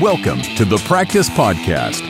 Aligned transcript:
Welcome 0.00 0.42
to 0.54 0.64
the 0.64 0.76
Practice 0.86 1.28
Podcast, 1.28 2.02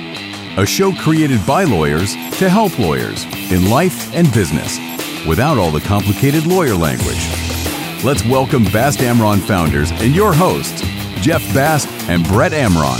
a 0.59 0.67
show 0.67 0.93
created 0.93 1.41
by 1.47 1.65
lawyers 1.65 2.13
to 2.37 2.51
help 2.51 2.79
lawyers 2.79 3.25
in 3.51 3.71
life 3.71 4.15
and 4.15 4.31
business 4.35 4.77
without 5.27 5.57
all 5.57 5.71
the 5.71 5.81
complicated 5.81 6.45
lawyer 6.45 6.75
language. 6.75 7.27
Let's 8.05 8.23
welcome 8.27 8.65
Bast 8.65 8.99
Amron 8.99 9.41
founders 9.41 9.91
and 9.91 10.15
your 10.15 10.35
hosts, 10.35 10.83
Jeff 11.23 11.41
Bast 11.55 11.89
and 12.11 12.29
Brett 12.29 12.53
Amron. 12.53 12.99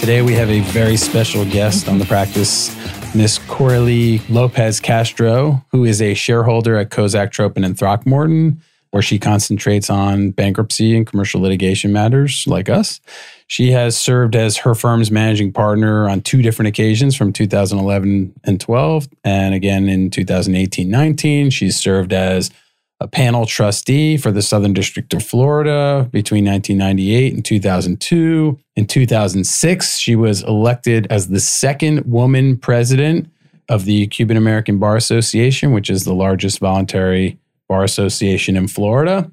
Today 0.00 0.20
we 0.20 0.34
have 0.34 0.50
a 0.50 0.60
very 0.60 0.98
special 0.98 1.46
guest 1.46 1.88
on 1.88 1.98
the 1.98 2.04
practice, 2.04 2.76
Miss 3.14 3.38
Corali 3.38 4.20
Lopez 4.28 4.80
Castro, 4.80 5.64
who 5.70 5.86
is 5.86 6.02
a 6.02 6.12
shareholder 6.12 6.76
at 6.76 6.90
Kozyak 6.90 7.30
Tropin 7.30 7.64
and 7.64 7.78
Throckmorton 7.78 8.60
where 8.94 9.02
she 9.02 9.18
concentrates 9.18 9.90
on 9.90 10.30
bankruptcy 10.30 10.96
and 10.96 11.04
commercial 11.04 11.40
litigation 11.40 11.92
matters 11.92 12.46
like 12.46 12.68
us. 12.68 13.00
She 13.48 13.72
has 13.72 13.98
served 13.98 14.36
as 14.36 14.58
her 14.58 14.72
firm's 14.72 15.10
managing 15.10 15.52
partner 15.52 16.08
on 16.08 16.20
two 16.20 16.42
different 16.42 16.68
occasions 16.68 17.16
from 17.16 17.32
2011 17.32 18.32
and 18.44 18.60
12, 18.60 19.08
and 19.24 19.52
again 19.52 19.88
in 19.88 20.10
2018 20.10 20.88
19. 20.88 21.50
She's 21.50 21.76
served 21.76 22.12
as 22.12 22.52
a 23.00 23.08
panel 23.08 23.46
trustee 23.46 24.16
for 24.16 24.30
the 24.30 24.42
Southern 24.42 24.72
District 24.72 25.12
of 25.12 25.24
Florida 25.24 26.08
between 26.12 26.44
1998 26.44 27.34
and 27.34 27.44
2002. 27.44 28.60
In 28.76 28.86
2006, 28.86 29.98
she 29.98 30.14
was 30.14 30.44
elected 30.44 31.08
as 31.10 31.26
the 31.26 31.40
second 31.40 32.04
woman 32.06 32.56
president 32.56 33.28
of 33.68 33.86
the 33.86 34.06
Cuban 34.06 34.36
American 34.36 34.78
Bar 34.78 34.94
Association, 34.94 35.72
which 35.72 35.90
is 35.90 36.04
the 36.04 36.14
largest 36.14 36.60
voluntary 36.60 37.40
Bar 37.74 37.82
Association 37.82 38.56
in 38.56 38.68
Florida. 38.68 39.28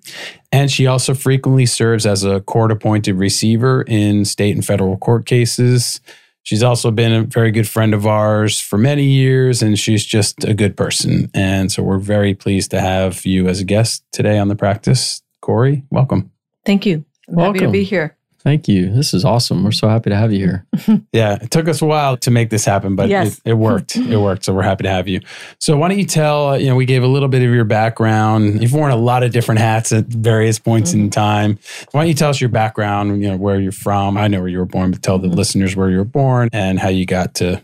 And 0.52 0.72
she 0.72 0.88
also 0.88 1.14
frequently 1.14 1.68
serves 1.68 2.08
as 2.08 2.24
a 2.24 2.42
court 2.42 2.72
appointed 2.72 3.14
receiver 3.14 3.84
in 3.84 4.26
state 4.26 4.56
and 4.56 4.66
federal 4.66 4.98
court 4.98 5.28
cases. 5.28 6.02
She's 6.42 6.64
also 6.64 6.90
been 6.90 7.14
a 7.14 7.22
very 7.22 7.52
good 7.52 7.70
friend 7.70 7.94
of 7.94 8.08
ours 8.08 8.60
for 8.60 8.80
many 8.80 9.04
years, 9.04 9.62
and 9.62 9.78
she's 9.78 10.04
just 10.04 10.44
a 10.44 10.56
good 10.56 10.76
person. 10.76 11.30
And 11.36 11.72
so 11.72 11.84
we're 11.84 12.00
very 12.00 12.34
pleased 12.34 12.72
to 12.72 12.82
have 12.82 13.28
you 13.28 13.48
as 13.48 13.60
a 13.60 13.64
guest 13.64 14.04
today 14.12 14.40
on 14.40 14.48
the 14.48 14.56
practice. 14.56 15.22
Cori, 15.42 15.84
welcome. 15.92 16.32
Thank 16.66 16.88
you. 16.88 17.06
I'm 17.30 17.36
welcome. 17.36 17.54
happy 17.54 17.66
to 17.68 17.72
be 17.72 17.84
here. 17.84 18.18
Thank 18.44 18.68
you. 18.68 18.92
This 18.92 19.14
is 19.14 19.24
awesome. 19.24 19.64
We're 19.64 19.72
so 19.72 19.88
happy 19.88 20.10
to 20.10 20.16
have 20.16 20.34
you 20.34 20.40
here. 20.40 20.66
yeah, 21.14 21.38
it 21.40 21.52
took 21.52 21.68
us 21.68 21.80
a 21.82 21.86
while 21.86 22.18
to 22.18 22.32
make 22.32 22.50
this 22.50 22.66
happen, 22.66 22.96
but 22.96 23.08
yes. 23.08 23.38
it, 23.38 23.52
it, 23.52 23.54
worked. 23.54 23.96
it 23.96 24.18
worked. 24.18 24.46
So 24.46 24.54
we're 24.54 24.64
happy 24.64 24.84
to 24.84 24.90
have 24.90 25.08
you. 25.08 25.22
So 25.60 25.78
why 25.78 25.90
don't 25.90 26.00
you 26.00 26.06
tell, 26.06 26.60
you 26.60 26.68
know, 26.68 26.76
we 26.76 26.86
gave 26.86 27.04
a 27.04 27.08
little 27.08 27.28
bit 27.30 27.44
of 27.44 27.54
your 27.54 27.66
background. 27.66 28.60
You've 28.60 28.74
worn 28.74 28.92
a 28.92 28.96
lot 28.96 29.22
of 29.22 29.32
different 29.32 29.62
hats 29.62 29.92
at 29.92 30.06
various 30.08 30.58
points 30.58 30.90
mm-hmm. 30.90 31.02
in 31.02 31.10
time. 31.12 31.60
Why 31.92 32.02
don't 32.02 32.08
you 32.08 32.16
tell 32.16 32.32
us 32.32 32.42
your 32.42 32.50
background, 32.50 33.22
you 33.22 33.30
know, 33.30 33.38
where 33.38 33.60
you're 33.60 33.72
from? 33.72 34.18
I 34.18 34.28
know 34.28 34.40
where 34.40 34.50
you 34.50 34.58
were 34.58 34.66
born, 34.66 34.90
but 34.90 35.04
tell 35.04 35.20
the 35.20 35.28
mm-hmm. 35.28 35.38
listeners 35.38 35.76
where 35.76 35.92
you 35.92 35.98
were 35.98 36.04
born 36.04 36.50
and 36.52 36.80
how 36.80 36.90
you 36.90 37.06
got 37.06 37.36
to 37.36 37.62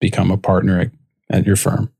become 0.00 0.30
a 0.30 0.36
partner 0.36 0.80
at, 0.80 0.90
at 1.30 1.46
your 1.46 1.56
firm. 1.56 1.90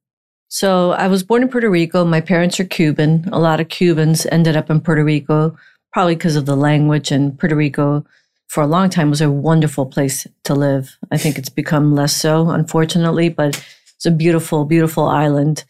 So 0.48 0.91
I 0.91 1.07
was 1.07 1.23
born 1.23 1.43
in 1.43 1.48
Puerto 1.48 1.71
Rico. 1.71 2.05
My 2.05 2.21
parents 2.21 2.61
are 2.61 2.65
Cuban. 2.65 3.29
A 3.33 3.39
lot 3.39 3.61
of 3.61 3.69
Cubans 3.69 4.27
ended 4.27 4.57
up 4.57 4.69
in 4.69 4.81
Puerto 4.81 5.05
Rico, 5.05 5.57
probably 5.92 6.14
because 6.14 6.36
of 6.36 6.46
the 6.46 6.56
language 6.56 7.10
and 7.10 7.36
Puerto 7.38 7.56
Rico 7.56 8.06
for 8.48 8.62
a 8.62 8.66
long 8.66 8.88
time 8.91 9.10
was 9.10 9.20
a 9.20 9.30
wonderful 9.30 9.86
place 9.86 10.27
to 10.44 10.55
live. 10.55 10.96
I 11.12 11.19
think 11.19 11.38
it's 11.38 11.48
become 11.48 11.94
less 11.94 12.16
so, 12.16 12.50
unfortunately, 12.50 13.28
but 13.28 13.64
it's 13.94 14.06
a 14.06 14.11
beautiful, 14.11 14.64
beautiful 14.64 15.06
island. 15.06 15.62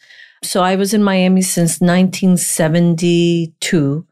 So 0.42 0.62
I 0.62 0.76
was 0.76 0.94
in 0.94 1.02
Miami 1.02 1.42
since 1.42 1.78
1972. 1.80 4.06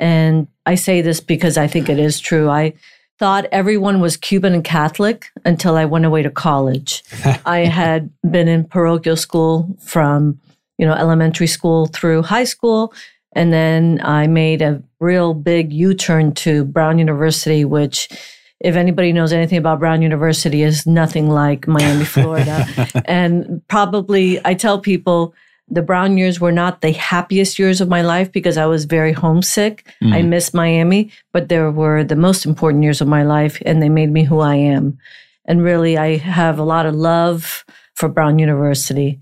And 0.00 0.48
I 0.66 0.74
say 0.74 1.00
this 1.00 1.20
because 1.20 1.56
I 1.56 1.68
think 1.68 1.88
it 1.88 2.00
is 2.00 2.18
true. 2.18 2.50
I 2.50 2.74
thought 3.18 3.46
everyone 3.52 4.00
was 4.00 4.16
Cuban 4.16 4.54
and 4.54 4.64
Catholic 4.64 5.30
until 5.44 5.76
I 5.76 5.84
went 5.84 6.04
away 6.04 6.22
to 6.22 6.30
college. 6.30 7.04
I 7.46 7.58
had 7.58 8.10
been 8.28 8.48
in 8.48 8.64
parochial 8.64 9.16
school 9.16 9.76
from, 9.80 10.40
you 10.76 10.86
know, 10.86 10.94
elementary 10.94 11.46
school 11.46 11.86
through 11.86 12.22
high 12.22 12.42
school 12.44 12.92
and 13.32 13.52
then 13.52 14.00
I 14.02 14.26
made 14.26 14.62
a 14.62 14.82
real 15.00 15.34
big 15.34 15.72
U 15.72 15.94
turn 15.94 16.32
to 16.34 16.64
Brown 16.64 16.98
University, 16.98 17.64
which, 17.64 18.08
if 18.60 18.74
anybody 18.74 19.12
knows 19.12 19.32
anything 19.32 19.58
about 19.58 19.78
Brown 19.78 20.02
University, 20.02 20.62
is 20.62 20.86
nothing 20.86 21.30
like 21.30 21.68
Miami, 21.68 22.04
Florida. 22.16 22.66
and 23.04 23.62
probably, 23.68 24.40
I 24.44 24.54
tell 24.54 24.80
people, 24.80 25.34
the 25.70 25.82
Brown 25.82 26.16
years 26.16 26.40
were 26.40 26.52
not 26.52 26.80
the 26.80 26.92
happiest 26.92 27.58
years 27.58 27.80
of 27.80 27.88
my 27.88 28.00
life 28.00 28.32
because 28.32 28.56
I 28.56 28.66
was 28.66 28.86
very 28.86 29.12
homesick. 29.12 29.86
Mm. 30.02 30.14
I 30.14 30.22
miss 30.22 30.54
Miami, 30.54 31.12
but 31.32 31.48
they 31.48 31.60
were 31.60 32.02
the 32.04 32.16
most 32.16 32.46
important 32.46 32.82
years 32.82 33.00
of 33.00 33.08
my 33.08 33.22
life 33.22 33.60
and 33.66 33.82
they 33.82 33.90
made 33.90 34.10
me 34.10 34.24
who 34.24 34.40
I 34.40 34.54
am. 34.54 34.98
And 35.44 35.62
really, 35.62 35.98
I 35.98 36.16
have 36.16 36.58
a 36.58 36.64
lot 36.64 36.86
of 36.86 36.94
love 36.94 37.64
for 37.94 38.08
Brown 38.08 38.38
University. 38.38 39.20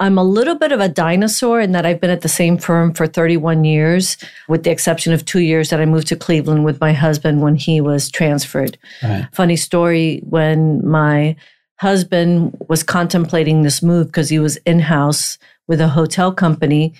I'm 0.00 0.18
a 0.18 0.24
little 0.24 0.56
bit 0.56 0.72
of 0.72 0.80
a 0.80 0.88
dinosaur 0.88 1.60
in 1.60 1.72
that 1.72 1.86
I've 1.86 2.00
been 2.00 2.10
at 2.10 2.22
the 2.22 2.28
same 2.28 2.58
firm 2.58 2.92
for 2.92 3.06
31 3.06 3.64
years, 3.64 4.16
with 4.48 4.64
the 4.64 4.70
exception 4.70 5.12
of 5.12 5.24
two 5.24 5.38
years 5.40 5.70
that 5.70 5.80
I 5.80 5.86
moved 5.86 6.08
to 6.08 6.16
Cleveland 6.16 6.64
with 6.64 6.80
my 6.80 6.92
husband 6.92 7.42
when 7.42 7.54
he 7.54 7.80
was 7.80 8.10
transferred. 8.10 8.76
Right. 9.02 9.28
Funny 9.32 9.56
story 9.56 10.20
when 10.28 10.86
my 10.86 11.36
husband 11.76 12.56
was 12.68 12.82
contemplating 12.82 13.62
this 13.62 13.82
move 13.82 14.06
because 14.08 14.28
he 14.28 14.38
was 14.38 14.56
in 14.58 14.80
house 14.80 15.38
with 15.68 15.80
a 15.80 15.88
hotel 15.88 16.32
company. 16.32 16.94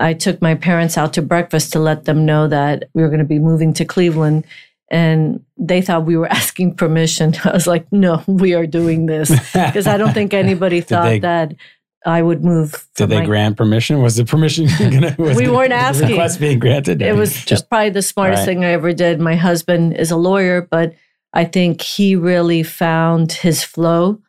I 0.00 0.14
took 0.14 0.40
my 0.40 0.54
parents 0.54 0.96
out 0.96 1.12
to 1.14 1.22
breakfast 1.22 1.72
to 1.72 1.78
let 1.80 2.04
them 2.04 2.24
know 2.24 2.46
that 2.48 2.84
we 2.94 3.02
were 3.02 3.08
going 3.08 3.18
to 3.18 3.24
be 3.26 3.38
moving 3.38 3.74
to 3.74 3.84
Cleveland. 3.84 4.44
And 4.90 5.44
they 5.58 5.82
thought 5.82 6.06
we 6.06 6.16
were 6.16 6.28
asking 6.32 6.76
permission. 6.76 7.34
I 7.44 7.52
was 7.52 7.66
like, 7.66 7.90
no, 7.92 8.22
we 8.26 8.54
are 8.54 8.66
doing 8.66 9.04
this. 9.06 9.28
Because 9.52 9.86
I 9.86 9.98
don't 9.98 10.14
think 10.14 10.32
anybody 10.32 10.80
thought 10.80 11.04
they- 11.04 11.18
that 11.20 11.54
I 12.06 12.22
would 12.22 12.44
move. 12.44 12.88
Did 12.94 13.08
they 13.08 13.20
my, 13.20 13.26
grant 13.26 13.56
permission? 13.56 14.02
Was 14.02 14.16
the 14.16 14.24
permission 14.24 14.68
gonna? 14.78 15.16
Was 15.18 15.36
we 15.36 15.48
weren't 15.48 15.72
asking. 15.72 16.10
request 16.10 16.40
being 16.40 16.58
granted. 16.58 17.02
It 17.02 17.16
was 17.16 17.44
just 17.44 17.68
probably 17.68 17.90
the 17.90 18.02
smartest 18.02 18.40
right. 18.40 18.46
thing 18.46 18.64
I 18.64 18.68
ever 18.68 18.92
did. 18.92 19.20
My 19.20 19.34
husband 19.34 19.96
is 19.96 20.10
a 20.10 20.16
lawyer, 20.16 20.62
but 20.62 20.94
I 21.32 21.44
think 21.44 21.82
he 21.82 22.16
really 22.16 22.62
found 22.62 23.32
his 23.32 23.64
flow 23.64 24.20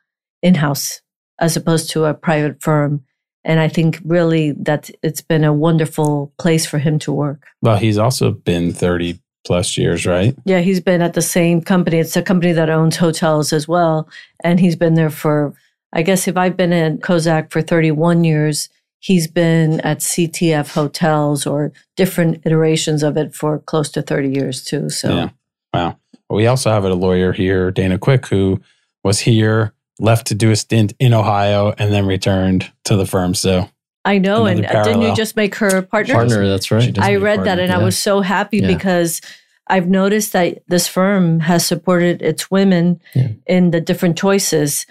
in 0.42 0.56
house 0.56 1.02
as 1.40 1.56
opposed 1.56 1.90
to 1.92 2.06
a 2.06 2.14
private 2.14 2.62
firm. 2.62 3.04
And 3.46 3.60
I 3.60 3.70
think 3.70 4.02
really 4.04 4.52
that 4.52 4.92
it's 5.02 5.22
been 5.22 5.44
a 5.44 5.54
wonderful 5.54 6.34
place 6.38 6.66
for 6.66 6.78
him 6.78 7.00
to 7.00 7.12
work. 7.12 7.48
Well, 7.62 7.78
he's 7.78 7.98
also 7.98 8.32
been 8.32 8.74
30 8.74 9.20
plus 9.46 9.78
years, 9.78 10.06
right? 10.06 10.36
Yeah, 10.46 10.60
he's 10.60 10.82
been 10.82 11.02
at 11.02 11.14
the 11.14 11.22
same 11.22 11.62
company. 11.62 12.00
It's 12.00 12.18
a 12.18 12.22
company 12.22 12.52
that 12.52 12.70
owns 12.70 12.98
hotels 12.98 13.54
as 13.54 13.68
well. 13.68 14.10
And 14.44 14.60
he's 14.60 14.76
been 14.76 14.96
there 14.96 15.10
for 15.10 15.54
I 15.94 16.02
guess 16.04 16.28
if 16.28 16.38
I've 16.38 16.56
been 16.56 16.74
at 16.74 17.00
Kozyak 17.00 17.52
for 17.52 17.62
31 17.62 18.24
years, 18.24 18.70
he's 19.00 19.28
been 19.28 19.80
at 19.82 20.00
CTF 20.00 20.74
hotels 20.74 21.48
or 21.48 21.72
different 21.96 22.46
iterations 22.46 23.02
of 23.02 23.18
it 23.18 23.34
for 23.34 23.60
close 23.60 23.90
to 23.92 24.02
30 24.02 24.30
years 24.30 24.64
too. 24.64 24.90
So, 24.90 25.10
yeah. 25.10 25.30
wow. 25.74 25.98
We 26.30 26.46
also 26.46 26.70
have 26.70 26.86
a 26.86 26.94
lawyer 26.94 27.34
here, 27.34 27.72
Dana 27.72 27.98
Quick, 27.98 28.28
who 28.28 28.62
was 29.04 29.20
here, 29.20 29.74
left 30.00 30.28
to 30.28 30.36
do 30.36 30.52
a 30.52 30.56
stint 30.56 30.94
in 31.00 31.14
Ohio, 31.14 31.74
and 31.78 31.92
then 31.92 32.06
returned 32.06 32.72
to 32.86 32.96
the 32.96 33.06
firm. 33.06 33.34
So, 33.34 33.70
I 34.06 34.18
know. 34.20 34.46
And 34.46 34.64
parallel. 34.64 34.86
didn't 34.86 35.02
you 35.10 35.16
just 35.16 35.36
make 35.36 35.56
her 35.56 35.82
partner? 35.82 36.14
Partner, 36.14 36.48
that's 36.48 36.72
right. 36.72 36.98
I 37.00 37.16
read 37.16 37.46
that 37.46 37.60
and 37.60 37.70
yeah. 37.70 37.80
I 37.80 37.84
was 37.84 37.98
so 37.98 38.22
happy 38.22 38.60
yeah. 38.60 38.68
because 38.68 39.22
I've 39.68 39.88
noticed 39.88 40.34
that 40.34 40.64
this 40.68 40.88
firm 40.88 41.40
has 41.42 41.66
supported 41.66 42.22
its 42.22 42.50
women 42.50 43.02
yeah. 43.14 43.30
in 43.46 43.72
the 43.72 43.82
different 43.82 44.18
choices. 44.18 44.86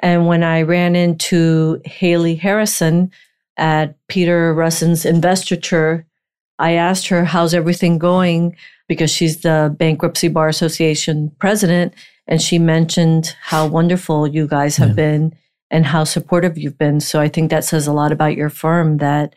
And 0.00 0.26
when 0.26 0.42
I 0.42 0.62
ran 0.62 0.96
into 0.96 1.80
Haley 1.84 2.34
Harrison 2.34 3.12
at 3.56 3.96
Peter 4.08 4.54
Russin's 4.54 5.04
investiture, 5.04 6.06
I 6.58 6.72
asked 6.72 7.08
her, 7.08 7.24
How's 7.24 7.54
everything 7.54 7.98
going? 7.98 8.56
Because 8.88 9.10
she's 9.10 9.42
the 9.42 9.74
Bankruptcy 9.78 10.28
Bar 10.28 10.48
Association 10.48 11.30
president. 11.38 11.94
And 12.26 12.40
she 12.40 12.58
mentioned 12.58 13.36
how 13.42 13.66
wonderful 13.66 14.26
you 14.26 14.46
guys 14.46 14.76
have 14.76 14.90
yeah. 14.90 14.94
been 14.94 15.36
and 15.70 15.86
how 15.86 16.04
supportive 16.04 16.58
you've 16.58 16.78
been. 16.78 17.00
So 17.00 17.20
I 17.20 17.28
think 17.28 17.50
that 17.50 17.64
says 17.64 17.86
a 17.86 17.92
lot 17.92 18.12
about 18.12 18.36
your 18.36 18.50
firm 18.50 18.98
that, 18.98 19.34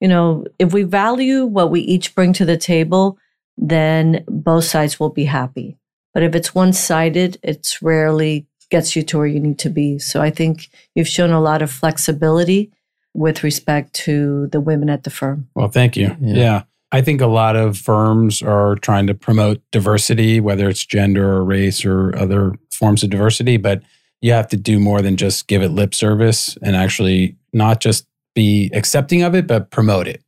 you 0.00 0.08
know, 0.08 0.44
if 0.58 0.72
we 0.72 0.82
value 0.82 1.44
what 1.44 1.70
we 1.70 1.80
each 1.80 2.14
bring 2.14 2.32
to 2.34 2.44
the 2.44 2.56
table, 2.56 3.18
then 3.56 4.24
both 4.28 4.64
sides 4.64 4.98
will 4.98 5.10
be 5.10 5.24
happy. 5.24 5.76
But 6.12 6.22
if 6.22 6.34
it's 6.34 6.54
one 6.54 6.72
sided, 6.72 7.38
it's 7.42 7.82
rarely 7.82 8.46
gets 8.74 8.96
you 8.96 9.04
to 9.04 9.18
where 9.18 9.26
you 9.28 9.38
need 9.38 9.56
to 9.56 9.70
be. 9.70 10.00
So 10.00 10.20
I 10.20 10.30
think 10.30 10.68
you've 10.96 11.06
shown 11.06 11.30
a 11.30 11.40
lot 11.40 11.62
of 11.62 11.70
flexibility 11.70 12.72
with 13.14 13.44
respect 13.44 13.94
to 13.94 14.48
the 14.48 14.60
women 14.60 14.90
at 14.90 15.04
the 15.04 15.10
firm. 15.10 15.46
Well, 15.54 15.68
thank 15.68 15.96
you. 15.96 16.16
Yeah. 16.20 16.34
yeah. 16.34 16.62
I 16.90 17.00
think 17.00 17.20
a 17.20 17.28
lot 17.28 17.54
of 17.54 17.78
firms 17.78 18.42
are 18.42 18.74
trying 18.74 19.06
to 19.06 19.14
promote 19.14 19.62
diversity, 19.70 20.40
whether 20.40 20.68
it's 20.68 20.84
gender 20.84 21.34
or 21.34 21.44
race 21.44 21.84
or 21.84 22.18
other 22.18 22.54
forms 22.72 23.04
of 23.04 23.10
diversity, 23.10 23.58
but 23.58 23.80
you 24.20 24.32
have 24.32 24.48
to 24.48 24.56
do 24.56 24.80
more 24.80 25.02
than 25.02 25.16
just 25.16 25.46
give 25.46 25.62
it 25.62 25.68
lip 25.68 25.94
service 25.94 26.58
and 26.60 26.74
actually 26.74 27.36
not 27.52 27.78
just 27.78 28.08
be 28.34 28.72
accepting 28.74 29.22
of 29.22 29.36
it, 29.36 29.46
but 29.46 29.70
promote 29.70 30.08
it 30.08 30.20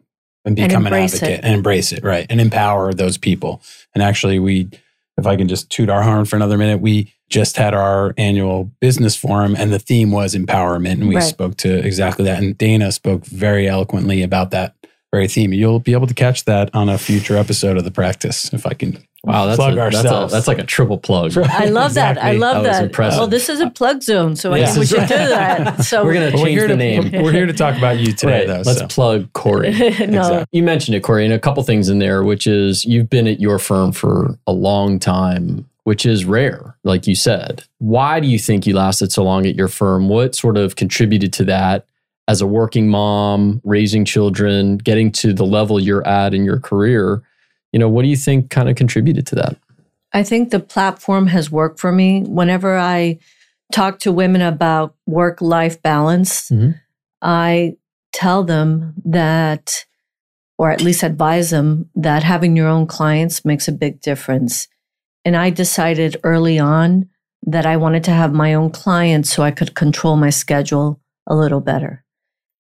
and 0.44 0.54
become 0.54 0.86
and 0.86 0.94
an 0.94 1.02
advocate 1.02 1.30
it. 1.30 1.40
and 1.42 1.52
embrace 1.52 1.90
it, 1.90 2.04
right? 2.04 2.26
And 2.30 2.40
empower 2.40 2.94
those 2.94 3.18
people. 3.18 3.60
And 3.92 4.04
actually, 4.04 4.38
we 4.38 4.70
if 5.18 5.26
I 5.26 5.34
can 5.34 5.48
just 5.48 5.68
toot 5.68 5.88
our 5.88 6.02
horn 6.02 6.26
for 6.26 6.36
another 6.36 6.58
minute, 6.58 6.80
we 6.80 7.12
just 7.28 7.56
had 7.56 7.74
our 7.74 8.14
annual 8.16 8.70
business 8.80 9.16
forum 9.16 9.56
and 9.56 9.72
the 9.72 9.78
theme 9.78 10.10
was 10.10 10.34
empowerment. 10.34 10.92
And 10.92 11.08
we 11.08 11.16
Right. 11.16 11.24
spoke 11.24 11.56
to 11.58 11.78
exactly 11.84 12.24
that. 12.26 12.42
And 12.42 12.56
Dana 12.56 12.92
spoke 12.92 13.24
very 13.26 13.68
eloquently 13.68 14.22
about 14.22 14.50
that 14.52 14.74
very 15.12 15.28
theme. 15.28 15.52
You'll 15.52 15.80
be 15.80 15.92
able 15.92 16.06
to 16.06 16.14
catch 16.14 16.44
that 16.44 16.70
on 16.74 16.88
a 16.88 16.98
future 16.98 17.36
episode 17.36 17.76
of 17.78 17.84
the 17.84 17.90
practice 17.90 18.52
if 18.52 18.66
I 18.66 18.74
can 18.74 18.98
Wow, 19.24 19.46
that's, 19.46 19.56
plug 19.56 19.72
a, 19.72 19.76
that's, 19.76 19.94
a, 19.94 19.98
ourselves. 19.98 20.32
that's 20.32 20.46
like 20.46 20.60
a 20.60 20.64
triple 20.64 20.98
plug. 20.98 21.36
I 21.50 21.64
love 21.64 21.94
that. 21.94 22.22
I 22.22 22.32
love 22.32 22.62
That 22.62 22.74
that. 22.74 22.84
impressive. 22.84 23.18
Well, 23.18 23.26
this 23.26 23.48
is 23.48 23.60
a 23.60 23.68
plug 23.70 24.02
zone, 24.04 24.36
so 24.36 24.52
I 24.52 24.64
think 24.64 24.78
we 24.78 24.86
should 24.86 25.00
do 25.00 25.16
that. 25.16 25.84
So 25.84 26.04
We're 26.04 26.14
gonna 26.14 26.30
But 26.30 26.40
we're 26.40 26.46
change 26.46 26.60
the 26.60 26.68
to, 26.68 26.76
name. 26.76 27.10
We're 27.24 27.32
here 27.32 27.46
to 27.46 27.52
talk 27.52 27.76
about 27.76 27.98
you 27.98 28.12
today, 28.12 28.40
Right, 28.40 28.46
though. 28.46 28.62
Let's 28.64 28.78
so. 28.78 28.86
plug 28.86 29.32
Cori. 29.32 29.70
no, 29.72 29.76
Exactly. 29.86 30.44
You 30.52 30.62
mentioned 30.62 30.94
it, 30.94 31.00
Cori, 31.02 31.24
and 31.24 31.34
a 31.34 31.40
couple 31.40 31.60
things 31.64 31.88
in 31.88 31.98
there, 31.98 32.22
which 32.22 32.46
is 32.46 32.84
you've 32.84 33.10
been 33.10 33.26
at 33.26 33.40
your 33.40 33.58
firm 33.58 33.90
for 33.90 34.38
a 34.46 34.52
long 34.52 35.00
time, 35.00 35.68
which 35.86 36.04
is 36.04 36.24
rare, 36.24 36.76
like 36.82 37.06
you 37.06 37.14
said. 37.14 37.62
Why 37.78 38.18
do 38.18 38.26
you 38.26 38.40
think 38.40 38.66
you 38.66 38.74
lasted 38.74 39.12
so 39.12 39.22
long 39.22 39.46
at 39.46 39.54
your 39.54 39.68
firm? 39.68 40.08
What 40.08 40.34
sort 40.34 40.56
of 40.56 40.74
contributed 40.74 41.32
to 41.34 41.44
that 41.44 41.86
as 42.26 42.40
a 42.40 42.46
working 42.46 42.88
mom, 42.88 43.60
raising 43.62 44.04
children, 44.04 44.78
getting 44.78 45.12
to 45.12 45.32
the 45.32 45.46
level 45.46 45.78
you're 45.78 46.04
at 46.04 46.34
in 46.34 46.44
your 46.44 46.58
career? 46.58 47.22
You 47.72 47.78
know, 47.78 47.88
what 47.88 48.02
do 48.02 48.08
you 48.08 48.16
think 48.16 48.50
kind 48.50 48.68
of 48.68 48.74
contributed 48.74 49.28
to 49.28 49.36
that? 49.36 49.56
I 50.12 50.24
think 50.24 50.50
the 50.50 50.58
platform 50.58 51.28
has 51.28 51.52
worked 51.52 51.78
for 51.78 51.92
me. 51.92 52.22
Whenever 52.22 52.76
I 52.76 53.20
talk 53.70 54.00
to 54.00 54.10
women 54.10 54.42
about 54.42 54.96
work 55.06 55.40
life 55.40 55.80
balance, 55.82 56.50
Mhm. 56.50 56.80
I 57.22 57.76
tell 58.12 58.42
them 58.42 58.94
that, 59.04 59.84
or 60.58 60.72
at 60.72 60.80
least 60.82 61.04
advise 61.04 61.50
them, 61.50 61.90
that 61.94 62.24
having 62.24 62.56
your 62.56 62.66
own 62.66 62.88
clients 62.88 63.44
makes 63.44 63.68
a 63.68 63.72
big 63.72 64.00
difference. 64.00 64.66
And 65.26 65.36
I 65.36 65.50
decided 65.50 66.16
early 66.24 66.58
on 66.58 67.08
that 67.42 67.66
I 67.66 67.76
wanted 67.76 68.04
to 68.04 68.12
have 68.12 68.32
my 68.32 68.54
own 68.54 68.70
clients 68.70 69.30
so 69.30 69.42
I 69.42 69.50
could 69.50 69.74
control 69.74 70.16
my 70.16 70.30
schedule 70.30 71.00
a 71.26 71.34
little 71.34 71.60
better. 71.60 72.04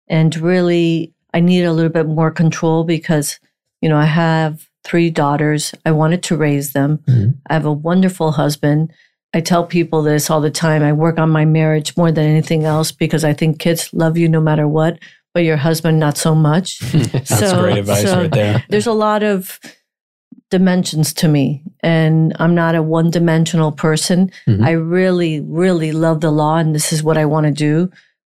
And 0.09 0.35
really, 0.37 1.13
I 1.33 1.39
needed 1.39 1.67
a 1.67 1.73
little 1.73 1.91
bit 1.91 2.07
more 2.07 2.31
control 2.31 2.83
because, 2.83 3.39
you 3.81 3.87
know, 3.89 3.97
I 3.97 4.05
have 4.05 4.67
three 4.83 5.09
daughters. 5.11 5.73
I 5.85 5.91
wanted 5.91 6.23
to 6.23 6.37
raise 6.37 6.73
them. 6.73 6.99
Mhm. 7.07 7.35
I 7.49 7.53
have 7.53 7.65
a 7.65 7.71
wonderful 7.71 8.31
husband. 8.31 8.91
I 9.33 9.41
tell 9.41 9.63
people 9.65 10.01
this 10.01 10.29
all 10.31 10.41
the 10.41 10.51
time. 10.51 10.81
I 10.83 10.91
work 10.93 11.19
on 11.19 11.29
my 11.29 11.45
marriage 11.45 11.95
more 11.97 12.11
than 12.11 12.25
anything 12.25 12.63
else 12.65 12.91
because 12.91 13.23
I 13.23 13.33
think 13.33 13.59
kids 13.59 13.89
love 13.93 14.17
you 14.17 14.27
no 14.29 14.41
matter 14.41 14.67
what, 14.67 14.97
but 15.35 15.43
your 15.43 15.57
husband 15.57 15.99
not 15.99 16.17
so 16.17 16.33
much. 16.33 16.79
That's 16.91 17.29
So- 17.39 17.61
great 17.61 17.77
advice 17.79 18.03
so- 18.03 18.21
right 18.21 18.31
there. 18.31 18.63
There's 18.69 18.87
a 18.87 18.93
lot 18.93 19.21
of 19.23 19.59
dimensions 20.51 21.13
to 21.13 21.27
me, 21.27 21.63
and 21.81 22.35
I'm 22.39 22.53
not 22.55 22.75
a 22.75 22.83
one 22.83 23.09
dimensional 23.09 23.71
person. 23.71 24.31
Mhm. 24.47 24.63
I 24.63 24.71
really, 24.71 25.41
really 25.41 25.91
love 25.91 26.21
the 26.21 26.31
law, 26.31 26.57
and 26.57 26.73
this 26.75 26.93
is 26.93 27.03
what 27.03 27.17
I 27.17 27.25
want 27.25 27.45
to 27.47 27.51
do. 27.51 27.89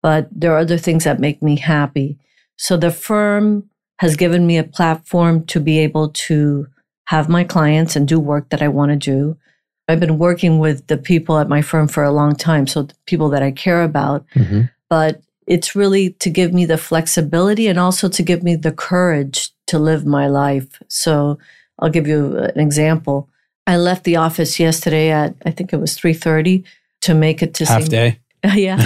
But 0.02 0.28
there 0.32 0.54
are 0.54 0.60
other 0.60 0.78
things 0.78 1.04
that 1.04 1.20
make 1.20 1.42
me 1.42 1.58
happy. 1.58 2.18
So 2.58 2.78
the 2.78 2.92
firm 2.92 3.64
has 4.00 4.16
given 4.16 4.46
me 4.48 4.58
a 4.58 4.64
platform 4.64 5.44
to 5.46 5.60
be 5.60 5.80
able 5.80 6.10
to 6.10 6.68
have 7.06 7.30
my 7.30 7.44
clients 7.44 7.96
and 7.96 8.08
do 8.08 8.20
work 8.20 8.50
that 8.50 8.62
I 8.62 8.68
want 8.68 8.92
to 8.92 8.98
do. 8.98 9.38
I've 9.88 10.00
been 10.00 10.18
working 10.18 10.60
with 10.60 10.88
the 10.88 10.98
people 10.98 11.40
at 11.40 11.50
my 11.50 11.62
firm 11.62 11.88
for 11.88 12.04
a 12.04 12.12
long 12.12 12.36
time, 12.36 12.68
so 12.68 12.88
people 13.06 13.30
that 13.30 13.42
I 13.44 13.52
care 13.52 13.84
about 13.84 14.26
Mhm. 14.36 14.70
but 14.90 15.22
it's 15.48 15.76
really 15.76 16.10
to 16.20 16.30
give 16.30 16.54
me 16.54 16.66
the 16.66 16.78
flexibility 16.78 17.68
and 17.68 17.80
also 17.80 18.10
to 18.10 18.22
give 18.24 18.44
me 18.44 18.56
the 18.56 18.72
courage 18.72 19.52
to 19.68 19.80
live 19.80 20.06
my 20.06 20.28
life. 20.28 20.68
So 20.90 21.38
I'll 21.80 21.90
give 21.90 22.08
you 22.08 22.38
an 22.38 22.60
example. 22.60 23.30
I 23.66 23.78
left 23.78 24.04
the 24.04 24.16
office 24.16 24.60
yesterday 24.60 25.10
at 25.10 25.36
I 25.46 25.52
think 25.52 25.74
it 25.74 25.78
was 25.78 25.98
3:30 25.98 26.64
to 27.02 27.14
make 27.14 27.44
it 27.44 27.54
to 27.56 27.66
Half 27.66 27.82
St. 27.84 27.92
day. 27.92 28.20
yeah, 28.54 28.78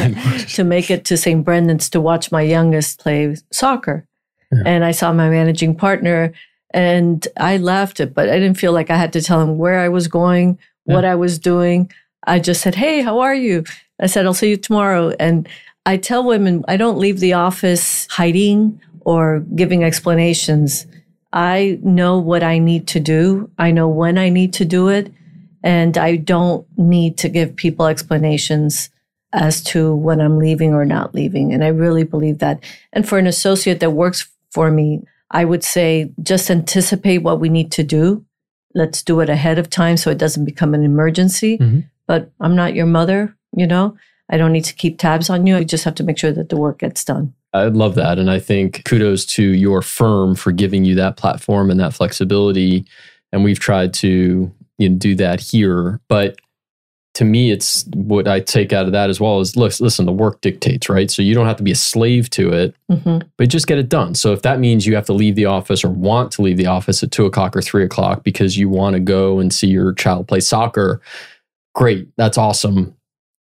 to 0.49 0.63
make 0.63 0.89
it 0.89 1.05
to 1.05 1.17
St. 1.17 1.43
Brendan's 1.43 1.89
to 1.91 2.01
watch 2.01 2.31
my 2.31 2.41
youngest 2.41 2.99
play 2.99 3.35
soccer. 3.51 4.05
Yeah. 4.51 4.63
And 4.65 4.83
I 4.83 4.91
saw 4.91 5.13
my 5.13 5.29
managing 5.29 5.75
partner 5.75 6.33
and 6.73 7.27
I 7.37 7.57
left 7.57 7.99
it, 7.99 8.13
but 8.13 8.29
I 8.29 8.39
didn't 8.39 8.57
feel 8.57 8.73
like 8.73 8.89
I 8.89 8.97
had 8.97 9.13
to 9.13 9.21
tell 9.21 9.41
him 9.41 9.57
where 9.57 9.79
I 9.79 9.89
was 9.89 10.07
going, 10.07 10.57
what 10.85 11.05
I 11.05 11.15
was 11.15 11.39
doing. 11.39 11.91
I 12.25 12.39
just 12.39 12.61
said, 12.61 12.75
Hey, 12.75 13.01
how 13.01 13.19
are 13.19 13.35
you? 13.35 13.63
I 13.99 14.07
said, 14.07 14.25
I'll 14.25 14.33
see 14.33 14.49
you 14.49 14.57
tomorrow. 14.57 15.13
And 15.19 15.47
I 15.85 15.97
tell 15.97 16.23
women, 16.23 16.63
I 16.67 16.77
don't 16.77 16.97
leave 16.97 17.19
the 17.19 17.33
office 17.33 18.07
hiding 18.09 18.79
or 19.01 19.39
giving 19.55 19.83
explanations. 19.83 20.85
I 21.33 21.79
know 21.81 22.19
what 22.19 22.43
I 22.43 22.59
need 22.59 22.87
to 22.87 22.99
do. 22.99 23.49
I 23.57 23.71
know 23.71 23.87
when 23.87 24.17
I 24.17 24.29
need 24.29 24.53
to 24.53 24.65
do 24.65 24.89
it. 24.89 25.11
And 25.63 25.97
I 25.97 26.15
don't 26.15 26.65
need 26.77 27.17
to 27.19 27.29
give 27.29 27.55
people 27.55 27.85
explanations 27.85 28.89
as 29.31 29.63
to 29.63 29.95
when 29.95 30.19
I'm 30.19 30.39
leaving 30.39 30.73
or 30.73 30.85
not 30.85 31.13
leaving. 31.13 31.53
And 31.53 31.63
I 31.63 31.67
really 31.67 32.03
believe 32.03 32.39
that. 32.39 32.59
And 32.91 33.07
for 33.07 33.17
an 33.17 33.27
associate 33.27 33.79
that 33.79 33.91
works 33.91 34.27
for 34.49 34.71
me, 34.71 35.03
I 35.29 35.45
would 35.45 35.63
say 35.63 36.11
just 36.21 36.49
anticipate 36.49 37.19
what 37.19 37.39
we 37.39 37.47
need 37.47 37.71
to 37.73 37.83
do. 37.83 38.25
Let's 38.73 39.03
do 39.03 39.19
it 39.19 39.29
ahead 39.29 39.59
of 39.59 39.69
time 39.69 39.97
so 39.97 40.09
it 40.09 40.17
doesn't 40.17 40.45
become 40.45 40.73
an 40.73 40.83
emergency. 40.83 41.57
Mhm. 41.57 41.85
But 42.07 42.31
I'm 42.39 42.55
not 42.55 42.73
your 42.75 42.87
mother, 42.87 43.35
you 43.55 43.67
know? 43.67 43.95
I 44.29 44.37
don't 44.37 44.51
need 44.51 44.65
to 44.65 44.73
keep 44.73 44.97
tabs 44.97 45.29
on 45.29 45.45
you. 45.45 45.55
I 45.57 45.63
just 45.63 45.83
have 45.83 45.95
to 45.95 46.03
make 46.03 46.17
sure 46.17 46.31
that 46.31 46.49
the 46.49 46.57
work 46.57 46.79
gets 46.79 47.03
done. 47.03 47.33
I 47.53 47.65
love 47.65 47.95
that. 47.95 48.17
And 48.17 48.31
I 48.31 48.39
think 48.39 48.83
kudos 48.85 49.25
to 49.27 49.43
your 49.43 49.81
firm 49.81 50.35
for 50.35 50.51
giving 50.51 50.85
you 50.85 50.95
that 50.95 51.17
platform 51.17 51.69
and 51.69 51.79
that 51.79 51.93
flexibility. 51.93 52.85
And 53.31 53.43
we've 53.43 53.59
tried 53.59 53.93
to 53.95 54.51
you 54.77 54.89
know, 54.89 54.97
do 54.97 55.15
that 55.15 55.39
here. 55.39 55.99
But 56.07 56.37
to 57.15 57.25
me, 57.25 57.51
it's 57.51 57.85
what 57.93 58.27
I 58.27 58.39
take 58.39 58.71
out 58.71 58.85
of 58.85 58.93
that 58.93 59.09
as 59.09 59.19
well 59.19 59.41
is 59.41 59.57
look, 59.57 59.77
listen, 59.81 60.05
the 60.05 60.13
work 60.13 60.39
dictates, 60.39 60.87
right? 60.87 61.11
So 61.11 61.21
you 61.21 61.33
don't 61.33 61.45
have 61.45 61.57
to 61.57 61.63
be 61.63 61.71
a 61.71 61.75
slave 61.75 62.29
to 62.31 62.53
it, 62.53 62.75
hmm 62.89 63.19
but 63.37 63.49
just 63.49 63.67
get 63.67 63.79
it 63.79 63.89
done. 63.89 64.13
So 64.15 64.33
if 64.33 64.43
that 64.43 64.59
means 64.59 64.85
you 64.85 64.95
have 64.95 65.07
to 65.07 65.13
leave 65.13 65.35
the 65.35 65.45
office 65.45 65.83
or 65.83 65.89
want 65.89 66.31
to 66.33 66.41
leave 66.41 66.57
the 66.57 66.67
office 66.67 67.01
at 67.03 67.11
two 67.11 67.25
o'clock 67.25 67.55
or 67.55 67.61
three 67.61 67.83
o'clock 67.83 68.23
because 68.23 68.57
you 68.57 68.69
want 68.69 68.93
to 68.93 68.99
go 68.99 69.39
and 69.39 69.51
see 69.51 69.67
your 69.67 69.93
child 69.93 70.27
play 70.27 70.39
soccer, 70.39 71.01
great. 71.73 72.07
That's 72.17 72.37
awesome. 72.37 72.95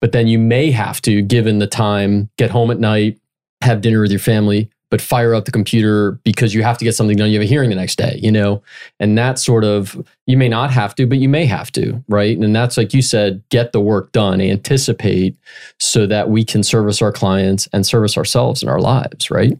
But 0.00 0.12
then 0.12 0.28
you 0.28 0.38
may 0.38 0.70
have 0.70 1.00
to, 1.02 1.22
given 1.22 1.58
the 1.58 1.66
time, 1.66 2.28
get 2.36 2.50
home 2.50 2.70
at 2.70 2.78
night, 2.78 3.18
have 3.60 3.80
dinner 3.80 4.00
with 4.00 4.10
your 4.10 4.20
family, 4.20 4.70
but 4.90 5.00
fire 5.00 5.34
up 5.34 5.44
the 5.44 5.50
computer 5.50 6.12
because 6.24 6.54
you 6.54 6.62
have 6.62 6.78
to 6.78 6.84
get 6.84 6.94
something 6.94 7.16
done. 7.16 7.30
You 7.30 7.38
have 7.40 7.46
a 7.46 7.48
hearing 7.48 7.70
the 7.70 7.76
next 7.76 7.96
day, 7.96 8.18
you 8.22 8.30
know? 8.30 8.62
And 9.00 9.18
that 9.18 9.38
sort 9.38 9.64
of, 9.64 10.00
you 10.26 10.36
may 10.36 10.48
not 10.48 10.70
have 10.70 10.94
to, 10.96 11.06
but 11.06 11.18
you 11.18 11.28
may 11.28 11.46
have 11.46 11.72
to, 11.72 12.02
right? 12.08 12.36
And 12.36 12.54
that's 12.54 12.76
like 12.76 12.94
you 12.94 13.02
said, 13.02 13.42
get 13.48 13.72
the 13.72 13.80
work 13.80 14.12
done, 14.12 14.40
anticipate 14.40 15.36
so 15.78 16.06
that 16.06 16.30
we 16.30 16.44
can 16.44 16.62
service 16.62 17.02
our 17.02 17.12
clients 17.12 17.68
and 17.72 17.84
service 17.86 18.16
ourselves 18.16 18.62
in 18.62 18.68
our 18.68 18.80
lives, 18.80 19.30
right? 19.30 19.58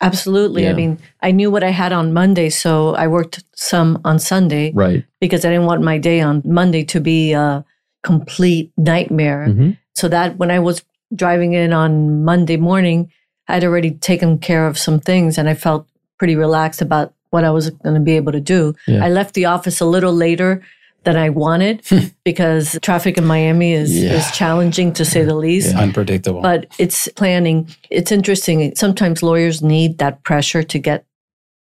Absolutely. 0.00 0.62
Yeah. 0.64 0.70
I 0.70 0.74
mean, 0.74 0.98
I 1.22 1.32
knew 1.32 1.50
what 1.50 1.64
I 1.64 1.70
had 1.70 1.92
on 1.92 2.12
Monday, 2.12 2.50
so 2.50 2.94
I 2.94 3.08
worked 3.08 3.42
some 3.56 4.00
on 4.04 4.18
Sunday 4.18 4.70
Right. 4.72 5.04
because 5.20 5.44
I 5.44 5.50
didn't 5.50 5.66
want 5.66 5.82
my 5.82 5.98
day 5.98 6.20
on 6.20 6.42
Monday 6.44 6.84
to 6.84 7.00
be 7.00 7.32
a 7.32 7.64
complete 8.04 8.70
nightmare. 8.76 9.46
Mhm. 9.48 9.76
So 9.96 10.06
that 10.08 10.38
when 10.38 10.52
I 10.52 10.60
was 10.60 10.82
driving 11.16 11.54
in 11.54 11.72
on 11.72 12.22
Monday 12.24 12.56
morning, 12.56 13.10
I'd 13.48 13.64
already 13.64 13.92
taken 13.92 14.38
care 14.38 14.66
of 14.66 14.78
some 14.78 15.00
things 15.00 15.38
and 15.38 15.48
I 15.48 15.54
felt 15.54 15.88
pretty 16.18 16.36
relaxed 16.36 16.82
about 16.82 17.14
what 17.30 17.44
I 17.44 17.50
was 17.50 17.70
going 17.70 17.94
to 17.94 18.00
be 18.00 18.16
able 18.16 18.32
to 18.32 18.40
do. 18.40 18.74
Yeah. 18.86 19.04
I 19.04 19.08
left 19.08 19.34
the 19.34 19.46
office 19.46 19.80
a 19.80 19.84
little 19.84 20.12
later 20.12 20.62
than 21.04 21.16
I 21.16 21.30
wanted 21.30 21.82
hmm. 21.88 22.06
because 22.24 22.78
traffic 22.82 23.16
in 23.18 23.24
Miami 23.26 23.72
is, 23.72 23.96
Yeah. 23.96 24.14
is 24.14 24.30
challenging 24.32 24.92
to 24.94 25.04
say 25.04 25.24
the 25.24 25.34
least. 25.34 25.74
Unpredictable. 25.74 26.42
But 26.42 26.66
it's 26.78 27.08
planning. 27.08 27.68
It's 27.90 28.12
interesting. 28.12 28.74
Sometimes 28.74 29.22
lawyers 29.22 29.62
need 29.62 29.98
that 29.98 30.22
pressure 30.24 30.62
to 30.62 30.78
get 30.78 31.04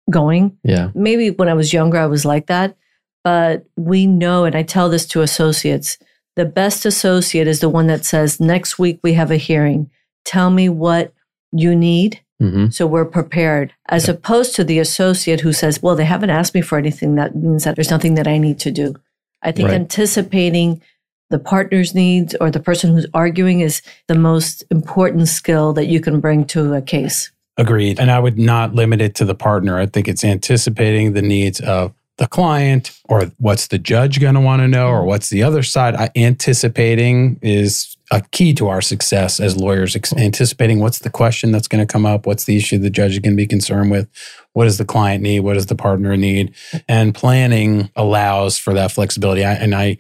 going. 0.10 0.58
Yeah. 0.64 0.92
Maybe 0.96 1.32
when 1.32 1.50
I 1.50 1.54
was 1.54 1.74
younger, 1.74 1.98
I 1.98 2.06
was 2.08 2.26
like 2.26 2.48
that. 2.48 2.76
But 3.24 3.66
we 3.76 4.08
know, 4.08 4.46
and 4.46 4.56
I 4.56 4.64
tell 4.64 4.90
this 4.90 5.06
to 5.08 5.22
associates 5.22 5.98
the 6.38 6.46
best 6.46 6.86
associate 6.86 7.48
is 7.48 7.62
the 7.62 7.68
one 7.68 7.88
that 7.88 8.06
says, 8.06 8.40
Next 8.40 8.78
week 8.78 9.00
we 9.04 9.14
have 9.14 9.32
a 9.32 9.38
hearing. 9.38 9.90
Tell 10.24 10.52
me 10.52 10.70
what 10.70 11.12
you 11.52 11.76
need 11.76 12.22
hmm 12.40 12.68
so 12.70 12.86
we're 12.86 13.06
prepared, 13.06 13.74
as 13.90 14.08
opposed 14.08 14.56
to 14.56 14.64
the 14.64 14.78
associate 14.78 15.42
who 15.42 15.52
says, 15.54 15.82
Well, 15.82 15.96
they 15.96 16.06
haven't 16.06 16.30
asked 16.30 16.54
me 16.54 16.62
for 16.62 16.78
anything. 16.78 17.16
That 17.16 17.36
means 17.36 17.64
that 17.64 17.76
there's 17.76 17.90
nothing 17.90 18.14
that 18.16 18.28
I 18.28 18.38
need 18.38 18.60
to 18.60 18.72
do. 18.72 18.94
I 19.42 19.52
think 19.52 19.70
Right. 19.70 19.76
anticipating 19.76 20.82
the 21.30 21.40
partner's 21.40 21.96
needs 21.96 22.36
or 22.40 22.52
the 22.52 22.60
person 22.60 22.92
who's 22.92 23.08
arguing 23.14 23.62
is 23.62 23.82
the 24.08 24.16
most 24.16 24.64
important 24.70 25.28
skill 25.30 25.74
that 25.74 25.88
you 25.88 26.00
can 26.00 26.20
bring 26.20 26.46
to 26.46 26.74
a 26.74 26.82
case. 26.82 27.32
Agreed. 27.58 28.00
And 28.00 28.12
I 28.12 28.20
would 28.20 28.38
not 28.38 28.76
limit 28.76 29.02
it 29.02 29.16
to 29.16 29.26
the 29.26 29.36
partner. 29.36 29.80
I 29.80 29.88
think 29.88 30.08
it's 30.08 30.24
anticipating 30.24 31.14
the 31.14 31.24
needs 31.24 31.60
of 31.60 31.94
the 32.18 32.28
client 32.28 33.00
or 33.10 33.32
what's 33.38 33.68
the 33.68 33.78
judge 33.78 34.20
going 34.20 34.34
to 34.36 34.42
want 34.42 34.62
to 34.62 34.68
know 34.68 34.88
or 34.88 35.00
mm-hmm. 35.00 35.08
what's 35.08 35.30
the 35.30 35.44
other 35.44 35.64
side? 35.64 35.96
I, 35.96 36.10
anticipating 36.16 37.40
is 37.42 37.96
a 38.12 38.22
key 38.32 38.54
to 38.54 38.68
our 38.68 38.82
success 38.82 39.40
as 39.40 39.58
lawyers 39.58 39.96
ex- 39.96 40.12
mm-hmm. 40.12 40.24
anticipating 40.24 40.80
what's 40.80 41.00
the 41.00 41.10
question 41.10 41.52
that's 41.52 41.68
going 41.68 41.86
to 41.86 41.92
come 41.92 42.06
up 42.06 42.26
what's 42.26 42.46
the 42.46 42.56
issue 42.56 42.78
the 42.78 42.90
judge 42.90 43.14
is 43.14 43.20
going 43.20 43.34
to 43.34 43.38
be 43.38 43.48
concerned 43.48 43.92
with 43.92 44.08
what 44.54 44.64
does 44.64 44.78
the 44.78 44.86
client 44.86 45.22
need 45.22 45.42
what 45.42 45.54
does 45.54 45.66
the 45.66 45.76
partner 45.76 46.16
need 46.16 46.54
and 46.88 47.14
planning 47.14 47.90
allows 47.96 48.58
for 48.58 48.74
that 48.74 48.92
flexibility. 48.92 49.44
I, 49.44 49.54
and 49.54 49.76
i 49.76 49.98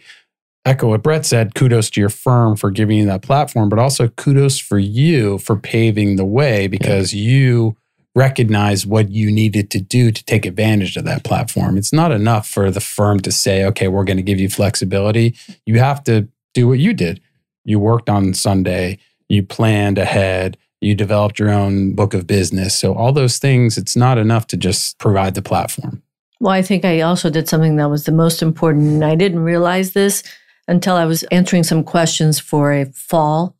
echo 0.65 0.87
what 0.87 1.03
brett 1.03 1.25
said 1.25 1.53
kudos 1.53 1.89
to 1.91 1.99
your 1.99 2.09
firm 2.09 2.55
for 2.55 2.71
giving 2.71 2.97
you 2.97 3.05
that 3.07 3.21
platform 3.21 3.67
but 3.67 3.79
also 3.79 4.07
kudos 4.09 4.57
for 4.57 4.79
you 4.79 5.37
for 5.37 5.57
paving 5.57 6.15
the 6.15 6.25
way 6.25 6.67
because 6.67 7.13
you 7.13 7.75
recognize 8.17 8.83
what 8.83 9.11
you 9.11 9.31
needed 9.31 9.69
to 9.69 9.79
do 9.79 10.11
to 10.11 10.25
take 10.25 10.47
advantage 10.47 10.97
of 10.97 11.05
that 11.05 11.23
platform. 11.23 11.77
It's 11.77 11.93
not 11.93 12.11
enough 12.11 12.49
for 12.49 12.71
the 12.71 12.79
firm 12.79 13.19
to 13.19 13.31
say, 13.31 13.63
okay, 13.65 13.87
we're 13.87 14.05
going 14.05 14.17
to 14.17 14.23
give 14.23 14.39
you 14.39 14.49
flexibility. 14.49 15.35
You 15.67 15.77
have 15.77 16.03
to 16.05 16.27
do 16.55 16.67
what 16.67 16.79
you 16.79 16.95
did. 16.95 17.21
You 17.63 17.79
worked 17.79 18.09
on 18.09 18.33
Sunday, 18.33 18.97
you 19.29 19.43
planned 19.43 19.99
ahead, 19.99 20.57
you 20.81 20.95
developed 20.95 21.37
your 21.37 21.51
own 21.51 21.93
book 21.93 22.15
of 22.15 22.25
business. 22.25 22.79
So, 22.79 22.95
all 22.95 23.11
those 23.11 23.37
things, 23.37 23.77
it's 23.77 23.95
not 23.95 24.17
enough 24.17 24.47
to 24.47 24.57
just 24.57 24.97
provide 24.97 25.35
the 25.35 25.43
platform. 25.43 26.01
Well, 26.39 26.53
I 26.53 26.63
think 26.63 26.85
I 26.85 27.01
also 27.01 27.29
did 27.29 27.47
something 27.47 27.75
that 27.75 27.89
was 27.89 28.05
the 28.05 28.11
most 28.11 28.41
important. 28.41 28.85
And 28.85 29.05
I 29.05 29.13
didn't 29.13 29.39
realize 29.39 29.91
this 29.91 30.23
until 30.67 30.95
I 30.95 31.05
was 31.05 31.23
answering 31.23 31.63
some 31.63 31.83
questions 31.83 32.39
for 32.39 32.71
a 32.73 32.85
fall 32.85 33.55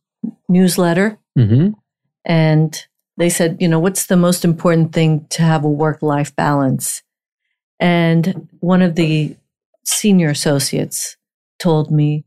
newsletter. 0.48 1.16
Mm-hmm. 1.38 1.70
And 2.24 2.87
they 3.18 3.28
said, 3.28 3.56
you 3.60 3.68
know, 3.68 3.80
what's 3.80 4.06
the 4.06 4.16
most 4.16 4.44
important 4.44 4.92
thing 4.92 5.26
to 5.30 5.42
have 5.42 5.64
a 5.64 5.70
work 5.70 6.02
life 6.02 6.34
balance? 6.36 7.02
And 7.80 8.48
one 8.60 8.82
of 8.82 8.94
the 8.94 9.36
senior 9.84 10.30
associates 10.30 11.16
told 11.58 11.90
me 11.90 12.24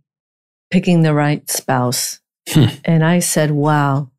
picking 0.70 1.02
the 1.02 1.14
right 1.14 1.50
spouse. 1.50 2.20
Hmm. 2.50 2.66
and 2.84 3.04
I 3.06 3.20
said, 3.20 3.52
wow, 3.52 4.10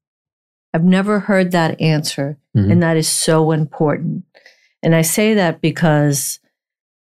I've 0.72 0.84
never 0.84 1.18
heard 1.20 1.50
that 1.50 1.78
answer. 1.80 2.38
Mhm. 2.56 2.70
And 2.70 2.82
that 2.82 2.96
is 2.96 3.08
so 3.08 3.50
important. 3.50 4.24
And 4.82 4.94
I 4.94 5.02
say 5.02 5.34
that 5.34 5.60
because 5.60 6.38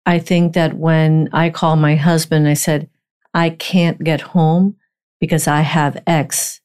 I 0.04 0.18
think 0.18 0.54
that 0.54 0.74
when 0.76 1.28
I 1.32 1.50
call 1.50 1.76
my 1.76 1.94
husband, 1.96 2.48
I 2.48 2.54
said, 2.54 2.88
I 3.32 3.50
can't 3.50 4.02
get 4.02 4.20
home 4.20 4.76
because 5.20 5.46
I 5.46 5.60
have 5.60 6.02
X. 6.06 6.60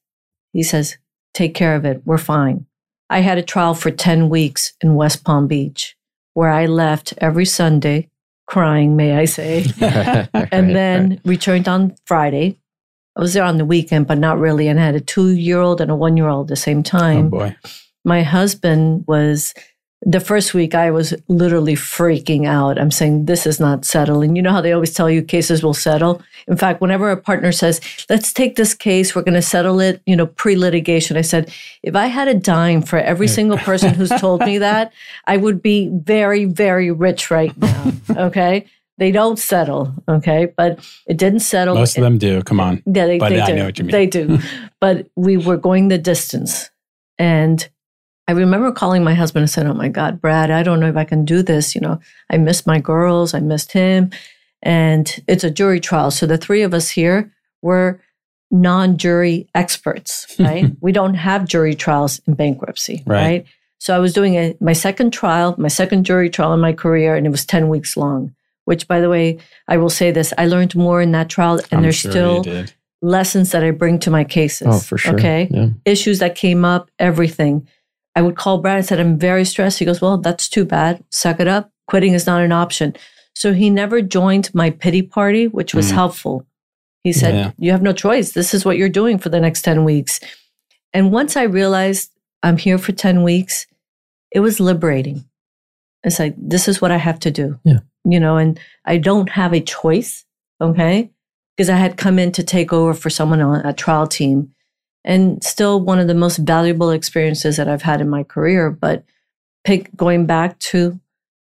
He 0.52 0.62
says, 0.62 0.98
take 1.32 1.54
care 1.54 1.74
of 1.76 1.84
it. 1.84 2.02
We're 2.04 2.18
fine. 2.18 2.66
I 3.10 3.20
had 3.20 3.38
a 3.38 3.42
trial 3.42 3.74
for 3.74 3.90
10 3.90 4.28
weeks 4.28 4.72
in 4.80 4.94
West 4.94 5.24
Palm 5.24 5.46
Beach 5.48 5.96
where 6.34 6.48
I 6.50 6.66
left 6.66 7.12
every 7.18 7.44
Sunday 7.44 8.08
crying, 8.46 8.96
may 8.96 9.16
I 9.16 9.24
say, 9.26 9.64
and 10.52 10.74
then 10.74 11.20
returned 11.24 11.68
on 11.68 11.94
Friday. 12.06 12.56
I 13.16 13.20
was 13.20 13.34
there 13.34 13.44
on 13.44 13.58
the 13.58 13.64
weekend, 13.64 14.06
but 14.06 14.18
not 14.18 14.38
really. 14.38 14.68
And 14.68 14.78
I 14.80 14.84
had 14.84 14.94
a 14.94 15.00
two 15.00 15.30
year 15.30 15.60
old 15.60 15.80
and 15.80 15.90
a 15.90 15.96
one 15.96 16.16
year 16.16 16.28
old 16.28 16.46
at 16.46 16.54
the 16.54 16.56
same 16.56 16.78
Oh 16.78 16.82
time. 16.82 17.28
boy. 17.30 17.56
My 18.04 18.22
husband 18.22 19.04
was 19.06 19.52
the 20.02 20.20
first 20.20 20.54
week 20.54 20.74
I 20.74 20.90
was 20.90 21.14
literally 21.28 21.74
freaking 21.74 22.46
out. 22.46 22.78
I'm 22.78 22.90
saying, 22.90 23.26
this 23.26 23.46
is 23.46 23.60
not 23.60 23.84
settling. 23.84 24.34
You 24.34 24.40
know 24.40 24.50
how 24.52 24.62
they 24.62 24.72
always 24.72 24.94
tell 24.94 25.10
you 25.10 25.22
cases 25.22 25.62
will 25.62 25.74
settle? 25.74 26.22
In 26.48 26.56
fact, 26.56 26.80
whenever 26.80 27.10
a 27.10 27.18
partner 27.18 27.52
says, 27.52 27.80
let's 28.08 28.32
take 28.32 28.56
this 28.56 28.72
case, 28.72 29.14
we're 29.14 29.22
going 29.22 29.34
to 29.34 29.42
settle 29.42 29.78
it, 29.78 30.00
you 30.06 30.16
know, 30.16 30.26
pre 30.26 30.56
litigation, 30.56 31.18
I 31.18 31.20
said, 31.20 31.52
if 31.82 31.94
I 31.94 32.06
had 32.06 32.28
a 32.28 32.34
dime 32.34 32.80
for 32.82 32.98
every 32.98 33.28
single 33.28 33.58
person 33.58 33.92
who's 33.92 34.08
told 34.08 34.40
me 34.40 34.56
that, 34.58 34.92
I 35.26 35.36
would 35.36 35.60
be 35.60 35.90
very, 35.92 36.46
very 36.46 36.90
rich 36.90 37.30
right 37.30 37.56
now. 37.58 37.92
Okay. 38.16 38.66
They 38.96 39.12
don't 39.12 39.38
settle. 39.38 39.94
Okay. 40.08 40.52
But 40.56 40.78
it 41.06 41.16
didn't 41.16 41.40
settle. 41.40 41.74
Most 41.74 41.96
of 41.96 42.02
them 42.02 42.18
do. 42.18 42.42
Come 42.42 42.60
on. 42.60 42.82
Yeah, 42.86 43.06
they, 43.06 43.18
But 43.18 43.30
they 43.30 43.40
I 43.40 43.46
do. 43.46 43.54
know 43.56 43.64
what 43.66 43.78
you 43.78 43.84
mean. 43.84 43.92
They 43.92 44.06
do. 44.06 44.38
but 44.80 45.08
we 45.16 45.36
were 45.36 45.56
going 45.56 45.88
the 45.88 45.98
distance. 45.98 46.70
And 47.18 47.68
I 48.30 48.32
remember 48.32 48.70
calling 48.70 49.02
my 49.02 49.14
husband 49.14 49.42
and 49.42 49.50
said, 49.50 49.66
Oh 49.66 49.74
my 49.74 49.88
God, 49.88 50.20
Brad, 50.20 50.52
I 50.52 50.62
don't 50.62 50.78
know 50.78 50.86
if 50.88 50.96
I 50.96 51.02
can 51.04 51.24
do 51.24 51.42
this. 51.42 51.74
You 51.74 51.80
know, 51.80 51.98
I 52.30 52.36
missed 52.36 52.64
my 52.64 52.78
girls, 52.78 53.34
I 53.34 53.40
missed 53.40 53.72
him. 53.72 54.10
And 54.62 55.12
it's 55.26 55.42
a 55.42 55.50
jury 55.50 55.80
trial. 55.80 56.12
So 56.12 56.26
the 56.26 56.38
three 56.38 56.62
of 56.62 56.72
us 56.72 56.90
here 56.90 57.32
were 57.60 58.00
non 58.52 58.98
jury 58.98 59.48
experts, 59.52 60.36
right? 60.38 60.70
we 60.80 60.92
don't 60.92 61.14
have 61.14 61.44
jury 61.48 61.74
trials 61.74 62.20
in 62.28 62.34
bankruptcy, 62.34 63.02
Right. 63.04 63.22
right? 63.24 63.44
So 63.78 63.96
I 63.96 63.98
was 63.98 64.12
doing 64.12 64.34
a, 64.36 64.54
my 64.60 64.74
second 64.74 65.12
trial, 65.12 65.56
my 65.58 65.68
second 65.68 66.04
jury 66.04 66.30
trial 66.30 66.52
in 66.54 66.60
my 66.60 66.72
career, 66.72 67.16
and 67.16 67.26
it 67.26 67.30
was 67.30 67.44
10 67.44 67.68
weeks 67.68 67.96
long. 67.96 68.32
Which, 68.66 68.86
by 68.86 69.00
the 69.00 69.08
way, 69.08 69.38
I 69.66 69.78
will 69.78 69.90
say 69.90 70.12
this 70.12 70.32
I 70.38 70.46
learned 70.46 70.76
more 70.76 71.02
in 71.02 71.10
that 71.12 71.28
trial, 71.30 71.54
and 71.58 71.66
I'm 71.78 71.82
there's 71.82 71.96
sure 71.96 72.10
still 72.12 72.44
lessons 73.02 73.50
that 73.52 73.64
I 73.64 73.70
bring 73.72 73.98
to 74.00 74.10
my 74.10 74.22
cases. 74.22 74.68
oh, 74.70 74.78
for 74.78 74.98
sure. 74.98 75.14
Okay. 75.14 75.48
Yeah. 75.50 75.68
Issues 75.84 76.18
that 76.20 76.36
came 76.36 76.64
up, 76.64 76.90
everything. 77.00 77.66
I 78.16 78.22
would 78.22 78.36
call 78.36 78.58
Brad 78.58 78.78
and 78.78 78.86
said, 78.86 79.00
I'm 79.00 79.18
very 79.18 79.44
stressed. 79.44 79.78
He 79.78 79.84
goes, 79.84 80.00
Well, 80.00 80.18
that's 80.18 80.48
too 80.48 80.64
bad. 80.64 81.02
Suck 81.10 81.40
it 81.40 81.48
up. 81.48 81.70
Quitting 81.86 82.14
is 82.14 82.26
not 82.26 82.42
an 82.42 82.52
option. 82.52 82.94
So 83.34 83.52
he 83.52 83.70
never 83.70 84.02
joined 84.02 84.52
my 84.54 84.70
pity 84.70 85.02
party, 85.02 85.46
which 85.46 85.74
was 85.74 85.90
Mhm. 85.90 85.94
helpful. 85.94 86.46
He 87.04 87.12
said, 87.12 87.34
Yeah. 87.34 87.50
You 87.58 87.70
have 87.72 87.82
no 87.82 87.92
choice. 87.92 88.32
This 88.32 88.52
is 88.52 88.64
what 88.64 88.76
you're 88.76 88.88
doing 88.88 89.18
for 89.18 89.28
the 89.28 89.40
next 89.40 89.62
10 89.62 89.84
weeks. 89.84 90.20
And 90.92 91.12
once 91.12 91.36
I 91.36 91.44
realized 91.44 92.10
I'm 92.42 92.56
here 92.56 92.78
for 92.78 92.92
10 92.92 93.22
weeks, 93.22 93.66
it 94.32 94.40
was 94.40 94.60
liberating. 94.60 95.24
It's 96.02 96.18
like, 96.18 96.34
this 96.36 96.66
is 96.68 96.80
what 96.80 96.90
I 96.90 96.96
have 96.96 97.20
to 97.20 97.30
do. 97.30 97.58
Yeah. 97.64 97.78
You 98.04 98.18
know, 98.18 98.36
and 98.38 98.58
I 98.86 98.96
don't 98.96 99.28
have 99.30 99.52
a 99.52 99.60
choice. 99.60 100.24
Okay. 100.60 101.10
Because 101.56 101.70
I 101.70 101.76
had 101.76 101.96
come 101.96 102.18
in 102.18 102.32
to 102.32 102.42
take 102.42 102.72
over 102.72 102.94
for 102.94 103.10
someone 103.10 103.40
on 103.40 103.64
a 103.66 103.72
trial 103.72 104.06
team 104.06 104.52
and 105.04 105.42
still 105.42 105.80
one 105.80 105.98
of 105.98 106.08
the 106.08 106.14
most 106.14 106.38
valuable 106.38 106.90
experiences 106.90 107.56
that 107.56 107.68
I've 107.68 107.82
had 107.82 108.00
in 108.00 108.08
my 108.08 108.22
career. 108.22 108.70
But 108.70 109.04
pick 109.64 109.94
going 109.96 110.26
back 110.26 110.58
to, 110.58 110.98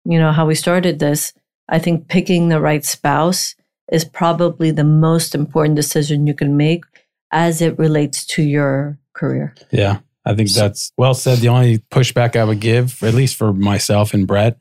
you 0.04 0.20
know, 0.20 0.32
how 0.32 0.46
we 0.46 0.56
started 0.56 1.00
this, 1.00 1.34
I 1.70 1.80
think 1.80 2.08
picking 2.08 2.50
the 2.50 2.62
right 2.62 2.86
spouse 2.86 3.56
is 3.92 4.06
probably 4.06 4.72
the 4.72 4.84
most 4.84 5.36
important 5.36 5.76
decision 5.76 6.28
you 6.28 6.34
can 6.34 6.58
make 6.58 6.84
as 7.32 7.62
it 7.62 7.78
relates 7.78 8.26
to 8.26 8.44
your 8.44 8.98
career. 9.14 9.56
Yeah, 9.72 10.00
I 10.26 10.34
think 10.36 10.50
that's 10.52 10.92
well 10.98 11.14
said. 11.14 11.40
The 11.40 11.50
only 11.50 11.80
pushback 11.92 12.36
I 12.36 12.44
would 12.44 12.60
give, 12.60 13.04
at 13.04 13.14
least 13.14 13.36
for 13.36 13.54
myself 13.54 14.14
and 14.14 14.28
Brett, 14.28 14.58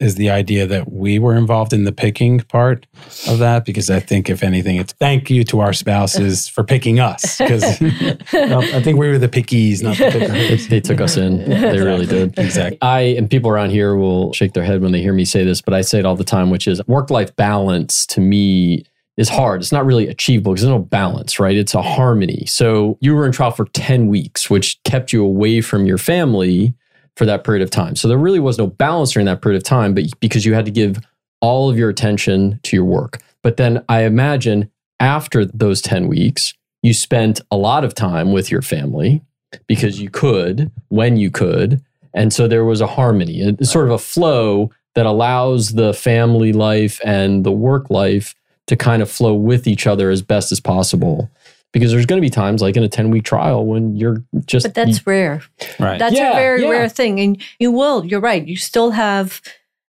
is 0.00 0.16
the 0.16 0.28
idea 0.28 0.66
that 0.66 0.90
we 0.92 1.18
were 1.18 1.36
involved 1.36 1.72
in 1.72 1.84
the 1.84 1.92
picking 1.92 2.40
part 2.40 2.86
of 3.28 3.38
that 3.38 3.64
because 3.64 3.90
I 3.90 4.00
think, 4.00 4.28
if 4.28 4.42
anything, 4.42 4.76
it's 4.76 4.92
thank 4.94 5.30
you 5.30 5.44
to 5.44 5.60
our 5.60 5.72
spouses 5.72 6.48
for 6.48 6.64
picking 6.64 6.98
us 6.98 7.38
because 7.38 7.62
I 7.80 8.82
think 8.82 8.98
we 8.98 9.08
were 9.08 9.18
the 9.18 9.28
pickies, 9.28 9.82
not 9.82 9.96
the 9.96 10.10
They, 10.10 10.28
pickers. 10.48 10.68
they 10.68 10.80
took 10.80 11.00
us 11.00 11.16
in. 11.16 11.48
They 11.48 11.80
really 11.80 12.06
did. 12.06 12.38
Exactly. 12.38 12.78
I 12.82 13.00
and 13.00 13.30
people 13.30 13.50
around 13.50 13.70
here 13.70 13.94
will 13.94 14.32
shake 14.32 14.52
their 14.52 14.64
head 14.64 14.80
when 14.82 14.92
they 14.92 15.00
hear 15.00 15.12
me 15.12 15.24
say 15.24 15.44
this, 15.44 15.62
but 15.62 15.74
I 15.74 15.80
say 15.82 16.00
it 16.00 16.04
all 16.06 16.16
the 16.16 16.24
time, 16.24 16.50
which 16.50 16.66
is 16.66 16.82
work 16.86 17.10
life 17.10 17.34
balance 17.36 18.04
to 18.06 18.20
me 18.20 18.84
is 19.16 19.28
hard. 19.28 19.60
It's 19.62 19.70
not 19.70 19.86
really 19.86 20.08
achievable 20.08 20.52
because 20.52 20.62
there's 20.62 20.72
no 20.76 20.80
balance, 20.80 21.38
right? 21.38 21.56
It's 21.56 21.74
a 21.74 21.82
harmony. 21.82 22.46
So 22.46 22.98
you 23.00 23.14
were 23.14 23.24
in 23.26 23.30
trial 23.32 23.52
for 23.52 23.66
10 23.66 24.08
weeks, 24.08 24.50
which 24.50 24.82
kept 24.82 25.12
you 25.12 25.24
away 25.24 25.60
from 25.60 25.86
your 25.86 25.98
family 25.98 26.74
for 27.16 27.24
that 27.26 27.44
period 27.44 27.62
of 27.62 27.70
time. 27.70 27.96
So 27.96 28.08
there 28.08 28.18
really 28.18 28.40
was 28.40 28.58
no 28.58 28.66
balance 28.66 29.12
during 29.12 29.26
that 29.26 29.40
period 29.40 29.56
of 29.56 29.64
time, 29.64 29.94
but 29.94 30.04
because 30.20 30.44
you 30.44 30.54
had 30.54 30.64
to 30.64 30.70
give 30.70 30.98
all 31.40 31.70
of 31.70 31.78
your 31.78 31.88
attention 31.88 32.58
to 32.64 32.76
your 32.76 32.84
work. 32.84 33.20
But 33.42 33.56
then 33.56 33.84
I 33.88 34.02
imagine 34.02 34.70
after 35.00 35.44
those 35.44 35.80
10 35.82 36.08
weeks, 36.08 36.54
you 36.82 36.94
spent 36.94 37.40
a 37.50 37.56
lot 37.56 37.84
of 37.84 37.94
time 37.94 38.32
with 38.32 38.50
your 38.50 38.62
family 38.62 39.22
because 39.66 40.00
you 40.00 40.10
could 40.10 40.70
when 40.88 41.16
you 41.16 41.30
could. 41.30 41.82
And 42.12 42.32
so 42.32 42.48
there 42.48 42.64
was 42.64 42.80
a 42.80 42.86
harmony, 42.86 43.40
it's 43.40 43.70
sort 43.70 43.86
of 43.86 43.92
a 43.92 43.98
flow 43.98 44.70
that 44.94 45.06
allows 45.06 45.70
the 45.70 45.92
family 45.92 46.52
life 46.52 47.00
and 47.04 47.44
the 47.44 47.52
work 47.52 47.90
life 47.90 48.34
to 48.66 48.76
kind 48.76 49.02
of 49.02 49.10
flow 49.10 49.34
with 49.34 49.66
each 49.66 49.86
other 49.86 50.10
as 50.10 50.22
best 50.22 50.52
as 50.52 50.60
possible. 50.60 51.30
Because 51.74 51.90
there's 51.90 52.06
going 52.06 52.16
to 52.18 52.24
be 52.24 52.30
times 52.30 52.62
like 52.62 52.76
in 52.78 52.82
a 52.82 52.88
10 52.88 53.10
week 53.10 53.24
trial 53.24 53.66
when 53.66 53.94
you're 53.96 54.22
just. 54.46 54.64
But 54.64 54.74
that's 54.74 55.06
rare. 55.06 55.42
Right. 55.78 55.98
That's 55.98 56.14
Yeah, 56.14 56.30
a 56.30 56.34
very 56.34 56.62
yeah. 56.62 56.70
rare 56.70 56.88
thing. 56.88 57.20
And 57.20 57.42
you 57.58 57.70
will, 57.70 58.06
you're 58.06 58.20
right. 58.20 58.46
You 58.46 58.56
still 58.56 58.92
have 58.92 59.42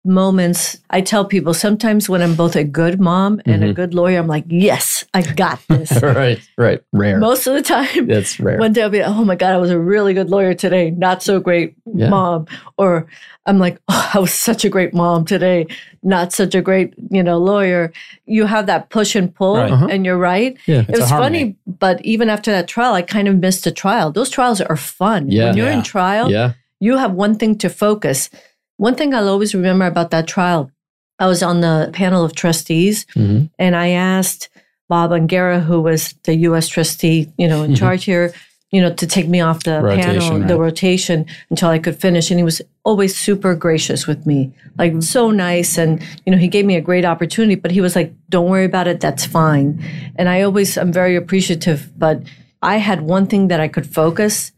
moments. 0.04 0.78
I 0.90 1.00
tell 1.00 1.24
people 1.24 1.54
sometimes 1.54 2.08
when 2.08 2.22
I'm 2.22 2.34
both 2.34 2.56
a 2.56 2.64
good 2.64 3.00
mom 3.00 3.40
and 3.46 3.62
a 3.62 3.68
Mhm. 3.68 3.74
good 3.74 3.94
lawyer, 3.94 4.18
I'm 4.18 4.26
like, 4.26 4.44
yes, 4.48 5.04
I 5.14 5.22
got 5.22 5.60
this. 5.68 5.92
right, 6.02 6.40
right. 6.58 6.82
Rare. 6.92 7.18
Most 7.18 7.46
of 7.46 7.54
the 7.54 7.62
time, 7.62 8.06
that's 8.08 8.38
rare. 8.40 8.58
one 8.58 8.72
day 8.72 8.82
I'll 8.82 8.90
be, 8.90 9.02
oh 9.02 9.24
my 9.24 9.36
God, 9.36 9.52
I 9.54 9.58
was 9.58 9.70
a 9.70 9.78
really 9.78 10.12
good 10.14 10.28
lawyer 10.28 10.54
today. 10.54 10.90
Not 10.90 11.22
so 11.22 11.38
great 11.40 11.74
Yeah. 11.94 12.08
mom. 12.08 12.46
Or 12.78 13.06
I'm 13.46 13.58
like, 13.58 13.78
oh, 13.88 14.10
I 14.14 14.18
was 14.18 14.32
such 14.32 14.64
a 14.64 14.68
great 14.68 14.92
mom 14.92 15.24
today. 15.24 15.66
Not 16.02 16.32
such 16.32 16.54
a 16.54 16.62
great, 16.62 16.94
you 17.10 17.22
know, 17.22 17.38
lawyer. 17.38 17.92
You 18.26 18.46
have 18.46 18.66
that 18.66 18.90
push 18.90 19.14
and 19.14 19.32
pull, 19.34 19.56
Right. 19.56 19.70
Uh-huh. 19.70 19.86
and 19.90 20.04
you're 20.04 20.18
right. 20.18 20.56
yeah. 20.66 20.80
It 20.88 20.98
was 20.98 21.10
funny, 21.10 21.56
but 21.66 22.04
even 22.04 22.28
after 22.28 22.50
that 22.50 22.66
trial, 22.68 22.94
I 22.94 23.02
kind 23.02 23.28
of 23.28 23.36
missed 23.38 23.66
a 23.66 23.70
trial. 23.70 24.10
Those 24.12 24.30
trials 24.30 24.60
are 24.60 24.76
fun. 24.76 25.30
Yeah. 25.30 25.46
when 25.46 25.56
you're 25.56 25.66
Yeah. 25.66 25.76
in 25.78 25.82
trial, 25.82 26.30
Yeah. 26.30 26.52
you 26.80 26.96
have 26.98 27.12
one 27.12 27.36
thing 27.36 27.56
to 27.58 27.68
focus. 27.68 28.28
One 28.76 28.94
thing 28.94 29.14
I'll 29.14 29.28
always 29.28 29.54
remember 29.54 29.86
about 29.86 30.10
that 30.10 30.26
trial, 30.26 30.70
I 31.18 31.26
was 31.26 31.42
on 31.42 31.60
the 31.60 31.90
panel 31.92 32.24
of 32.24 32.34
trustees 32.34 33.06
Mhm. 33.14 33.50
and 33.58 33.76
I 33.76 33.88
asked 33.88 34.48
Bob 34.88 35.10
Angera, 35.12 35.60
who 35.60 35.80
was 35.80 36.14
the 36.24 36.34
U.S. 36.48 36.68
trustee, 36.68 37.28
you 37.38 37.48
know, 37.48 37.62
in 37.62 37.72
Mhm. 37.72 37.76
charge 37.76 38.04
here, 38.04 38.32
you 38.72 38.80
know, 38.80 38.90
to 38.92 39.06
take 39.06 39.28
me 39.28 39.40
off 39.40 39.62
the 39.64 39.80
Rotation, 39.82 40.20
panel, 40.20 40.38
right. 40.40 40.48
the 40.48 40.56
rotation 40.58 41.26
until 41.50 41.68
I 41.68 41.78
could 41.78 41.96
finish. 42.00 42.30
And 42.30 42.38
he 42.40 42.44
was 42.44 42.60
always 42.84 43.14
super 43.16 43.54
gracious 43.54 44.06
with 44.06 44.26
me, 44.26 44.50
like 44.78 44.94
so 45.02 45.30
nice. 45.30 45.78
And, 45.78 46.00
you 46.26 46.32
know, 46.32 46.38
he 46.38 46.48
gave 46.48 46.64
me 46.66 46.76
a 46.76 46.80
great 46.80 47.04
opportunity, 47.04 47.54
but 47.54 47.70
he 47.70 47.80
was 47.80 47.94
like, 47.94 48.12
don't 48.30 48.48
worry 48.48 48.64
about 48.64 48.88
it. 48.88 49.00
That's 49.00 49.24
fine. 49.26 49.78
And 50.16 50.28
I 50.28 50.42
always, 50.42 50.76
I'm 50.76 50.92
very 50.92 51.16
appreciative, 51.16 51.90
but 51.98 52.22
I 52.62 52.78
had 52.78 53.02
one 53.02 53.26
thing 53.26 53.48
that 53.48 53.60
I 53.60 53.68
could 53.68 53.86
focus 53.86 54.52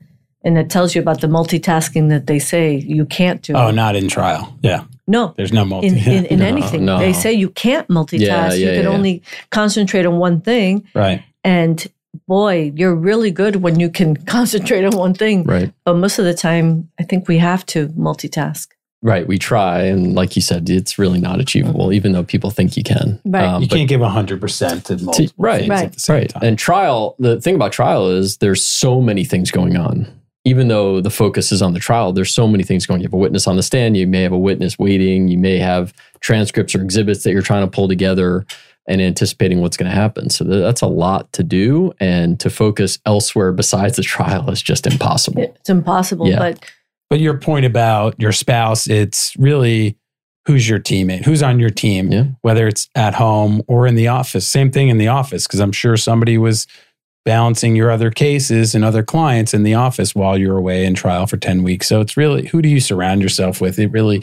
and 0.44 0.58
it 0.58 0.70
tells 0.70 0.94
you 0.94 1.00
about 1.00 1.20
the 1.22 1.26
multitasking 1.26 2.10
that 2.10 2.26
they 2.26 2.38
say 2.38 2.76
you 2.76 3.06
can't 3.06 3.42
do. 3.42 3.54
Oh, 3.54 3.70
not 3.70 3.96
in 3.96 4.08
trial. 4.08 4.56
Yeah. 4.62 4.84
no, 5.06 5.34
There's 5.36 5.52
no 5.52 5.64
multi. 5.64 5.88
in, 5.88 5.96
in, 5.96 6.26
in 6.26 6.38
No, 6.44 6.46
anything. 6.46 6.84
no. 6.84 6.98
They 6.98 7.12
say 7.14 7.32
you 7.32 7.48
can't 7.48 7.88
multitask. 7.88 8.20
Yeah, 8.20 8.52
you 8.52 8.66
can 8.66 8.82
yeah. 8.84 8.88
only 8.88 9.22
concentrate 9.50 10.06
on 10.06 10.18
one 10.18 10.40
thing. 10.40 10.86
right. 10.94 11.22
And 11.42 11.86
boy, 12.26 12.72
you're 12.74 12.94
really 12.94 13.30
good 13.30 13.56
when 13.56 13.80
you 13.80 13.90
can 13.90 14.16
concentrate 14.26 14.84
on 14.84 14.96
one 14.96 15.14
thing. 15.14 15.44
Right. 15.44 15.72
But 15.84 15.96
most 15.96 16.18
of 16.18 16.24
the 16.24 16.34
time, 16.34 16.90
I 16.98 17.02
think 17.02 17.28
we 17.28 17.38
have 17.38 17.66
to 17.66 17.88
multitask. 17.88 18.68
Right. 19.02 19.26
We 19.26 19.36
try. 19.36 19.82
And 19.82 20.14
like 20.14 20.34
you 20.34 20.40
said, 20.40 20.70
it's 20.70 20.98
really 20.98 21.20
not 21.20 21.38
achievable, 21.38 21.92
even 21.92 22.12
though 22.12 22.24
people 22.24 22.50
think 22.50 22.74
you 22.74 22.82
can. 22.82 23.20
Right. 23.26 23.44
Um, 23.44 23.62
you 23.62 23.68
can't 23.68 23.88
give 23.88 24.00
100% 24.00 24.84
to 24.84 25.04
multiple 25.04 25.34
right, 25.36 25.58
things 25.58 25.68
right. 25.68 25.84
at 25.84 25.92
the 25.92 26.00
same 26.00 26.16
right. 26.16 26.30
time. 26.30 26.42
And 26.42 26.58
trial, 26.58 27.14
the 27.18 27.38
thing 27.38 27.54
about 27.54 27.72
trial 27.72 28.08
is 28.08 28.38
there's 28.38 28.64
so 28.64 29.02
many 29.02 29.24
things 29.24 29.50
going 29.50 29.76
on. 29.76 30.10
Even 30.46 30.68
though 30.68 31.00
the 31.00 31.10
focus 31.10 31.50
is 31.52 31.62
on 31.62 31.72
the 31.72 31.78
trial, 31.80 32.12
there's 32.12 32.34
so 32.34 32.46
many 32.46 32.62
things 32.64 32.84
going. 32.86 33.00
You 33.00 33.06
have 33.06 33.14
a 33.14 33.18
witness 33.18 33.46
on 33.46 33.56
the 33.56 33.62
stand, 33.62 33.96
you 33.96 34.06
may 34.06 34.22
have 34.22 34.32
a 34.32 34.38
witness 34.38 34.78
waiting, 34.78 35.28
you 35.28 35.38
may 35.38 35.58
have 35.58 35.94
transcripts 36.20 36.74
or 36.74 36.82
exhibits 36.82 37.22
that 37.24 37.32
you're 37.32 37.40
trying 37.42 37.64
to 37.64 37.70
pull 37.70 37.88
together 37.88 38.44
and 38.86 39.00
anticipating 39.00 39.62
what's 39.62 39.78
going 39.78 39.88
to 39.90 39.96
happen. 39.96 40.28
So 40.28 40.44
that's 40.44 40.82
a 40.82 40.86
lot 40.86 41.32
to 41.32 41.42
do. 41.42 41.94
And 42.00 42.38
to 42.40 42.50
focus 42.50 42.98
elsewhere 43.06 43.50
besides 43.52 43.96
the 43.96 44.02
trial 44.02 44.50
is 44.50 44.60
just 44.62 44.86
impossible. 44.86 45.42
It's 45.42 45.70
impossible. 45.70 46.28
Yeah. 46.28 46.38
But 46.38 46.70
But 47.08 47.20
your 47.20 47.38
point 47.38 47.64
about 47.64 48.20
your 48.20 48.32
spouse, 48.32 48.86
it's 48.86 49.34
really 49.38 49.96
who's 50.46 50.68
your 50.68 50.78
teammate, 50.78 51.24
who's 51.24 51.42
on 51.42 51.58
your 51.58 51.70
team, 51.70 52.12
Yeah. 52.12 52.24
whether 52.42 52.68
it's 52.68 52.90
at 52.94 53.14
home 53.14 53.62
or 53.66 53.86
in 53.86 53.94
the 53.94 54.08
office. 54.08 54.46
Same 54.46 54.70
thing 54.70 54.88
in 54.90 54.98
the 54.98 55.08
office, 55.08 55.46
because 55.46 55.60
I'm 55.60 55.72
sure 55.72 55.96
somebody 55.96 56.36
was 56.36 56.66
balancing 57.25 57.75
your 57.75 57.90
other 57.90 58.11
cases 58.11 58.75
and 58.75 58.85
other 58.85 59.02
clients 59.02 59.54
in 59.54 59.62
the 59.62 59.75
office 59.75 60.14
while 60.14 60.37
you're 60.37 60.59
away 60.59 60.85
in 60.85 60.95
trial 60.95 61.26
for 61.26 61.37
10 61.37 61.62
weeks. 61.62 61.88
So 61.88 62.00
it's 62.00 62.16
really 62.16 62.47
who 62.47 62.61
do 62.62 62.69
you 62.69 62.81
surround 62.81 63.23
yourself 63.23 63.61
with? 63.61 63.78
It 63.78 63.90
really, 63.93 64.23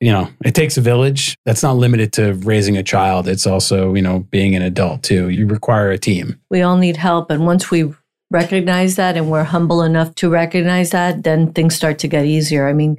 you 0.00 0.12
know, 0.12 0.30
it 0.44 0.54
takes 0.54 0.76
a 0.76 0.80
village. 0.80 1.36
That's 1.44 1.62
not 1.62 1.76
limited 1.76 2.12
to 2.14 2.34
raising 2.34 2.76
a 2.76 2.82
child. 2.82 3.28
It's 3.28 3.46
also, 3.46 3.94
you 3.94 4.02
know, 4.02 4.20
being 4.30 4.54
an 4.54 4.62
adult 4.62 5.02
too. 5.02 5.28
You 5.28 5.46
require 5.46 5.90
a 5.90 5.98
team. 5.98 6.40
we 6.50 6.62
all 6.62 6.76
need 6.76 6.96
help. 6.96 7.30
And 7.30 7.46
once 7.46 7.70
we 7.70 7.92
recognize 8.30 8.96
that 8.96 9.16
and 9.16 9.30
we're 9.30 9.44
humble 9.44 9.82
enough 9.82 10.14
to 10.16 10.28
recognize 10.28 10.90
that, 10.90 11.22
then 11.22 11.52
things 11.52 11.74
start 11.74 11.98
to 12.00 12.08
get 12.08 12.24
easier. 12.24 12.68
I 12.68 12.72
mean, 12.72 12.98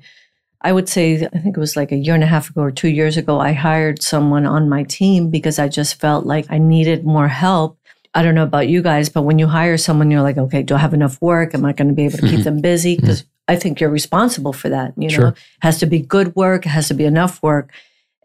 I 0.61 0.71
would 0.71 0.89
say, 0.89 1.27
I 1.33 1.39
think 1.39 1.55
it 1.55 1.59
was 1.59 1.75
like 1.75 1.91
a 1.91 1.97
year 1.97 2.15
and 2.15 2.23
a 2.23 2.27
half 2.27 2.49
ago 2.49 2.61
or 2.61 2.71
two 2.71 2.89
years 2.89 3.17
ago, 3.17 3.39
I 3.39 3.53
hired 3.53 4.01
someone 4.01 4.45
on 4.45 4.69
my 4.69 4.83
team 4.83 5.29
because 5.29 5.59
I 5.59 5.67
just 5.67 5.99
felt 5.99 6.25
like 6.25 6.45
I 6.49 6.57
needed 6.57 7.05
more 7.05 7.27
help. 7.27 7.77
I 8.13 8.23
don't 8.23 8.35
know 8.35 8.43
about 8.43 8.67
you 8.67 8.81
guys, 8.81 9.09
but 9.09 9.23
when 9.23 9.37
you 9.39 9.47
hire 9.47 9.77
someone, 9.77 10.09
you're 10.09 10.21
like, 10.21 10.37
okay, 10.37 10.63
do 10.63 10.75
I 10.75 10.79
have 10.79 10.93
enough 10.93 11.21
work? 11.21 11.53
Am 11.53 11.65
I 11.65 11.73
going 11.73 11.87
to 11.89 11.93
be 11.93 12.05
able 12.05 12.17
to 12.19 12.27
keep 12.27 12.43
them 12.43 12.61
busy? 12.61 12.95
Because 12.95 13.23
I 13.47 13.55
think 13.55 13.79
you're 13.79 13.89
responsible 13.89 14.53
for 14.53 14.69
that. 14.69 14.93
You 14.97 15.07
know, 15.09 15.13
Sure. 15.13 15.27
it 15.29 15.37
has 15.61 15.77
to 15.79 15.85
be 15.85 15.99
good 15.99 16.35
work, 16.35 16.65
it 16.65 16.69
has 16.69 16.87
to 16.87 16.93
be 16.93 17.05
enough 17.05 17.41
work. 17.43 17.71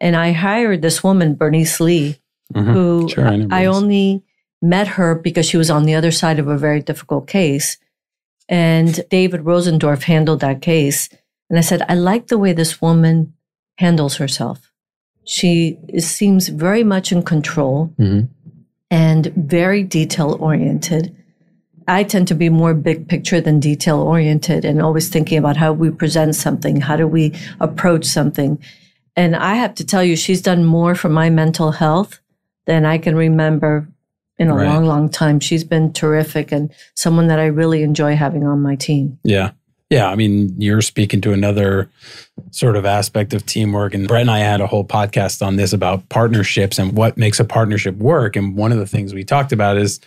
And 0.00 0.16
I 0.16 0.32
hired 0.32 0.82
this 0.82 1.04
woman, 1.04 1.34
Bernice 1.34 1.78
Lee, 1.80 2.18
Mhm. 2.54 2.72
who 2.72 3.08
Sure, 3.08 3.28
I 3.28 3.46
I 3.50 3.66
only 3.66 4.22
met 4.60 4.88
her 4.88 5.14
because 5.14 5.46
she 5.46 5.56
was 5.56 5.70
on 5.70 5.84
the 5.84 5.94
other 5.94 6.10
side 6.10 6.38
of 6.38 6.48
a 6.48 6.56
very 6.58 6.80
difficult 6.80 7.26
case. 7.26 7.78
And 8.48 9.04
David 9.10 9.42
Rosendorf 9.42 10.02
handled 10.04 10.40
that 10.40 10.60
case. 10.60 11.08
And 11.48 11.58
I 11.58 11.62
said, 11.62 11.82
I 11.88 11.94
like 11.94 12.26
the 12.28 12.38
way 12.38 12.52
this 12.52 12.80
woman 12.82 13.34
handles 13.78 14.16
herself. 14.16 14.72
She 15.24 15.78
seems 15.98 16.48
very 16.48 16.82
much 16.84 17.12
in 17.12 17.22
control 17.22 17.92
Mhm. 17.98 18.28
And 18.92 19.28
very 19.36 19.82
detail 19.82 20.36
oriented. 20.38 21.16
I 21.88 22.04
tend 22.04 22.28
to 22.28 22.34
be 22.34 22.50
more 22.50 22.74
big 22.74 23.08
picture 23.08 23.40
than 23.40 23.58
detail 23.58 23.98
oriented 23.98 24.66
and 24.66 24.82
always 24.82 25.08
thinking 25.08 25.38
about 25.38 25.56
how 25.56 25.72
we 25.72 25.90
present 25.90 26.34
something, 26.34 26.82
how 26.82 26.96
do 26.96 27.08
we 27.08 27.32
approach 27.58 28.04
something. 28.04 28.58
And 29.16 29.34
I 29.34 29.54
have 29.54 29.74
to 29.76 29.86
tell 29.86 30.04
you, 30.04 30.14
she's 30.14 30.42
done 30.42 30.66
more 30.66 30.94
for 30.94 31.08
my 31.08 31.30
mental 31.30 31.72
health 31.72 32.20
than 32.66 32.84
I 32.84 32.98
can 32.98 33.16
remember 33.16 33.88
in 34.38 34.48
a 34.48 34.54
Right. 34.54 34.66
long, 34.68 34.84
long 34.84 35.08
time. 35.08 35.40
She's 35.40 35.64
been 35.64 35.92
terrific 35.92 36.52
and 36.52 36.70
someone 36.94 37.28
that 37.28 37.38
I 37.38 37.46
really 37.46 37.82
enjoy 37.82 38.14
having 38.14 38.46
on 38.46 38.60
my 38.60 38.76
team. 38.76 39.18
Yeah. 39.24 39.52
Yeah. 39.92 40.08
I 40.08 40.14
mean, 40.14 40.54
you're 40.58 40.80
speaking 40.80 41.20
to 41.20 41.34
another 41.34 41.90
sort 42.50 42.76
of 42.76 42.86
aspect 42.86 43.34
of 43.34 43.44
teamwork. 43.44 43.92
And 43.92 44.08
Brett 44.08 44.22
and 44.22 44.30
I 44.30 44.38
had 44.38 44.62
a 44.62 44.66
whole 44.66 44.86
podcast 44.86 45.46
on 45.46 45.56
this 45.56 45.74
about 45.74 46.08
partnerships 46.08 46.78
and 46.78 46.96
what 46.96 47.18
makes 47.18 47.38
a 47.38 47.44
partnership 47.44 47.96
work. 47.98 48.34
And 48.34 48.56
one 48.56 48.72
of 48.72 48.78
the 48.78 48.86
things 48.86 49.12
we 49.12 49.22
talked 49.22 49.52
about 49.52 49.76
is 49.76 50.00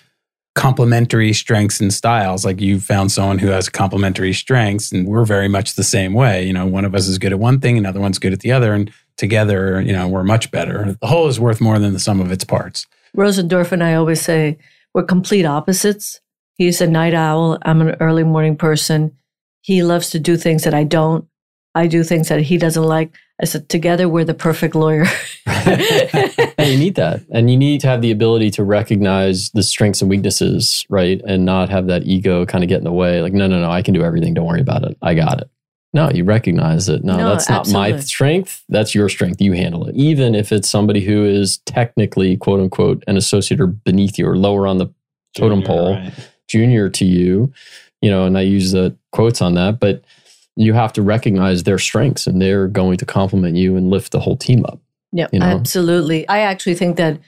complementary 0.55 1.33
strengths 1.33 1.79
and 1.79 1.93
styles. 1.93 2.43
Like 2.43 2.59
you 2.59 2.79
found 2.79 3.11
someone 3.11 3.37
who 3.37 3.49
has 3.49 3.69
complementary 3.69 4.33
strengths, 4.33 4.91
and 4.91 5.07
we're 5.07 5.23
very 5.23 5.47
much 5.47 5.75
the 5.75 5.83
same 5.83 6.15
way. 6.15 6.43
You 6.43 6.53
know, 6.53 6.65
one 6.65 6.83
of 6.83 6.95
us 6.95 7.07
is 7.07 7.19
good 7.19 7.31
at 7.31 7.37
one 7.37 7.59
thing, 7.59 7.77
another 7.77 7.99
one's 7.99 8.17
good 8.17 8.33
at 8.33 8.39
the 8.39 8.53
other. 8.53 8.73
And 8.73 8.91
together, 9.17 9.79
you 9.81 9.93
know, 9.93 10.07
we're 10.07 10.23
much 10.23 10.49
better. 10.49 10.97
The 10.99 11.07
whole 11.07 11.27
is 11.27 11.39
worth 11.39 11.61
more 11.61 11.77
than 11.77 11.93
the 11.93 11.99
sum 11.99 12.21
of 12.21 12.31
its 12.31 12.43
parts. 12.43 12.87
Rosendorf 13.15 13.71
and 13.71 13.83
I 13.83 13.93
always 13.93 14.19
say 14.19 14.57
we're 14.95 15.03
complete 15.03 15.45
opposites. 15.45 16.21
He's 16.55 16.81
a 16.81 16.87
night 16.87 17.13
owl. 17.13 17.59
I'm 17.61 17.81
an 17.81 17.97
early 17.99 18.23
morning 18.23 18.57
person. 18.57 19.15
He 19.65 19.81
loves 19.81 20.11
to 20.11 20.19
do 20.19 20.37
things 20.37 20.63
that 20.63 20.75
I 20.75 20.83
don't. 20.83 21.27
I 21.73 21.87
do 21.87 22.03
things 22.03 22.29
that 22.29 22.39
he 22.41 22.57
doesn't 22.59 22.83
like. 22.83 23.15
I 23.41 23.45
said, 23.45 23.67
together 23.67 24.07
we're 24.07 24.23
the 24.23 24.35
perfect 24.35 24.75
lawyer. 24.75 25.05
and 25.47 26.69
you 26.71 26.77
need 26.77 26.93
that. 26.95 27.21
And 27.31 27.49
you 27.49 27.57
need 27.57 27.81
to 27.81 27.87
have 27.87 28.03
the 28.03 28.11
ability 28.11 28.51
to 28.51 28.63
recognize 28.63 29.49
the 29.55 29.63
strengths 29.63 30.01
and 30.01 30.09
weaknesses, 30.09 30.85
right? 30.87 31.19
And 31.27 31.45
not 31.45 31.69
have 31.69 31.87
that 31.87 32.03
ego 32.03 32.45
kind 32.45 32.63
of 32.63 32.67
get 32.69 32.77
in 32.77 32.83
the 32.83 32.93
way. 32.93 33.23
Like, 33.23 33.33
no, 33.33 33.47
no, 33.47 33.59
no, 33.59 33.71
I 33.71 33.81
can 33.81 33.95
do 33.95 34.03
everything. 34.03 34.35
Don't 34.35 34.45
worry 34.45 34.61
about 34.61 34.83
it. 34.83 34.97
I 35.01 35.15
got 35.15 35.41
it. 35.41 35.49
No, 35.93 36.11
you 36.11 36.25
recognize 36.25 36.87
it. 36.87 37.03
No, 37.03 37.17
No, 37.17 37.29
that's 37.29 37.49
not 37.49 37.67
my 37.69 37.97
strength. 38.01 38.63
That's 38.69 38.93
your 38.93 39.09
strength. 39.09 39.41
You 39.41 39.53
handle 39.53 39.87
it. 39.87 39.95
Even 39.95 40.35
if 40.35 40.51
it's 40.51 40.69
somebody 40.69 41.01
who 41.01 41.25
is 41.25 41.57
technically, 41.65 42.37
quote 42.37 42.59
unquote, 42.59 43.03
an 43.07 43.17
associate 43.17 43.59
or 43.59 43.67
beneath 43.67 44.19
you 44.19 44.27
or 44.27 44.37
lower 44.37 44.67
on 44.67 44.77
the 44.77 44.93
totem 45.35 45.63
pole, 45.63 45.93
Right. 45.95 46.13
junior 46.47 46.89
to 46.89 47.03
you, 47.05 47.51
you 48.01 48.09
know, 48.09 48.25
and 48.25 48.37
I 48.37 48.41
use 48.41 48.71
the 48.71 48.95
quotes 49.11 49.41
on 49.41 49.55
that, 49.55 49.79
but 49.79 50.03
you 50.55 50.73
have 50.73 50.93
to 50.93 51.01
recognize 51.01 51.63
their 51.63 51.77
strengths 51.77 52.27
and 52.27 52.41
they're 52.41 52.67
going 52.67 52.97
to 52.97 53.05
complement 53.05 53.57
you 53.57 53.75
and 53.75 53.89
lift 53.89 54.11
the 54.11 54.19
whole 54.19 54.37
team 54.37 54.65
up. 54.65 54.79
Yeah, 55.11 55.27
You 55.31 55.39
know? 55.39 55.45
absolutely. 55.45 56.27
I 56.27 56.39
actually 56.39 56.75
think 56.75 56.97
that 56.97 57.19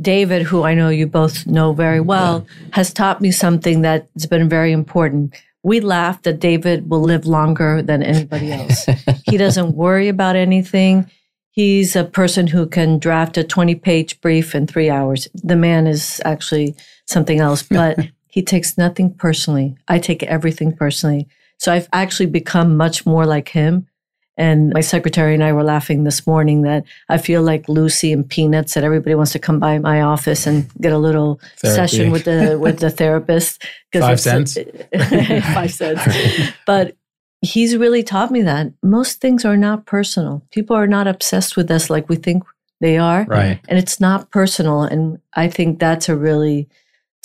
David, 0.00 0.42
who 0.42 0.62
I 0.62 0.74
know 0.74 0.90
you 0.90 1.06
both 1.06 1.46
know 1.46 1.72
very 1.72 2.00
well, 2.00 2.46
has 2.72 2.92
taught 2.92 3.20
me 3.20 3.30
something 3.30 3.80
that's 3.80 4.26
been 4.26 4.48
very 4.48 4.72
important. 4.72 5.34
We 5.62 5.80
laugh 5.80 6.22
that 6.22 6.38
David 6.38 6.90
will 6.90 7.00
live 7.00 7.26
longer 7.26 7.82
than 7.82 8.02
anybody 8.02 8.52
else. 8.52 8.86
he 9.26 9.36
doesn't 9.38 9.74
worry 9.74 10.08
about 10.08 10.36
anything. 10.36 11.10
He's 11.50 11.96
a 11.96 12.04
person 12.04 12.46
who 12.46 12.66
can 12.66 12.98
draft 12.98 13.38
a 13.38 13.44
20 13.44 13.74
page 13.76 14.20
brief 14.20 14.54
in 14.54 14.66
three 14.66 14.90
hours. 14.90 15.28
The 15.34 15.56
man 15.56 15.86
is 15.86 16.20
actually 16.26 16.76
something 17.06 17.40
else, 17.40 17.62
but 17.62 17.98
he 18.36 18.42
takes 18.42 18.76
nothing 18.76 19.14
personally. 19.14 19.78
I 19.88 19.98
take 19.98 20.22
everything 20.24 20.76
personally. 20.76 21.26
So 21.58 21.72
I've 21.72 21.88
actually 21.94 22.26
become 22.26 22.76
much 22.76 23.06
more 23.06 23.24
like 23.24 23.48
him. 23.48 23.88
And 24.36 24.74
my 24.74 24.82
secretary 24.82 25.32
and 25.32 25.42
I 25.42 25.54
were 25.54 25.62
laughing 25.62 26.04
this 26.04 26.26
morning 26.26 26.60
that 26.60 26.84
I 27.08 27.16
feel 27.16 27.40
like 27.40 27.66
Lucy 27.66 28.12
and 28.12 28.28
Peanuts 28.28 28.74
that 28.74 28.84
everybody 28.84 29.14
wants 29.14 29.32
to 29.32 29.38
come 29.38 29.58
by 29.58 29.78
my 29.78 30.02
office 30.02 30.46
and 30.46 30.70
get 30.82 30.92
a 30.92 30.98
little 30.98 31.40
Therapy. 31.56 31.76
session 31.76 32.10
with 32.10 32.24
the 32.24 32.58
with 32.60 32.80
the 32.80 32.90
therapist. 32.90 33.64
Five 33.94 34.20
cents? 34.20 34.58
five 35.54 35.72
cents. 35.72 36.02
But 36.66 36.94
he's 37.40 37.74
really 37.74 38.02
taught 38.02 38.30
me 38.30 38.42
that 38.42 38.70
most 38.82 39.22
things 39.22 39.46
are 39.46 39.56
not 39.56 39.86
personal. 39.86 40.42
People 40.50 40.76
are 40.76 40.86
not 40.86 41.06
obsessed 41.06 41.56
with 41.56 41.70
us 41.70 41.88
like 41.88 42.10
we 42.10 42.16
think 42.16 42.44
they 42.82 42.98
are. 42.98 43.24
Right. 43.24 43.60
And 43.66 43.78
it's 43.78 43.98
not 43.98 44.30
personal. 44.30 44.82
And 44.82 45.22
I 45.32 45.48
think 45.48 45.78
that's 45.78 46.10
a 46.10 46.14
really 46.14 46.68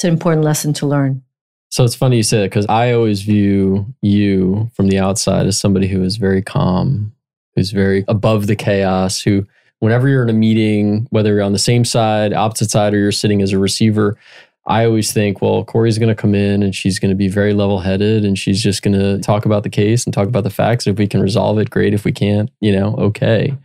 it's 0.02 0.06
an 0.08 0.14
important 0.14 0.44
lesson 0.44 0.74
to 0.74 0.88
learn. 0.88 1.22
So 1.70 1.84
it's 1.84 1.94
funny 1.94 2.18
you 2.18 2.24
say 2.24 2.40
that 2.40 2.50
because 2.50 2.66
I 2.66 2.92
always 2.92 3.22
view 3.22 3.86
you 4.02 4.72
from 4.74 4.88
the 4.88 4.98
outside 4.98 5.46
as 5.46 5.60
somebody 5.60 5.88
who 5.88 6.02
is 6.02 6.18
very 6.18 6.42
calm, 6.42 7.14
who's 7.56 7.70
very 7.70 8.04
above 8.08 8.48
the 8.48 8.56
chaos, 8.56 9.22
who, 9.22 9.46
whenever 9.78 10.08
you're 10.08 10.24
in 10.24 10.30
a 10.32 10.34
meeting, 10.34 11.06
whether 11.12 11.36
you're 11.36 11.44
on 11.44 11.52
the 11.52 11.60
same 11.60 11.86
side, 11.86 12.34
opposite 12.34 12.72
side, 12.72 12.96
or 12.96 12.98
you're 12.98 13.12
sitting 13.12 13.44
as 13.44 13.52
a 13.52 13.60
receiver, 13.60 14.18
I 14.66 14.86
always 14.86 15.14
think, 15.14 15.40
well, 15.40 15.64
Cori's 15.64 16.00
going 16.00 16.10
to 16.10 16.20
come 16.20 16.34
in 16.34 16.64
and 16.64 16.74
she's 16.74 16.98
going 16.98 17.12
to 17.12 17.16
be 17.16 17.28
very 17.28 17.54
level 17.54 17.80
headed 17.80 18.26
and 18.26 18.40
she's 18.40 18.60
just 18.64 18.82
going 18.82 19.00
to 19.00 19.20
talk 19.20 19.46
about 19.46 19.62
the 19.62 19.70
case 19.70 20.04
and 20.04 20.12
talk 20.12 20.28
about 20.28 20.46
the 20.46 20.50
facts. 20.50 20.88
If 20.88 20.98
we 20.98 21.06
can 21.06 21.22
resolve 21.22 21.60
it, 21.60 21.70
great. 21.70 21.94
If 21.94 22.06
we 22.06 22.12
can't, 22.12 22.50
you 22.60 22.72
know, 22.72 22.96
okay. 22.96 23.56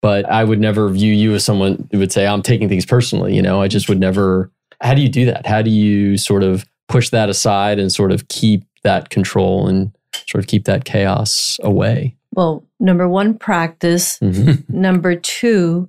but 0.00 0.28
I 0.28 0.42
would 0.42 0.60
never 0.60 0.88
view 0.88 1.12
you 1.12 1.34
as 1.34 1.44
someone 1.44 1.88
who 1.92 2.00
would 2.00 2.10
say, 2.12 2.26
I'm 2.26 2.42
taking 2.42 2.68
things 2.68 2.84
personally. 2.84 3.36
You 3.36 3.42
know, 3.42 3.62
I 3.62 3.68
just 3.68 3.88
would 3.88 4.00
never. 4.00 4.50
How 4.80 4.94
do 4.94 5.00
you 5.02 5.08
do 5.08 5.24
that? 5.26 5.46
How 5.46 5.62
do 5.62 5.70
you 5.70 6.16
sort 6.16 6.42
of 6.42 6.64
push 6.88 7.10
that 7.10 7.28
aside 7.28 7.78
and 7.78 7.92
sort 7.92 8.12
of 8.12 8.28
keep 8.28 8.64
that 8.84 9.10
control 9.10 9.66
and 9.68 9.92
sort 10.26 10.42
of 10.42 10.48
keep 10.48 10.64
that 10.64 10.84
chaos 10.84 11.58
away? 11.62 12.14
Well, 12.34 12.64
number 12.78 13.08
one, 13.08 13.34
practice. 13.38 14.18
Mhm. 14.20 14.68
Number 14.68 15.16
two, 15.16 15.88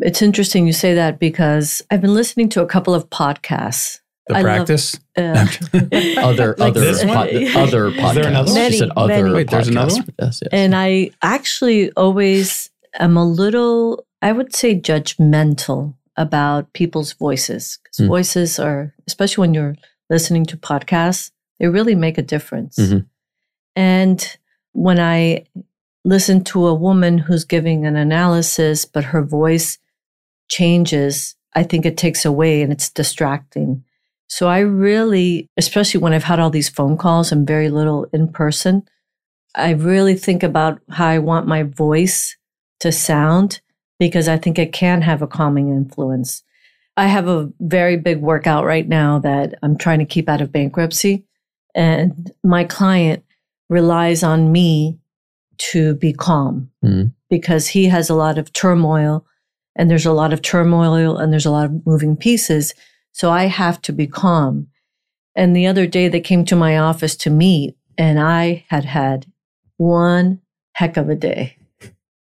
it's 0.00 0.20
interesting 0.22 0.66
you 0.66 0.72
say 0.72 0.94
that 0.94 1.18
because 1.18 1.80
I've 1.90 2.00
been 2.02 2.14
listening 2.14 2.48
to 2.50 2.62
a 2.62 2.66
couple 2.66 2.94
of 2.94 3.08
podcasts. 3.10 4.00
The 4.26 4.34
I 4.36 4.42
love- 4.42 4.44
practice. 4.66 4.98
Uh, 5.16 5.46
Other 6.18 6.54
Like 6.58 6.70
other 6.72 6.80
this 6.80 7.02
one? 7.04 7.14
pod- 7.14 7.28
other 7.56 7.90
podcasts. 7.90 8.14
there 8.14 8.26
another 8.28 8.52
one? 8.52 8.70
She 8.70 8.76
said 8.78 8.88
Many, 8.88 9.00
other 9.14 9.22
many. 9.24 9.34
Wait, 9.34 9.50
there's 9.50 9.68
another 9.68 9.94
one? 9.94 10.04
Yes, 10.20 10.40
yes. 10.42 10.48
and 10.52 10.74
I 10.76 11.10
actually 11.22 11.90
always 11.92 12.70
am 13.00 13.16
a 13.16 13.24
little, 13.24 14.04
I 14.20 14.32
would 14.32 14.54
say, 14.54 14.78
judgmental 14.78 15.94
about 16.18 16.72
people's 16.74 17.14
voices. 17.14 17.78
Because 17.82 18.04
Mm. 18.04 18.08
voices 18.08 18.58
are, 18.58 18.92
especially 19.06 19.40
when 19.42 19.54
you're 19.54 19.76
listening 20.10 20.44
to 20.46 20.56
podcasts, 20.56 21.30
they 21.58 21.68
really 21.68 21.94
make 21.94 22.18
a 22.18 22.22
difference. 22.22 22.76
Mhm. 22.76 23.06
And 23.76 24.36
when 24.72 24.98
I 24.98 25.44
listen 26.04 26.42
to 26.44 26.66
a 26.66 26.74
woman 26.74 27.18
who's 27.18 27.44
giving 27.44 27.86
an 27.86 27.96
analysis, 27.96 28.84
but 28.84 29.04
her 29.04 29.22
voice 29.22 29.78
changes, 30.48 31.36
I 31.54 31.62
think 31.62 31.86
it 31.86 31.96
takes 31.96 32.24
away 32.24 32.62
and 32.62 32.72
it's 32.72 32.90
distracting. 32.90 33.84
So 34.28 34.48
I 34.48 34.58
really, 34.60 35.48
especially 35.56 36.00
when 36.00 36.12
I've 36.12 36.24
had 36.24 36.38
all 36.40 36.50
these 36.50 36.68
phone 36.68 36.96
calls 36.96 37.32
and 37.32 37.46
very 37.46 37.70
little 37.70 38.04
in 38.12 38.28
person, 38.28 38.82
I 39.54 39.70
really 39.70 40.14
think 40.14 40.42
about 40.42 40.80
how 40.90 41.06
I 41.06 41.18
want 41.18 41.46
my 41.46 41.62
voice 41.62 42.36
to 42.80 42.92
sound 42.92 43.60
because 43.98 44.28
I 44.28 44.36
think 44.36 44.58
it 44.58 44.72
can 44.72 45.02
have 45.02 45.22
a 45.22 45.26
calming 45.26 45.68
influence. 45.68 46.42
I 46.96 47.06
have 47.06 47.28
a 47.28 47.50
very 47.60 47.96
big 47.96 48.20
workout 48.20 48.64
right 48.64 48.86
now 48.88 49.18
that 49.20 49.54
I'm 49.62 49.76
trying 49.78 50.00
to 50.00 50.04
keep 50.04 50.28
out 50.28 50.40
of 50.40 50.52
bankruptcy. 50.52 51.24
And 51.74 52.30
my 52.42 52.64
client 52.64 53.24
relies 53.68 54.22
on 54.22 54.50
me 54.50 54.98
to 55.72 55.94
be 55.96 56.12
calm 56.12 56.70
Mhm. 56.84 57.12
because 57.28 57.68
he 57.68 57.86
has 57.86 58.08
a 58.08 58.14
lot 58.14 58.38
of 58.38 58.52
turmoil 58.52 59.24
and 59.76 59.90
there's 59.90 60.06
a 60.06 60.12
lot 60.12 60.32
of 60.32 60.42
turmoil 60.42 61.16
and 61.16 61.32
there's 61.32 61.46
a 61.46 61.50
lot 61.50 61.66
of 61.66 61.86
moving 61.86 62.16
pieces. 62.16 62.74
So 63.12 63.30
I 63.30 63.44
have 63.46 63.80
to 63.82 63.92
be 63.92 64.06
calm. 64.06 64.68
And 65.36 65.54
the 65.54 65.66
other 65.66 65.86
day 65.86 66.08
they 66.08 66.20
came 66.20 66.44
to 66.46 66.56
my 66.56 66.78
office 66.78 67.14
to 67.16 67.30
meet 67.30 67.76
and 67.96 68.18
I 68.18 68.64
had 68.68 68.84
had 68.84 69.26
one 69.76 70.40
heck 70.74 70.96
of 70.96 71.08
a 71.08 71.14
day, 71.14 71.56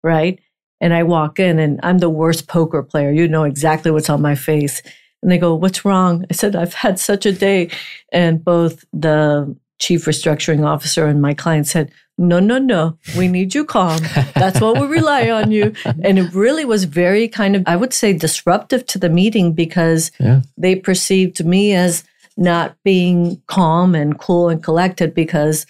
right? 0.04 0.38
And 0.80 0.94
I 0.94 1.02
walk 1.02 1.38
in 1.38 1.58
and 1.58 1.78
I'm 1.82 1.98
the 1.98 2.10
worst 2.10 2.46
poker 2.48 2.82
player. 2.82 3.10
You 3.10 3.28
know 3.28 3.44
exactly 3.44 3.90
what's 3.90 4.10
on 4.10 4.22
my 4.22 4.34
face. 4.34 4.82
And 5.22 5.30
they 5.30 5.38
go, 5.38 5.54
What's 5.54 5.84
wrong? 5.84 6.24
I 6.30 6.34
said, 6.34 6.56
I've 6.56 6.74
had 6.74 6.98
such 6.98 7.26
a 7.26 7.32
day. 7.32 7.70
And 8.12 8.42
both 8.42 8.84
the 8.92 9.54
chief 9.78 10.04
restructuring 10.06 10.64
officer 10.64 11.06
and 11.06 11.20
my 11.20 11.34
client 11.34 11.66
said, 11.66 11.90
No, 12.16 12.40
no, 12.40 12.58
no. 12.58 12.98
We 13.18 13.28
need 13.28 13.54
you 13.54 13.64
calm. 13.66 14.00
That's 14.34 14.60
what 14.60 14.80
we 14.80 14.86
rely 14.86 15.28
on 15.30 15.50
you. 15.50 15.74
And 16.02 16.18
it 16.18 16.32
really 16.34 16.64
was 16.64 16.84
very 16.84 17.28
kind 17.28 17.54
of, 17.56 17.62
I 17.66 17.76
would 17.76 17.92
say, 17.92 18.12
disruptive 18.14 18.86
to 18.86 18.98
the 18.98 19.10
meeting 19.10 19.52
because 19.52 20.10
Yeah. 20.18 20.40
they 20.56 20.76
perceived 20.76 21.44
me 21.44 21.74
as 21.74 22.04
not 22.38 22.74
being 22.84 23.42
calm 23.46 23.94
and 23.94 24.18
cool 24.18 24.48
and 24.48 24.62
collected 24.62 25.14
because 25.14 25.66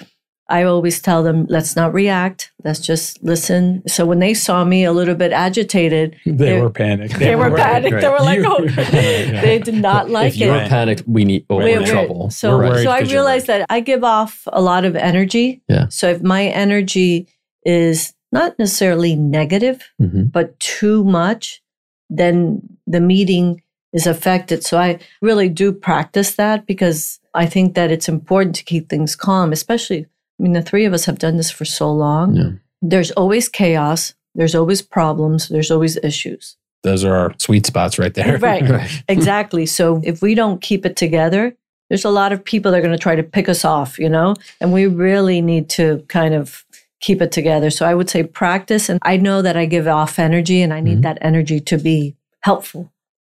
I 0.51 0.65
always 0.65 1.01
tell 1.01 1.23
them, 1.23 1.47
let's 1.49 1.77
not 1.77 1.95
react. 1.95 2.53
Let's 2.65 2.81
just 2.81 3.23
listen. 3.23 3.83
So 3.87 4.05
when 4.05 4.19
they 4.19 4.35
saw 4.35 4.65
me 4.65 4.85
a 4.85 4.93
little 4.93 5.15
bit 5.15 5.33
agitated, 5.33 6.17
They 6.27 6.33
They- 6.33 6.61
were 6.61 6.71
panicked. 6.71 7.19
they 7.19 7.37
were 7.37 7.51
panicked. 7.55 8.01
They 8.01 8.09
were 8.09 8.19
like, 8.31 8.41
You- 8.41 8.57
oh, 8.59 8.67
they 9.47 9.61
did 9.65 9.75
not 9.77 10.11
like 10.11 10.29
if 10.35 10.37
you're 10.39 10.57
it. 10.57 10.69
panicked, 10.69 11.05
we 11.07 11.25
need. 11.25 11.47
Oh, 11.49 11.57
we're 11.57 11.63
We're- 11.63 11.73
in 11.77 11.79
we're- 11.83 11.93
trouble. 11.93 12.31
So, 12.31 12.59
We're 12.59 12.69
worried 12.69 12.85
so 12.85 12.91
I 12.91 13.01
'cause 13.01 13.11
you're 13.13 13.21
realized 13.23 13.47
that 13.47 13.65
I 13.71 13.81
give 13.81 14.03
off 14.05 14.43
a 14.53 14.61
lot 14.61 14.85
of 14.85 14.97
energy. 14.97 15.63
Yeah. 15.69 15.87
So 15.89 16.09
if 16.11 16.21
my 16.23 16.47
energy 16.47 17.29
is 17.65 18.13
not 18.33 18.59
necessarily 18.59 19.15
negative, 19.17 19.79
Mhm. 20.03 20.31
but 20.33 20.59
too 20.61 21.05
much, 21.05 21.63
then 22.09 22.61
the 22.87 23.01
meeting 23.01 23.63
is 23.93 24.07
affected. 24.07 24.65
So 24.65 24.79
I 24.79 24.99
really 25.23 25.49
do 25.49 25.73
practice 25.73 26.35
that 26.37 26.67
because 26.67 27.19
I 27.35 27.47
think 27.47 27.75
that 27.75 27.91
it's 27.91 28.09
important 28.09 28.55
to 28.57 28.65
keep 28.65 28.89
things 28.89 29.17
calm, 29.17 29.53
especially, 29.53 30.07
I 30.41 30.43
mean, 30.43 30.53
the 30.55 30.63
three 30.63 30.87
of 30.87 30.95
us 30.95 31.05
have 31.05 31.19
done 31.19 31.37
this 31.37 31.51
for 31.51 31.67
so 31.67 31.93
long. 31.93 32.35
Yeah. 32.35 32.51
There's 32.81 33.11
always 33.13 33.49
chaos. 33.49 34.15
There's 34.35 34.55
always 34.55 34.81
problems. 34.81 35.49
There's 35.49 35.71
always 35.71 35.99
issues. 36.03 36.57
Those 36.83 37.05
are 37.05 37.15
our 37.15 37.35
sweet 37.39 37.67
spots 37.67 37.99
right 37.99 38.15
there. 38.15 38.39
Right. 38.39 38.63
Right. 38.71 39.03
Exactly. 39.09 39.67
So 39.67 40.01
if 40.03 40.23
we 40.23 40.35
don't 40.35 40.63
keep 40.63 40.87
it 40.87 40.97
together, 40.97 41.55
there's 41.91 42.07
a 42.07 42.11
lot 42.11 42.33
of 42.33 42.43
people 42.43 42.71
that 42.73 42.79
are 42.79 42.83
going 42.83 42.97
to 42.97 42.99
try 43.03 43.17
to 43.17 43.23
pick 43.23 43.51
us 43.51 43.65
off, 43.67 43.99
you 43.99 44.09
know, 44.09 44.35
and 44.63 44.73
we 44.73 44.87
really 44.87 45.43
need 45.43 45.69
to 45.71 46.03
kind 46.09 46.33
of 46.35 46.65
keep 47.01 47.21
it 47.21 47.33
together. 47.33 47.69
So 47.69 47.85
I 47.85 47.95
would 47.95 48.09
say 48.09 48.23
practice. 48.23 48.89
And 48.89 48.99
I 49.03 49.19
know 49.19 49.43
that 49.43 49.59
I 49.59 49.67
give 49.67 49.87
off 49.87 50.19
energy 50.19 50.63
and 50.63 50.73
I 50.73 50.81
need 50.81 50.99
Mhm. 50.99 51.03
that 51.03 51.19
energy 51.21 51.61
to 51.61 51.77
be 51.77 52.17
helpful. 52.41 52.91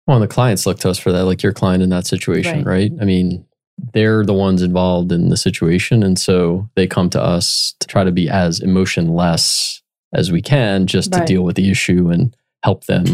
Well, 0.08 0.16
and 0.16 0.24
the 0.24 0.28
clients 0.32 0.66
look 0.66 0.78
to 0.80 0.90
us 0.90 0.98
for 0.98 1.12
that, 1.12 1.24
like 1.24 1.42
your 1.42 1.52
client 1.52 1.82
in 1.84 1.90
that 1.90 2.06
situation, 2.06 2.64
right? 2.64 2.92
I 3.00 3.04
mean, 3.04 3.44
they're 3.78 4.24
the 4.24 4.34
ones 4.34 4.62
involved 4.62 5.12
in 5.12 5.28
the 5.28 5.36
situation. 5.36 6.02
And 6.02 6.18
so 6.18 6.68
they 6.76 6.86
come 6.86 7.10
to 7.10 7.22
us 7.22 7.74
to 7.80 7.86
try 7.86 8.04
to 8.04 8.12
be 8.12 8.28
as 8.28 8.60
emotionless 8.60 9.82
as 10.14 10.32
we 10.32 10.40
can 10.40 10.86
just 10.86 11.12
to 11.12 11.24
deal 11.24 11.42
with 11.42 11.56
the 11.56 11.70
issue 11.70 12.08
and 12.08 12.34
help 12.62 12.84
them. 12.84 13.04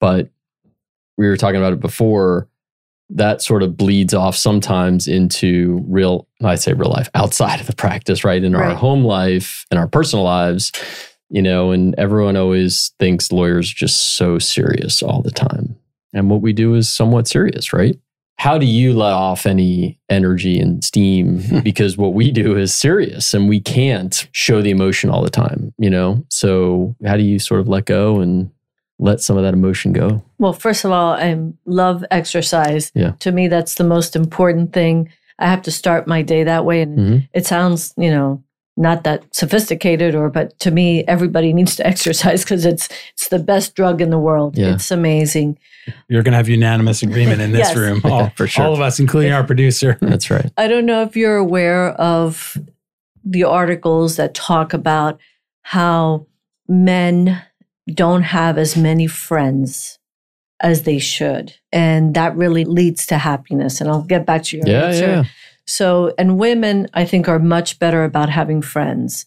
But 0.00 0.30
we 1.18 1.26
were 1.28 1.36
talking 1.36 1.56
about 1.56 1.74
it 1.74 1.80
before. 1.80 2.48
That 3.10 3.42
sort 3.42 3.62
of 3.62 3.76
bleeds 3.76 4.14
off 4.14 4.34
sometimes 4.34 5.06
into 5.06 5.84
real, 5.86 6.26
I 6.42 6.54
say 6.54 6.72
real 6.72 6.90
life, 6.90 7.10
outside 7.14 7.60
of 7.60 7.66
the 7.66 7.76
practice, 7.76 8.24
right? 8.24 8.42
In 8.42 8.54
our 8.54 8.74
home 8.74 9.04
life 9.04 9.66
and 9.70 9.78
our 9.78 9.86
personal 9.86 10.24
lives, 10.24 10.72
you 11.28 11.42
know, 11.42 11.72
and 11.72 11.94
everyone 11.98 12.38
always 12.38 12.92
thinks 12.98 13.30
lawyers 13.30 13.70
are 13.70 13.74
just 13.74 14.16
so 14.16 14.38
serious 14.38 15.02
all 15.02 15.20
the 15.20 15.30
time. 15.30 15.76
And 16.14 16.30
what 16.30 16.40
we 16.40 16.54
do 16.54 16.74
is 16.74 16.90
somewhat 16.90 17.28
serious, 17.28 17.74
right? 17.74 17.98
How 18.42 18.58
do 18.58 18.66
you 18.66 18.92
let 18.92 19.12
off 19.12 19.46
any 19.46 20.00
energy 20.08 20.58
and 20.58 20.82
steam? 20.82 21.40
because 21.62 21.96
what 21.96 22.12
we 22.12 22.32
do 22.32 22.56
is 22.56 22.74
serious 22.74 23.34
and 23.34 23.48
we 23.48 23.60
can't 23.60 24.28
show 24.32 24.60
the 24.60 24.70
emotion 24.70 25.10
all 25.10 25.22
the 25.22 25.30
time, 25.30 25.72
you 25.78 25.88
know? 25.88 26.24
So, 26.28 26.96
how 27.06 27.16
do 27.16 27.22
you 27.22 27.38
sort 27.38 27.60
of 27.60 27.68
let 27.68 27.84
go 27.84 28.18
and 28.18 28.50
let 28.98 29.20
some 29.20 29.36
of 29.36 29.44
that 29.44 29.54
emotion 29.54 29.92
go? 29.92 30.24
Well, 30.38 30.52
first 30.52 30.84
of 30.84 30.90
all, 30.90 31.12
I 31.12 31.38
love 31.66 32.04
exercise. 32.10 32.90
Yeah. 32.96 33.12
To 33.20 33.30
me, 33.30 33.46
that's 33.46 33.76
the 33.76 33.84
most 33.84 34.16
important 34.16 34.72
thing. 34.72 35.08
I 35.38 35.46
have 35.46 35.62
to 35.62 35.70
start 35.70 36.08
my 36.08 36.22
day 36.22 36.42
that 36.42 36.64
way. 36.64 36.82
And 36.82 36.98
Mhm. 36.98 37.28
it 37.32 37.46
sounds, 37.46 37.94
you 37.96 38.10
know, 38.10 38.42
not 38.76 39.04
that 39.04 39.22
sophisticated 39.34 40.14
or 40.14 40.30
but 40.30 40.58
to 40.58 40.70
me 40.70 41.04
everybody 41.06 41.52
needs 41.58 41.76
to 41.76 41.86
exercise 41.86 42.42
because 42.44 42.64
it's 42.64 42.88
it's 43.12 43.28
the 43.28 43.38
best 43.38 43.74
drug 43.74 44.00
in 44.00 44.10
the 44.10 44.18
world 44.18 44.56
Yeah. 44.56 44.74
it's 44.74 44.90
amazing 44.90 45.58
You're 46.08 46.22
going 46.22 46.32
to 46.32 46.36
have 46.38 46.48
unanimous 46.48 47.02
agreement 47.02 47.40
in 47.42 47.52
this 47.52 47.68
Yes. 47.68 47.76
room. 47.76 48.00
Yeah, 48.04 48.10
All, 48.10 48.30
for 48.36 48.46
sure. 48.46 48.64
all 48.66 48.72
of 48.72 48.80
us, 48.80 49.00
including 49.00 49.32
our 49.32 49.42
producer. 49.44 49.98
That's 50.02 50.30
right. 50.30 50.50
I 50.56 50.68
don't 50.68 50.86
know 50.86 51.02
if 51.02 51.16
you're 51.16 51.36
aware 51.36 51.88
of 52.00 52.56
the 53.24 53.42
articles 53.44 54.14
that 54.16 54.32
talk 54.34 54.72
about 54.74 55.18
how 55.62 56.26
men 56.68 57.42
don't 57.92 58.22
have 58.22 58.58
as 58.58 58.76
many 58.76 59.06
friends 59.08 59.98
as 60.60 60.82
they 60.84 61.00
should. 61.00 61.52
And 61.72 62.14
that 62.14 62.36
really 62.36 62.64
leads 62.64 63.04
to 63.06 63.18
happiness. 63.18 63.80
And 63.80 63.90
I'll 63.90 64.02
get 64.04 64.24
back 64.24 64.44
to 64.44 64.56
your 64.58 64.66
Yeah, 64.68 64.86
answer. 64.86 65.06
yeah. 65.06 65.24
So, 65.72 66.12
and 66.18 66.38
women, 66.38 66.86
I 66.92 67.06
think, 67.06 67.28
are 67.28 67.38
much 67.38 67.78
better 67.78 68.04
about 68.04 68.28
having 68.28 68.60
friends. 68.60 69.24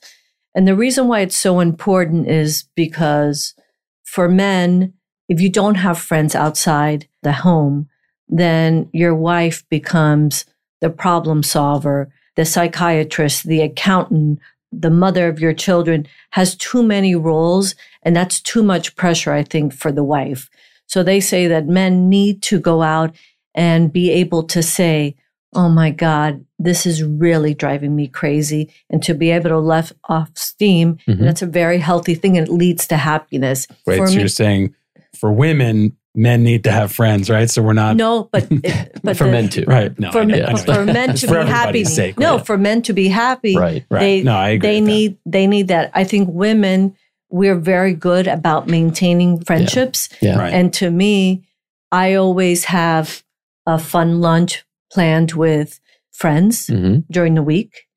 And 0.54 0.68
the 0.68 0.76
reason 0.76 1.08
why 1.08 1.22
it's 1.22 1.36
so 1.36 1.60
important 1.60 2.28
is 2.28 2.66
because 2.76 3.56
for 4.04 4.30
men, 4.30 4.94
if 5.28 5.42
you 5.42 5.50
don't 5.50 5.74
have 5.74 5.98
friends 5.98 6.36
outside 6.36 7.08
the 7.24 7.32
home, 7.32 7.90
then 8.30 8.88
your 8.94 9.16
wife 9.16 9.68
becomes 9.70 10.46
the 10.82 10.92
problem 10.92 11.42
solver, 11.42 12.14
the 12.36 12.46
psychiatrist, 12.46 13.48
the 13.48 13.62
accountant, 13.62 14.38
the 14.72 14.92
mother 14.92 15.28
of 15.28 15.40
your 15.40 15.54
children 15.54 16.06
has 16.30 16.56
too 16.56 16.84
many 16.84 17.16
roles. 17.16 17.74
And 18.04 18.16
that's 18.16 18.40
too 18.40 18.62
much 18.62 18.96
pressure, 18.96 19.34
I 19.34 19.42
think, 19.42 19.74
for 19.74 19.92
the 19.92 20.04
wife. 20.04 20.48
So 20.86 21.02
they 21.02 21.22
say 21.22 21.48
that 21.48 21.66
men 21.66 22.08
need 22.08 22.44
to 22.44 22.60
go 22.60 22.84
out 22.84 23.16
and 23.56 23.92
be 23.92 24.12
able 24.12 24.44
to 24.44 24.62
say, 24.62 25.16
Oh 25.56 25.70
my 25.70 25.90
God, 25.90 26.46
this 26.60 26.86
is 26.86 27.02
really 27.02 27.54
driving 27.54 27.96
me 27.96 28.08
crazy. 28.08 28.70
And 28.90 29.02
to 29.04 29.14
be 29.14 29.32
able 29.32 29.50
to 29.50 29.58
let 29.60 29.92
off 30.10 30.30
steam, 30.36 30.98
Mhm. 31.08 31.20
that's 31.20 31.42
a 31.42 31.46
very 31.48 31.78
healthy 31.80 32.14
thing 32.16 32.38
and 32.38 32.48
it 32.48 32.52
leads 32.52 32.88
to 32.88 32.98
happiness. 32.98 33.68
Wait, 33.88 33.98
for 33.98 34.08
so 34.08 34.14
me, 34.14 34.20
you're 34.20 34.28
saying 34.28 34.74
for 35.16 35.32
women, 35.32 35.94
men 36.14 36.44
need 36.44 36.64
to 36.66 36.72
have 36.72 36.92
friends, 36.92 37.30
right? 37.30 37.50
So 37.50 37.62
we're 37.62 37.74
not 37.74 37.96
no, 37.96 38.28
but, 38.32 38.48
it, 38.52 38.92
but 39.04 39.18
For 39.18 39.26
the- 39.26 39.32
men 39.32 39.50
too. 39.50 39.64
right. 39.68 39.98
No, 40.00 40.12
for, 40.12 40.26
know, 40.26 40.36
men, 40.46 40.58
for 40.58 40.86
men 40.86 41.16
to 41.16 41.28
for 41.28 41.34
be 41.44 41.50
happy. 41.50 41.52
everybody's 41.70 41.94
sake, 41.96 42.20
no, 42.20 42.38
right? 42.38 42.46
for 42.46 42.58
men 42.58 42.82
to 42.84 42.94
be 42.94 43.08
happy, 43.08 43.56
Right. 43.58 43.86
Right. 43.90 44.00
they 44.00 44.24
no, 44.24 44.36
I 44.36 44.50
agree. 44.50 44.68
they 44.70 44.82
with 44.82 44.86
that. 44.90 44.94
need 44.94 45.18
they 45.26 45.48
need 45.48 45.68
that. 45.70 45.92
I 45.94 46.04
think 46.04 46.30
women 46.32 46.96
we're 47.30 47.56
very 47.56 47.94
good 47.94 48.28
about 48.28 48.68
maintaining 48.68 49.40
friendships. 49.42 50.08
Yeah. 50.22 50.38
Right. 50.38 50.54
And 50.54 50.72
to 50.76 50.90
me, 50.90 51.44
I 51.92 52.14
always 52.14 52.66
have 52.66 53.24
a 53.66 53.78
fun 53.80 54.22
lunch 54.22 54.64
planned 54.92 55.34
with 55.34 55.80
friends 56.12 56.68
hmm 56.68 57.00
during 57.12 57.36
the 57.36 57.44
week. 57.44 57.88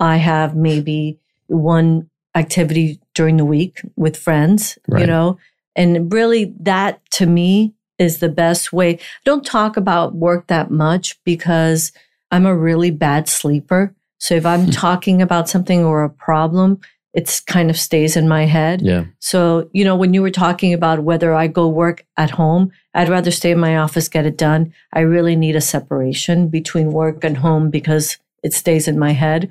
I 0.00 0.16
have 0.16 0.56
maybe 0.56 1.18
one 1.46 2.10
activity 2.34 3.00
during 3.14 3.36
the 3.36 3.44
week 3.44 3.80
with 3.96 4.16
friends, 4.16 4.78
you 4.88 5.06
know, 5.06 5.38
and 5.76 6.12
really 6.12 6.52
that 6.60 7.00
to 7.12 7.26
me 7.26 7.74
is 7.98 8.18
the 8.18 8.28
best 8.28 8.72
way. 8.72 8.94
I 8.94 8.98
don't 9.24 9.46
talk 9.46 9.76
about 9.76 10.14
work 10.14 10.48
that 10.48 10.70
much 10.70 11.22
because 11.24 11.92
I'm 12.30 12.46
a 12.46 12.56
really 12.56 12.90
bad 12.90 13.28
sleeper. 13.28 13.94
So 14.18 14.34
if 14.34 14.46
I'm 14.46 14.70
talking 14.70 15.22
about 15.22 15.48
something 15.48 15.84
or 15.84 16.02
a 16.02 16.10
problem, 16.10 16.80
it's 17.12 17.40
kind 17.40 17.70
of 17.70 17.78
stays 17.78 18.16
in 18.16 18.26
my 18.26 18.44
head. 18.44 18.82
Yeah. 18.82 19.04
So, 19.20 19.68
you 19.72 19.84
know, 19.84 19.94
when 19.94 20.14
you 20.14 20.22
were 20.22 20.30
talking 20.30 20.74
about 20.74 21.04
whether 21.04 21.32
I 21.32 21.46
go 21.46 21.68
work 21.68 22.04
at 22.16 22.30
home, 22.30 22.72
I'd 22.94 23.08
rather 23.08 23.30
stay 23.30 23.50
in 23.50 23.58
my 23.58 23.76
office, 23.76 24.08
get 24.08 24.26
it 24.26 24.36
done. 24.38 24.72
I 24.92 25.00
really 25.00 25.36
need 25.36 25.56
a 25.56 25.60
separation 25.60 26.48
between 26.48 26.92
work 26.92 27.24
and 27.24 27.36
home 27.36 27.70
because 27.70 28.18
it 28.42 28.52
stays 28.52 28.86
in 28.86 28.98
my 28.98 29.12
head. 29.12 29.48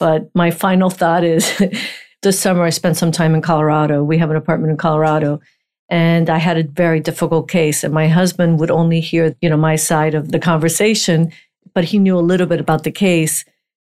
But 0.00 0.30
my 0.34 0.50
final 0.50 0.90
thought 0.90 1.22
is 1.22 1.62
this 2.22 2.40
summer 2.40 2.64
I 2.64 2.70
spent 2.70 2.96
some 2.96 3.12
time 3.12 3.34
in 3.34 3.42
Colorado. 3.42 4.02
We 4.02 4.18
have 4.18 4.30
an 4.30 4.36
apartment 4.36 4.72
in 4.72 4.76
Colorado. 4.76 5.40
And 5.88 6.30
I 6.30 6.38
had 6.38 6.56
a 6.56 6.62
very 6.62 7.00
difficult 7.00 7.50
case, 7.50 7.84
and 7.84 7.92
my 7.92 8.08
husband 8.08 8.58
would 8.60 8.70
only 8.70 9.00
hear, 9.00 9.36
you 9.42 9.50
know, 9.50 9.58
my 9.58 9.76
side 9.76 10.14
of 10.14 10.32
the 10.32 10.38
conversation, 10.38 11.30
but 11.74 11.84
he 11.84 11.98
knew 11.98 12.16
a 12.16 12.20
little 12.30 12.46
bit 12.46 12.60
about 12.60 12.84
the 12.84 12.90
case. 12.90 13.44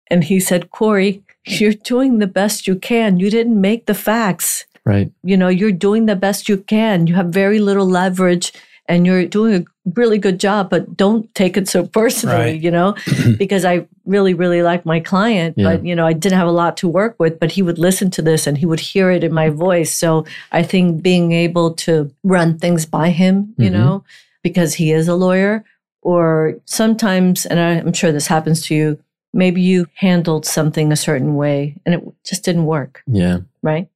And 0.10 0.22
he 0.26 0.42
said, 0.42 0.70
Cori, 0.72 1.24
you're 1.48 1.72
doing 1.72 2.20
the 2.20 2.28
best 2.28 2.68
you 2.68 2.76
can. 2.76 3.20
You 3.22 3.30
didn't 3.30 3.60
make 3.60 3.86
the 3.86 3.94
facts 3.96 4.66
Right. 4.86 5.10
you 5.24 5.38
know 5.38 5.48
you're 5.48 5.72
doing 5.72 6.08
the 6.08 6.16
best 6.18 6.50
you 6.50 6.58
can 6.58 7.08
you 7.08 7.16
have 7.16 7.28
very 7.28 7.60
little 7.60 7.86
leverage 7.88 8.52
and 8.88 9.06
you're 9.06 9.26
doing 9.26 9.54
a 9.56 9.66
really 9.96 10.18
good 10.18 10.40
job 10.40 10.70
but 10.70 10.96
don't 10.98 11.34
take 11.36 11.56
it 11.58 11.68
so 11.68 11.86
personally 11.86 12.36
Right. 12.54 12.62
you 12.62 12.72
know 12.72 12.96
because 13.38 13.64
i 13.66 13.86
really 14.06 14.34
really 14.34 14.62
like 14.64 14.86
my 14.86 15.00
client 15.00 15.56
Yeah. 15.58 15.66
but 15.76 15.86
you 15.86 15.96
know 15.96 16.06
i 16.06 16.14
didn't 16.14 16.38
have 16.38 16.48
a 16.48 16.52
lot 16.52 16.76
to 16.78 16.88
work 16.88 17.16
with 17.20 17.40
but 17.40 17.52
he 17.52 17.62
would 17.62 17.78
listen 17.80 18.10
to 18.12 18.22
this 18.22 18.48
and 18.48 18.58
he 18.58 18.66
would 18.66 18.80
hear 18.80 19.10
it 19.12 19.24
in 19.24 19.34
my 19.34 19.50
voice 19.50 19.96
so 19.96 20.26
i 20.52 20.64
think 20.64 21.02
being 21.02 21.32
able 21.32 21.74
to 21.86 22.12
run 22.24 22.58
things 22.60 22.86
by 22.86 23.10
him 23.10 23.54
you 23.58 23.70
Mhm. 23.70 23.74
know 23.74 24.04
because 24.44 24.74
he 24.76 24.92
is 24.92 25.08
a 25.08 25.16
lawyer 25.16 25.64
or 26.02 26.56
sometimes 26.66 27.46
and 27.46 27.60
i'm 27.60 27.94
sure 27.94 28.12
this 28.12 28.28
happens 28.28 28.62
to 28.68 28.76
you 28.76 29.00
maybe 29.34 29.62
you 29.62 29.88
handled 29.96 30.46
something 30.46 30.92
a 30.92 30.96
certain 30.96 31.36
way 31.36 31.76
and 31.86 31.96
it 31.96 32.02
just 32.24 32.44
didn't 32.44 32.66
work 32.66 33.02
Yeah. 33.08 33.40
right 33.62 33.88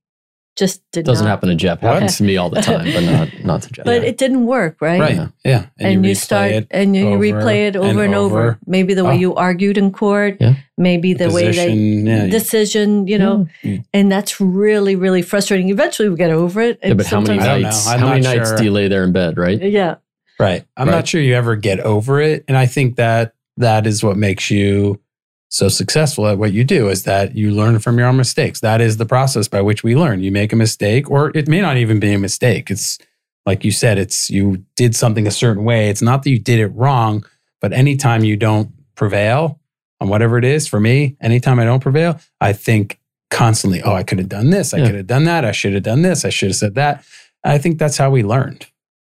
just 0.57 0.81
did 0.91 1.05
Doesn't 1.05 1.25
not. 1.25 1.29
happen 1.29 1.49
to 1.49 1.55
Jeff. 1.55 1.81
What? 1.81 1.93
Happens 1.93 2.17
to 2.17 2.23
me 2.23 2.35
all 2.37 2.49
the 2.49 2.61
time, 2.61 2.85
but 2.91 3.03
not 3.03 3.29
not 3.45 3.61
to 3.63 3.71
Jeff. 3.71 3.85
But 3.85 4.01
Yeah. 4.01 4.07
it 4.09 4.17
didn't 4.17 4.45
work, 4.45 4.77
right? 4.81 4.99
Right. 4.99 5.15
Yeah. 5.15 5.27
Yeah. 5.45 5.65
And, 5.79 6.05
you, 6.05 6.11
replay 6.11 6.17
start 6.17 6.51
it. 6.51 6.67
and 6.71 6.95
you, 6.95 7.09
you 7.09 7.13
over 7.15 7.23
replay 7.23 7.67
it 7.67 7.75
over 7.75 7.87
and 7.89 7.99
and, 7.99 8.15
over. 8.15 8.39
over. 8.41 8.59
Maybe 8.65 8.93
the 8.93 9.05
way 9.05 9.11
Oh. 9.15 9.19
you 9.19 9.35
argued 9.35 9.77
in 9.77 9.91
court, 9.91 10.37
Yeah. 10.39 10.55
maybe 10.77 11.13
the 11.13 11.29
way 11.29 11.43
they 11.43 11.47
Position, 11.69 12.05
yeah. 12.07 12.27
decision, 12.27 13.07
you 13.07 13.17
know, 13.19 13.47
Yeah. 13.63 13.77
and 13.93 14.11
that's 14.11 14.41
really, 14.41 14.95
really 14.95 15.21
frustrating. 15.21 15.69
Eventually, 15.69 16.09
we 16.09 16.15
get 16.15 16.31
over 16.31 16.59
it. 16.61 16.79
Yeah, 16.83 16.93
but 16.95 17.05
how 17.05 17.21
many 17.21 17.39
sometimes- 17.39 17.47
I 17.47 17.53
don't 17.53 17.61
nights? 17.61 17.85
How 17.87 18.07
many 18.09 18.21
not 18.21 18.35
nights 18.35 18.49
sure. 18.49 18.57
do 18.57 18.63
you 18.63 18.71
lay 18.71 18.87
there 18.87 19.03
in 19.03 19.11
bed? 19.11 19.37
Right. 19.37 19.61
Yeah, 19.61 19.95
Right. 20.39 20.63
I'm 20.75 20.87
Right. 20.87 20.95
not 20.95 21.07
sure 21.07 21.19
you 21.21 21.33
ever 21.35 21.55
get 21.55 21.79
over 21.79 22.19
it. 22.21 22.43
And 22.47 22.55
I 22.57 22.65
think 22.67 22.95
that 22.97 23.33
that 23.57 23.87
is 23.87 24.03
what 24.03 24.17
makes 24.17 24.51
you 24.51 24.99
so 25.49 25.69
successful 25.69 26.27
at 26.27 26.37
what 26.37 26.51
you 26.51 26.63
do 26.63 26.89
is 26.89 27.03
that 27.03 27.35
you 27.35 27.51
learn 27.51 27.79
from 27.79 27.97
your 27.97 28.07
own 28.07 28.17
mistakes. 28.17 28.59
That 28.59 28.81
is 28.81 28.97
the 28.97 29.05
process 29.05 29.47
by 29.47 29.61
which 29.61 29.83
we 29.83 29.95
learn. 29.95 30.21
You 30.21 30.31
make 30.31 30.51
a 30.51 30.57
mistake, 30.57 31.09
or 31.09 31.31
it 31.35 31.47
may 31.47 31.61
not 31.61 31.77
even 31.77 31.99
be 31.99 32.11
a 32.13 32.19
mistake. 32.19 32.69
It's 32.69 32.97
like 33.45 33.63
you 33.63 33.71
said, 33.71 33.97
it's 33.97 34.29
you 34.29 34.65
did 34.75 34.95
something 34.95 35.25
a 35.25 35.31
certain 35.31 35.63
way. 35.63 35.89
It's 35.89 36.01
not 36.01 36.23
that 36.23 36.29
you 36.31 36.39
did 36.39 36.59
it 36.59 36.67
wrong, 36.67 37.25
but 37.61 37.71
anytime 37.71 38.23
you 38.25 38.35
don't 38.35 38.71
prevail 38.95 39.59
on 40.01 40.09
whatever 40.09 40.37
it 40.37 40.43
is, 40.43 40.67
for 40.67 40.79
me, 40.79 41.15
anytime 41.21 41.59
I 41.59 41.63
don't 41.63 41.79
prevail, 41.81 42.19
I 42.41 42.51
think 42.53 42.99
constantly, 43.31 43.81
oh, 43.81 43.93
I 43.93 44.03
could 44.03 44.19
have 44.19 44.29
done 44.29 44.49
this, 44.49 44.73
I 44.73 44.77
Yeah. 44.79 44.85
could 44.87 44.95
have 44.95 45.07
done 45.07 45.23
that, 45.25 45.45
I 45.45 45.51
should 45.53 45.73
have 45.73 45.83
done 45.83 46.01
this, 46.01 46.25
I 46.25 46.29
should 46.29 46.49
have 46.49 46.55
said 46.57 46.75
that. 46.75 47.03
I 47.43 47.57
think 47.57 47.79
that's 47.79 47.97
how 47.97 48.09
we 48.09 48.21
learned. 48.23 48.65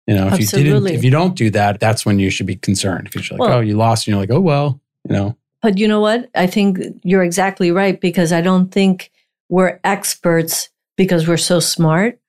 You 0.07 0.15
know, 0.15 0.27
if 0.27 0.39
you 0.39 0.45
didn't, 0.47 0.87
if 0.87 1.03
you 1.03 1.11
don't 1.11 1.35
do 1.35 1.49
that, 1.51 1.79
that's 1.79 2.05
when 2.05 2.17
you 2.19 2.29
should 2.29 2.45
be 2.47 2.55
concerned. 2.55 3.07
If 3.07 3.15
you're 3.15 3.37
like, 3.37 3.47
Well- 3.49 3.57
oh, 3.57 3.61
you 3.61 3.75
lost, 3.77 4.07
and 4.07 4.13
you're 4.13 4.21
like, 4.21 4.31
oh 4.31 4.39
well, 4.39 4.79
you 5.07 5.15
know, 5.15 5.37
but 5.62 5.78
you 5.78 5.88
know 5.88 6.00
what? 6.00 6.30
I 6.36 6.48
think 6.48 6.80
you're 7.04 7.24
exactly 7.24 7.72
right 7.72 8.00
because 8.00 8.32
I 8.32 8.41
don't 8.41 8.72
think 8.72 9.12
we're 9.50 9.80
experts 9.84 10.69
because 10.95 11.28
we're 11.28 11.38
so 11.38 11.60
smart. 11.60 12.19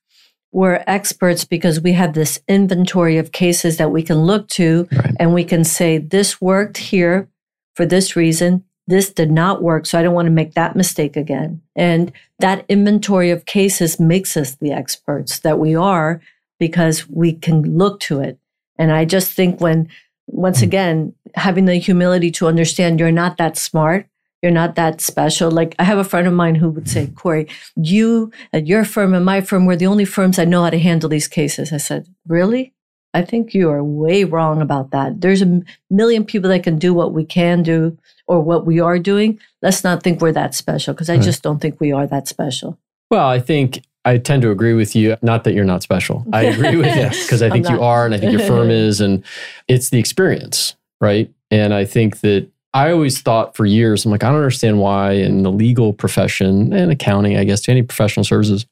We're 0.53 0.83
experts 0.87 1.45
because 1.45 1.81
we 1.81 1.93
have 1.93 2.15
this 2.15 2.41
inventory 2.49 3.19
of 3.19 3.31
cases 3.33 3.77
that 3.77 3.93
we 3.93 4.03
can 4.03 4.23
look 4.23 4.49
to 4.49 4.89
Right. 4.93 5.15
and 5.21 5.33
we 5.33 5.45
can 5.45 5.63
say, 5.65 5.99
this 5.99 6.41
worked 6.41 6.79
here 6.79 7.29
for 7.75 7.87
this 7.87 8.17
reason. 8.17 8.65
This 8.89 9.13
did 9.13 9.31
not 9.31 9.63
work. 9.63 9.87
So 9.87 9.99
I 9.99 10.03
don't 10.03 10.15
want 10.15 10.27
to 10.27 10.33
make 10.33 10.55
that 10.55 10.75
mistake 10.75 11.17
again. 11.17 11.61
And 11.77 12.11
that 12.41 12.65
inventory 12.69 13.31
of 13.31 13.45
cases 13.45 14.01
makes 14.01 14.37
us 14.37 14.57
the 14.57 14.73
experts 14.73 15.39
that 15.41 15.61
we 15.61 15.77
are 15.77 16.21
because 16.59 17.09
we 17.09 17.33
can 17.33 17.79
look 17.79 18.01
to 18.01 18.21
it. 18.21 18.37
And 18.77 18.91
I 18.91 19.05
just 19.05 19.33
think 19.33 19.61
when, 19.61 19.89
once 20.33 20.59
hmm. 20.59 20.65
again, 20.65 21.15
having 21.35 21.65
the 21.65 21.77
humility 21.77 22.31
to 22.33 22.47
understand 22.47 22.99
you're 22.99 23.13
not 23.13 23.37
that 23.37 23.57
smart, 23.57 24.07
you're 24.43 24.53
not 24.53 24.75
that 24.77 25.01
special. 25.01 25.51
Like 25.51 25.75
I 25.79 25.85
have 25.85 25.99
a 25.99 26.05
friend 26.05 26.27
of 26.27 26.33
mine 26.33 26.55
who 26.55 26.71
would 26.71 26.89
say, 26.89 27.05
mm-hmm. 27.07 27.15
Cori, 27.15 27.49
you 27.77 28.33
and 28.53 28.67
your 28.67 28.85
firm 28.85 29.15
and 29.15 29.25
my 29.25 29.41
firm, 29.41 29.67
we're 29.67 29.77
the 29.77 29.87
only 29.87 30.05
firms 30.05 30.37
that 30.37 30.49
know 30.49 30.65
how 30.65 30.71
to 30.71 30.79
handle 30.79 31.09
these 31.09 31.29
cases. 31.29 31.73
I 31.73 31.77
said, 31.77 32.07
Really? 32.27 32.75
I 33.13 33.23
think 33.23 33.55
you 33.55 33.69
are 33.71 33.83
way 33.83 34.23
wrong 34.23 34.63
about 34.63 34.93
that. 34.93 35.21
There's 35.21 35.43
a 35.43 35.63
million 35.91 36.25
people 36.25 36.49
that 36.51 36.63
can 36.63 36.79
do 36.79 36.95
what 36.95 37.13
we 37.13 37.25
can 37.25 37.65
do 37.65 37.99
or 38.29 38.41
what 38.41 38.67
we 38.67 38.79
are 38.79 39.01
doing. 39.01 39.41
Let's 39.63 39.83
not 39.83 40.05
think 40.05 40.21
we're 40.21 40.31
that 40.33 40.55
special 40.55 40.95
because 40.95 41.11
I 41.11 41.15
Right. 41.15 41.23
just 41.23 41.43
don't 41.43 41.61
think 41.61 41.81
we 41.81 41.91
are 41.91 42.07
that 42.07 42.29
special. 42.29 42.79
Well, 43.11 43.27
I 43.27 43.41
think 43.41 43.83
I 44.05 44.19
tend 44.19 44.43
to 44.43 44.51
agree 44.51 44.73
with 44.73 44.97
you. 44.97 45.17
Not 45.23 45.45
that 45.45 45.53
you're 45.53 45.65
not 45.65 45.83
special. 45.83 46.27
I 46.33 46.43
agree 46.45 46.77
with 46.77 46.97
you 46.97 47.09
because 47.23 47.43
I 47.43 47.51
think 47.51 47.69
you 47.69 47.83
are, 47.83 48.07
and 48.07 48.15
I 48.15 48.19
think 48.19 48.33
your 48.33 48.47
firm 48.47 48.71
is, 48.71 49.01
and 49.01 49.25
it's 49.69 49.91
the 49.91 49.99
experience, 49.99 50.75
right? 51.01 51.31
And 51.51 51.75
I 51.75 51.85
think 51.85 52.21
that 52.21 52.49
I 52.73 52.93
always 52.93 53.21
thought 53.21 53.57
for 53.57 53.67
years, 53.67 54.05
I'm 54.05 54.13
like, 54.13 54.23
I 54.23 54.29
don't 54.29 54.37
understand 54.37 54.79
why 54.79 55.13
in 55.13 55.43
the 55.43 55.51
legal 55.51 55.93
profession 55.93 56.73
and 56.73 56.91
accounting, 56.93 57.37
I 57.37 57.45
guess, 57.45 57.61
to 57.63 57.73
any 57.73 57.83
professional 57.83 58.25
services, 58.25 58.65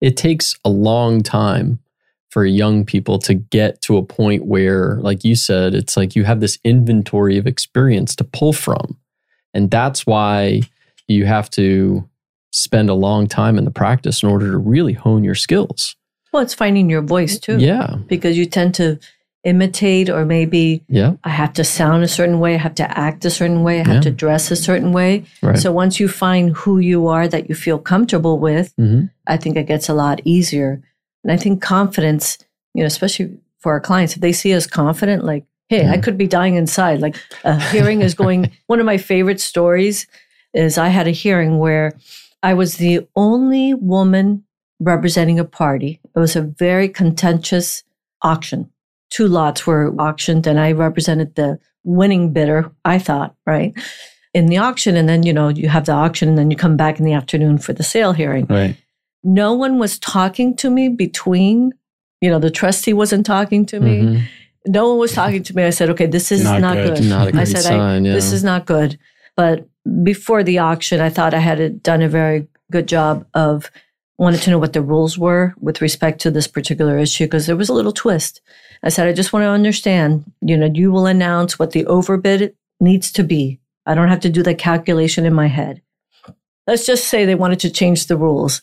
it 0.00 0.16
takes 0.16 0.56
a 0.64 0.70
long 0.70 1.22
time 1.22 1.80
for 2.30 2.44
young 2.44 2.84
people 2.84 3.18
to 3.18 3.34
get 3.34 3.82
to 3.82 3.96
a 3.96 4.04
point 4.04 4.46
where, 4.46 4.96
like 5.00 5.24
you 5.24 5.34
said, 5.34 5.74
it's 5.74 5.96
like 5.96 6.14
you 6.14 6.24
have 6.24 6.40
this 6.40 6.58
inventory 6.62 7.36
of 7.38 7.46
experience 7.46 8.14
to 8.16 8.24
pull 8.24 8.52
from. 8.52 8.96
And 9.52 9.68
that's 9.68 10.06
why 10.06 10.62
you 11.08 11.26
have 11.26 11.50
to 11.50 12.08
spend 12.50 12.88
a 12.90 12.94
long 12.94 13.26
time 13.26 13.58
in 13.58 13.64
the 13.64 13.70
practice 13.70 14.22
in 14.22 14.28
order 14.28 14.50
to 14.50 14.58
really 14.58 14.92
hone 14.92 15.24
your 15.24 15.34
skills. 15.34 15.96
Well, 16.32 16.42
it's 16.42 16.54
finding 16.54 16.88
your 16.90 17.02
voice 17.02 17.38
too. 17.38 17.58
Yeah. 17.58 17.96
Because 18.06 18.36
you 18.38 18.46
tend 18.46 18.74
to 18.76 18.98
imitate 19.44 20.10
or 20.10 20.24
maybe 20.24 20.82
Yeah. 20.88 21.14
I 21.24 21.30
have 21.30 21.52
to 21.54 21.64
sound 21.64 22.04
a 22.04 22.08
certain 22.08 22.40
way, 22.40 22.54
I 22.54 22.58
have 22.58 22.74
to 22.76 22.98
act 22.98 23.24
a 23.24 23.30
certain 23.30 23.62
way, 23.62 23.80
I 23.80 23.84
have 23.86 23.94
Yeah. 23.96 24.00
to 24.02 24.10
dress 24.10 24.50
a 24.50 24.56
certain 24.56 24.92
way. 24.92 25.24
Right. 25.42 25.58
So 25.58 25.72
once 25.72 25.98
you 25.98 26.08
find 26.08 26.50
who 26.56 26.78
you 26.78 27.06
are 27.06 27.26
that 27.26 27.48
you 27.48 27.54
feel 27.54 27.78
comfortable 27.78 28.38
with, 28.38 28.72
hmm 28.76 29.04
I 29.26 29.36
think 29.36 29.56
it 29.56 29.66
gets 29.66 29.88
a 29.88 29.94
lot 29.94 30.20
easier. 30.24 30.82
And 31.24 31.32
I 31.32 31.36
think 31.36 31.62
confidence, 31.62 32.36
you 32.74 32.82
know, 32.82 32.86
especially 32.86 33.38
for 33.60 33.72
our 33.72 33.80
clients, 33.80 34.14
if 34.14 34.20
they 34.20 34.32
see 34.32 34.52
us 34.54 34.66
confident, 34.66 35.24
like, 35.24 35.44
hey, 35.68 35.88
I 35.88 35.98
could 35.98 36.18
be 36.18 36.26
dying 36.26 36.56
inside. 36.56 37.00
Like 37.00 37.16
a 37.44 37.58
hearing 37.70 38.00
is 38.02 38.14
going, 38.14 38.50
one 38.66 38.80
of 38.80 38.86
my 38.86 38.98
favorite 38.98 39.40
stories 39.40 40.06
is 40.52 40.76
I 40.78 40.88
had 40.88 41.06
a 41.06 41.12
hearing 41.12 41.58
where 41.58 41.92
I 42.42 42.54
was 42.54 42.76
the 42.76 43.06
only 43.16 43.74
woman 43.74 44.44
representing 44.80 45.38
a 45.38 45.44
party. 45.44 46.00
It 46.14 46.18
was 46.18 46.36
a 46.36 46.42
very 46.42 46.88
contentious 46.88 47.82
auction. 48.22 48.70
Two 49.10 49.26
lots 49.28 49.66
were 49.66 49.92
auctioned, 50.00 50.46
and 50.46 50.58
I 50.58 50.72
represented 50.72 51.34
the 51.34 51.58
winning 51.84 52.32
bidder, 52.32 52.70
I 52.84 52.98
thought, 52.98 53.34
right? 53.46 53.74
In 54.32 54.46
the 54.46 54.58
auction. 54.58 54.96
And 54.96 55.08
then, 55.08 55.22
you 55.24 55.32
know, 55.32 55.48
you 55.48 55.68
have 55.68 55.86
the 55.86 55.92
auction, 55.92 56.28
and 56.28 56.38
then 56.38 56.50
you 56.50 56.56
come 56.56 56.76
back 56.76 56.98
in 56.98 57.04
the 57.04 57.12
afternoon 57.12 57.58
for 57.58 57.72
the 57.72 57.82
sale 57.82 58.12
hearing 58.12 58.46
right. 58.48 58.76
no 59.24 59.52
one 59.52 59.78
was 59.78 59.98
talking 59.98 60.56
to 60.56 60.70
me 60.70 60.88
between 60.88 61.72
you 62.22 62.30
know 62.30 62.38
the 62.38 62.50
trustee 62.50 62.92
wasn't 62.92 63.24
talking 63.26 63.64
to 63.66 63.80
me 63.80 64.02
Mhm. 64.02 64.22
no 64.66 64.90
one 64.90 64.98
was 64.98 65.12
talking 65.12 65.42
to 65.42 65.56
me 65.56 65.64
i 65.64 65.70
said 65.70 65.88
okay 65.90 66.04
this 66.06 66.30
is 66.30 66.44
Not 66.44 66.60
not, 66.60 66.74
good. 66.76 66.96
good, 66.98 67.04
Not 67.08 67.26
a 67.26 67.28
i 67.28 67.32
great 67.32 67.48
said 67.48 67.62
sign. 67.62 67.80
I, 67.80 67.94
yeah. 67.98 68.12
this 68.12 68.30
is 68.32 68.44
not 68.44 68.66
good 68.66 68.98
but 69.36 69.66
before 70.02 70.42
the 70.42 70.58
auction 70.58 71.00
i 71.00 71.08
thought 71.08 71.34
i 71.34 71.38
had 71.38 71.82
done 71.82 72.02
a 72.02 72.08
very 72.08 72.46
good 72.70 72.86
job 72.86 73.26
of 73.34 73.70
wanted 74.18 74.40
to 74.42 74.50
know 74.50 74.58
what 74.58 74.74
the 74.74 74.82
rules 74.82 75.16
were 75.16 75.54
with 75.58 75.80
respect 75.80 76.20
to 76.20 76.30
this 76.30 76.46
particular 76.46 76.98
issue 76.98 77.24
because 77.24 77.46
there 77.46 77.56
was 77.56 77.68
a 77.68 77.74
little 77.74 77.92
twist 77.92 78.40
i 78.82 78.88
said 78.88 79.08
i 79.08 79.12
just 79.12 79.32
want 79.32 79.42
to 79.42 79.48
understand 79.48 80.30
you 80.40 80.56
know 80.56 80.70
you 80.74 80.92
will 80.92 81.06
announce 81.06 81.58
what 81.58 81.72
the 81.72 81.86
overbid 81.86 82.54
needs 82.80 83.10
to 83.10 83.22
be 83.22 83.58
i 83.86 83.94
don't 83.94 84.08
have 84.08 84.20
to 84.20 84.30
do 84.30 84.42
the 84.42 84.54
calculation 84.54 85.24
in 85.24 85.32
my 85.32 85.46
head 85.46 85.80
let's 86.66 86.86
just 86.86 87.08
say 87.08 87.24
they 87.24 87.34
wanted 87.34 87.60
to 87.60 87.70
change 87.70 88.06
the 88.06 88.16
rules 88.16 88.60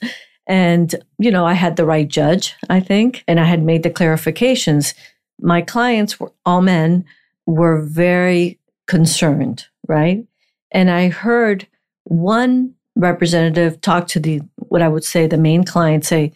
And, 0.48 0.96
you 1.20 1.30
know, 1.30 1.46
I 1.46 1.54
had 1.54 1.76
the 1.76 1.86
right 1.86 2.08
judge, 2.08 2.56
I 2.70 2.80
think, 2.80 3.24
and 3.28 3.40
I 3.40 3.44
had 3.44 3.62
made 3.62 3.84
the 3.84 3.90
clarifications. 3.90 4.94
My 5.40 5.62
clients 5.62 6.20
were 6.20 6.32
all 6.46 6.62
men, 6.62 7.06
were 7.46 7.82
very 7.82 8.58
concerned, 8.88 9.66
right? 9.88 10.26
And 10.72 10.90
I 10.90 11.10
heard 11.10 11.68
one 12.04 12.74
representative 12.96 13.80
talk 13.82 14.08
to 14.10 14.20
the, 14.20 14.42
what 14.56 14.82
I 14.82 14.88
would 14.88 15.04
say, 15.04 15.28
the 15.28 15.38
main 15.38 15.64
client 15.64 16.06
say, 16.06 16.34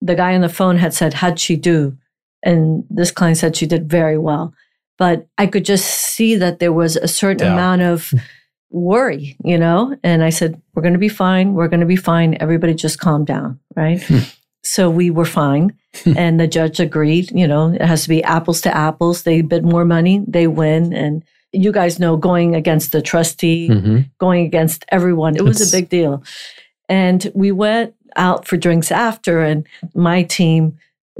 the 0.00 0.14
guy 0.14 0.34
on 0.34 0.40
the 0.40 0.48
phone 0.48 0.76
had 0.78 0.92
said, 0.94 1.14
How'd 1.14 1.38
she 1.38 1.56
do? 1.56 1.96
And 2.42 2.84
this 2.90 3.10
client 3.10 3.38
said 3.38 3.56
she 3.56 3.66
did 3.66 3.88
very 3.88 4.18
well. 4.18 4.52
But 4.98 5.26
I 5.38 5.46
could 5.46 5.64
just 5.64 5.86
see 5.86 6.36
that 6.36 6.58
there 6.58 6.72
was 6.72 6.96
a 6.96 7.08
certain 7.08 7.46
Yeah. 7.46 7.52
amount 7.52 7.82
of 7.82 8.12
worry, 8.70 9.36
you 9.44 9.58
know? 9.58 9.96
And 10.02 10.22
I 10.24 10.30
said, 10.30 10.60
We're 10.74 10.82
going 10.82 10.92
to 10.94 10.98
be 10.98 11.08
fine. 11.08 11.54
We're 11.54 11.68
going 11.68 11.80
to 11.80 11.86
be 11.86 11.96
fine. 11.96 12.36
Everybody 12.40 12.74
just 12.74 12.98
calm 12.98 13.24
down, 13.24 13.60
right? 13.76 14.02
so 14.64 14.90
we 14.90 15.10
were 15.10 15.24
fine. 15.24 15.72
and 16.16 16.40
the 16.40 16.46
judge 16.48 16.80
agreed, 16.80 17.30
you 17.32 17.46
know, 17.46 17.72
it 17.72 17.82
has 17.82 18.02
to 18.04 18.08
be 18.08 18.22
apples 18.24 18.60
to 18.62 18.74
apples. 18.76 19.22
They 19.22 19.42
bid 19.42 19.64
more 19.64 19.84
money, 19.84 20.24
they 20.26 20.46
win. 20.46 20.92
And 20.92 21.22
you 21.52 21.72
guys 21.72 21.98
know 21.98 22.16
going 22.16 22.54
against 22.54 22.92
the 22.92 23.02
trustee, 23.02 23.68
Mhm. 23.68 24.08
going 24.18 24.44
against 24.46 24.84
everyone, 24.90 25.36
it 25.36 25.42
was 25.44 25.60
It's- 25.60 25.72
a 25.72 25.76
big 25.76 25.88
deal. 25.88 26.22
And 26.88 27.30
we 27.34 27.52
went 27.52 27.94
out 28.16 28.46
for 28.46 28.56
drinks 28.56 28.90
after, 28.92 29.40
and 29.40 29.66
my 29.94 30.22
team 30.22 30.74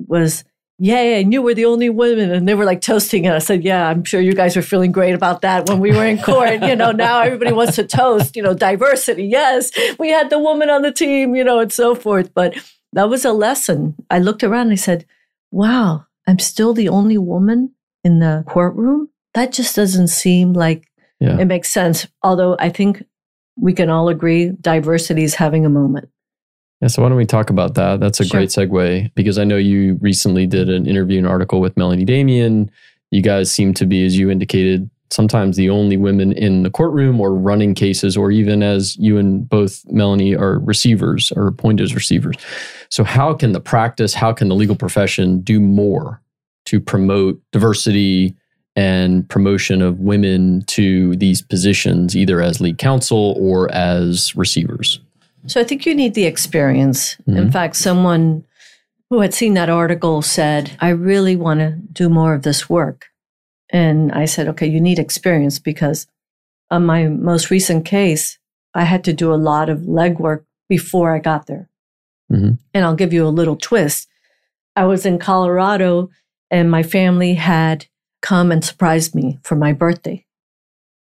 was, 0.08 0.44
Yay, 0.78 1.20
and 1.20 1.32
you 1.32 1.40
were 1.42 1.54
the 1.54 1.64
only 1.66 1.88
women. 1.88 2.32
And 2.32 2.48
they 2.48 2.54
were 2.54 2.64
like 2.64 2.80
toasting. 2.80 3.24
And 3.24 3.36
I 3.36 3.38
said, 3.38 3.62
Yeah, 3.62 3.86
I'm 3.88 4.02
sure 4.04 4.20
you 4.20 4.34
guys 4.34 4.56
were 4.56 4.62
feeling 4.62 4.90
great 4.90 5.14
about 5.14 5.42
that 5.42 5.68
when 5.68 5.78
we 5.78 5.92
were 5.92 6.04
in 6.04 6.18
court. 6.18 6.60
you 6.62 6.74
know, 6.74 6.90
now 6.90 7.20
everybody 7.20 7.52
wants 7.52 7.76
to 7.76 7.84
toast, 7.84 8.34
you 8.34 8.42
know, 8.42 8.52
diversity. 8.54 9.24
Yes, 9.24 9.70
we 10.00 10.08
had 10.10 10.28
the 10.28 10.40
woman 10.40 10.70
on 10.70 10.82
the 10.82 10.90
team, 10.90 11.36
you 11.36 11.44
know, 11.44 11.60
and 11.60 11.72
so 11.72 11.94
forth. 11.94 12.34
But 12.34 12.54
that 12.94 13.08
was 13.08 13.24
a 13.24 13.32
lesson. 13.32 13.94
I 14.10 14.18
looked 14.18 14.42
around 14.42 14.62
and 14.68 14.72
I 14.72 14.76
said, 14.76 15.04
Wow, 15.52 16.06
I'm 16.26 16.38
still 16.40 16.74
the 16.74 16.88
only 16.88 17.18
woman 17.18 17.72
in 18.02 18.18
the 18.18 18.42
courtroom. 18.48 19.08
That 19.34 19.52
just 19.52 19.74
doesn't 19.76 20.08
seem 20.08 20.52
like 20.52 20.84
Yeah. 21.20 21.38
it 21.38 21.46
makes 21.46 21.70
sense. 21.70 22.06
Although 22.22 22.56
I 22.58 22.68
think 22.68 23.04
we 23.56 23.72
can 23.72 23.90
all 23.90 24.08
agree 24.08 24.52
diversity 24.60 25.24
is 25.24 25.34
having 25.34 25.64
a 25.66 25.68
moment. 25.70 26.08
Yeah, 26.80 26.88
so 26.88 27.02
why 27.02 27.08
don't 27.08 27.18
we 27.18 27.26
talk 27.26 27.48
about 27.50 27.74
that? 27.74 28.00
That's 28.00 28.18
a 28.18 28.24
Sure. 28.24 28.40
great 28.40 28.48
segue 28.48 29.10
because 29.14 29.38
I 29.38 29.44
know 29.44 29.56
you 29.56 29.98
recently 30.00 30.46
did 30.46 30.68
an 30.68 30.86
interview 30.86 31.18
and 31.18 31.26
article 31.26 31.60
with 31.60 31.76
Melanie 31.76 32.04
Damian. 32.04 32.70
You 33.12 33.22
guys 33.22 33.52
seem 33.52 33.72
to 33.74 33.86
be, 33.86 34.04
as 34.04 34.18
you 34.18 34.30
indicated, 34.30 34.90
sometimes 35.10 35.56
the 35.56 35.68
only 35.70 35.96
women 35.98 36.32
in 36.32 36.62
the 36.62 36.70
courtroom 36.70 37.20
or 37.20 37.34
running 37.34 37.74
cases, 37.74 38.16
or 38.16 38.30
even 38.30 38.62
as 38.62 38.96
you 38.96 39.18
and 39.18 39.46
both 39.48 39.82
Melanie 39.92 40.34
are 40.34 40.58
receivers 40.60 41.30
or 41.36 41.46
appointed 41.46 41.84
as 41.84 41.94
receivers. 41.94 42.34
So, 42.88 43.04
how 43.04 43.34
can 43.34 43.52
the 43.52 43.60
practice, 43.60 44.14
how 44.14 44.32
can 44.32 44.48
the 44.48 44.54
legal 44.56 44.74
profession 44.74 45.40
do 45.42 45.60
more 45.60 46.20
to 46.64 46.80
promote 46.80 47.38
diversity 47.52 48.34
and 48.74 49.28
promotion 49.28 49.82
of 49.82 50.00
women 50.00 50.62
to 50.66 51.14
these 51.16 51.42
positions, 51.42 52.16
either 52.16 52.40
as 52.40 52.60
lead 52.60 52.78
counsel 52.78 53.36
or 53.38 53.70
as 53.72 54.34
receivers? 54.34 55.00
So 55.46 55.60
I 55.60 55.64
think 55.64 55.84
you 55.86 55.94
need 55.94 56.14
the 56.14 56.24
experience. 56.24 57.16
In 57.26 57.34
Mhm. 57.34 57.52
fact, 57.52 57.76
someone 57.76 58.44
who 59.10 59.20
had 59.20 59.34
seen 59.34 59.54
that 59.54 59.68
article 59.68 60.22
said, 60.22 60.70
I 60.80 60.88
really 60.90 61.36
want 61.36 61.60
to 61.60 61.72
do 61.92 62.08
more 62.08 62.32
of 62.32 62.42
this 62.42 62.70
work. 62.70 63.06
And 63.70 64.12
I 64.12 64.24
said, 64.24 64.48
okay, 64.48 64.66
you 64.66 64.80
need 64.80 64.98
experience 64.98 65.58
because 65.58 66.06
on 66.70 66.86
my 66.86 67.08
most 67.08 67.50
recent 67.50 67.84
case, 67.84 68.38
I 68.74 68.84
had 68.84 69.04
to 69.04 69.12
do 69.12 69.34
a 69.34 69.36
lot 69.36 69.68
of 69.68 69.80
legwork 69.80 70.44
before 70.68 71.14
I 71.14 71.18
got 71.18 71.46
there. 71.46 71.68
Mhm. 72.32 72.56
And 72.72 72.84
I'll 72.84 72.94
give 72.94 73.12
you 73.12 73.26
a 73.26 73.28
little 73.28 73.56
twist. 73.56 74.08
I 74.76 74.84
was 74.86 75.04
in 75.04 75.18
Colorado 75.18 76.08
and 76.50 76.70
my 76.70 76.82
family 76.82 77.34
had 77.34 77.86
come 78.22 78.50
and 78.50 78.64
surprised 78.64 79.14
me 79.14 79.38
for 79.42 79.56
my 79.56 79.72
birthday. 79.72 80.24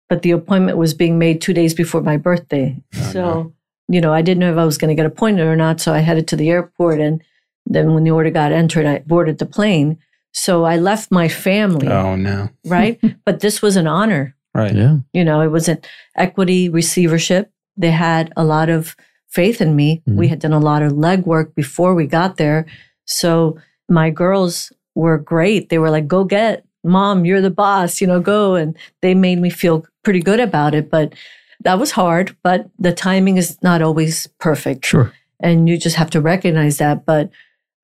But 0.08 0.22
the 0.22 0.30
appointment 0.32 0.76
was 0.78 0.94
being 0.94 1.18
made 1.18 1.40
two 1.40 1.52
days 1.52 1.74
before 1.74 2.00
my 2.02 2.16
birthday. 2.16 2.76
Oh, 2.96 3.10
so, 3.12 3.20
no. 3.20 3.52
you 3.88 4.00
know, 4.00 4.12
I 4.12 4.22
didn't 4.22 4.40
know 4.40 4.50
if 4.52 4.58
I 4.58 4.64
was 4.64 4.78
going 4.78 4.88
to 4.88 4.94
get 5.00 5.06
appointed 5.06 5.46
or 5.46 5.54
not. 5.56 5.80
So 5.80 5.92
I 5.92 5.98
headed 5.98 6.26
to 6.28 6.36
the 6.36 6.50
airport. 6.50 7.00
And 7.00 7.22
then 7.66 7.94
when 7.94 8.02
the 8.04 8.10
order 8.10 8.30
got 8.30 8.50
entered, 8.52 8.86
I 8.86 9.00
boarded 9.06 9.38
the 9.38 9.46
plane. 9.46 9.98
So 10.32 10.64
I 10.64 10.76
left 10.78 11.10
my 11.10 11.28
family, 11.28 11.88
Oh 11.88 12.16
no. 12.16 12.48
right? 12.64 13.00
but 13.24 13.40
this 13.40 13.60
was 13.62 13.76
an 13.76 13.86
honor. 13.86 14.34
Right. 14.54 14.74
Yeah. 14.74 14.98
You 15.12 15.24
know, 15.24 15.40
it 15.42 15.48
was 15.48 15.68
an 15.68 15.78
equity 16.16 16.68
receivership. 16.68 17.52
They 17.76 17.90
had 17.92 18.32
a 18.36 18.44
lot 18.44 18.68
of 18.68 18.96
faith 19.28 19.60
in 19.60 19.76
me. 19.76 20.02
Mhm. 20.08 20.16
We 20.16 20.26
had 20.28 20.40
done 20.40 20.52
a 20.52 20.58
lot 20.58 20.82
of 20.82 20.92
legwork 20.92 21.54
before 21.54 21.94
we 21.94 22.06
got 22.06 22.36
there. 22.36 22.66
So 23.04 23.58
my 23.88 24.10
girls 24.10 24.72
were 24.96 25.18
great. 25.18 25.68
They 25.68 25.78
were 25.78 25.90
like, 25.90 26.08
go 26.08 26.24
get 26.24 26.64
mom, 26.84 27.24
you're 27.24 27.40
the 27.40 27.50
boss, 27.50 28.00
you 28.00 28.06
know, 28.06 28.20
go. 28.20 28.54
And 28.54 28.76
they 29.02 29.14
made 29.14 29.38
me 29.38 29.50
feel 29.50 29.84
pretty 30.02 30.20
good 30.20 30.40
about 30.40 30.74
it. 30.74 30.90
But 30.90 31.14
that 31.62 31.78
was 31.78 31.90
hard, 31.92 32.36
but 32.42 32.68
the 32.78 32.92
timing 32.92 33.36
is 33.36 33.62
not 33.62 33.82
always 33.82 34.26
perfect. 34.38 34.84
Sure. 34.86 35.12
And 35.40 35.68
you 35.68 35.78
just 35.78 35.96
have 35.96 36.10
to 36.10 36.20
recognize 36.20 36.78
that. 36.78 37.04
But 37.04 37.30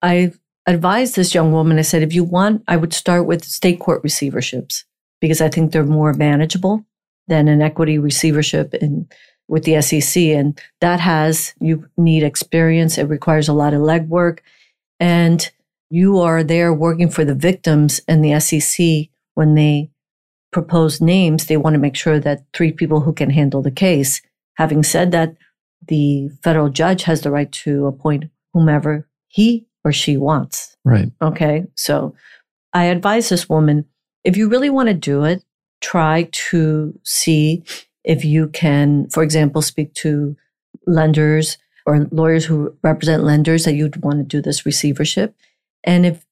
I 0.03 0.33
advised 0.67 1.17
this 1.17 1.35
young 1.35 1.53
woman, 1.53 1.79
I 1.79 1.83
said, 1.83 2.03
if 2.03 2.15
you 2.15 2.25
want, 2.25 2.65
I 2.69 2.77
would 2.77 2.93
start 2.93 3.27
with 3.27 3.45
state 3.45 3.81
court 3.81 4.03
receiverships 4.03 4.85
because 5.21 5.41
I 5.41 5.49
think 5.49 5.73
they're 5.73 5.85
more 5.85 6.13
manageable 6.13 6.85
than 7.29 7.49
an 7.49 7.63
equity 7.63 7.99
receivership 7.99 8.75
in 8.75 9.09
with 9.49 9.65
the 9.65 9.81
SEC. 9.81 10.21
And 10.23 10.61
that 10.81 11.01
has, 11.01 11.55
you 11.61 11.89
need 11.97 12.23
experience. 12.23 12.99
It 12.99 13.05
requires 13.05 13.49
a 13.49 13.53
lot 13.53 13.75
of 13.75 13.81
legwork. 13.81 14.41
And 14.99 15.51
you 15.91 16.19
are 16.19 16.43
there 16.43 16.73
working 16.73 17.09
for 17.09 17.25
the 17.25 17.35
victims 17.35 18.01
and 18.09 18.25
the 18.25 18.39
SEC 18.41 19.09
when 19.35 19.55
they 19.55 19.91
propose 20.53 21.01
names, 21.01 21.47
they 21.47 21.57
want 21.57 21.75
to 21.75 21.81
make 21.81 21.97
sure 21.97 22.19
that 22.19 22.45
three 22.55 22.73
people 22.73 23.01
who 23.01 23.13
can 23.13 23.31
handle 23.31 23.63
the 23.63 23.71
case. 23.71 24.23
Having 24.55 24.85
said 24.85 25.13
that, 25.13 25.37
the 25.87 26.31
federal 26.43 26.71
judge 26.71 27.03
has 27.03 27.21
the 27.21 27.31
right 27.31 27.53
to 27.53 27.87
appoint 27.87 28.25
whomever 28.53 29.07
he 29.29 29.67
or 29.85 29.93
she 29.93 30.17
wants. 30.17 30.77
Right. 30.85 31.11
Okay. 31.21 31.65
So 31.77 32.15
I 32.73 32.85
advise 32.85 33.29
this 33.29 33.49
woman 33.49 33.85
if 34.27 34.37
you 34.37 34.49
really 34.49 34.71
want 34.71 34.89
to 34.89 34.95
do 34.95 35.23
it, 35.23 35.45
try 35.81 36.29
to 36.33 36.99
see 37.05 37.63
if 38.03 38.25
you 38.25 38.49
can, 38.49 39.09
for 39.11 39.23
example, 39.23 39.63
speak 39.63 39.95
to 39.95 40.37
lenders 40.85 41.59
or 41.87 42.09
lawyers 42.11 42.45
who 42.45 42.77
represent 42.83 43.23
lenders 43.23 43.65
that 43.65 43.75
you'd 43.75 44.03
want 44.03 44.19
to 44.19 44.25
do 44.25 44.43
this 44.43 44.67
receivership. 44.67 45.37
And 45.87 46.05
if 46.05 46.27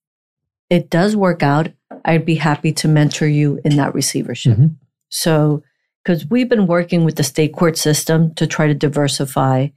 it 0.69 0.91
does 0.91 1.17
work 1.17 1.43
out, 1.43 1.69
I'd 2.05 2.27
be 2.27 2.35
happy 2.35 2.73
to 2.73 2.89
mentor 2.89 3.27
you 3.27 3.61
in 3.65 3.77
that 3.77 3.95
receivership. 3.95 4.59
Mhm. 4.59 4.75
So, 5.09 5.63
because 6.05 6.29
we've 6.29 6.49
been 6.49 6.67
working 6.67 7.05
with 7.05 7.17
the 7.17 7.23
state 7.23 7.53
court 7.55 7.79
system 7.79 8.35
to 8.35 8.47
try 8.47 8.67
to 8.67 8.75
diversify 8.75 9.69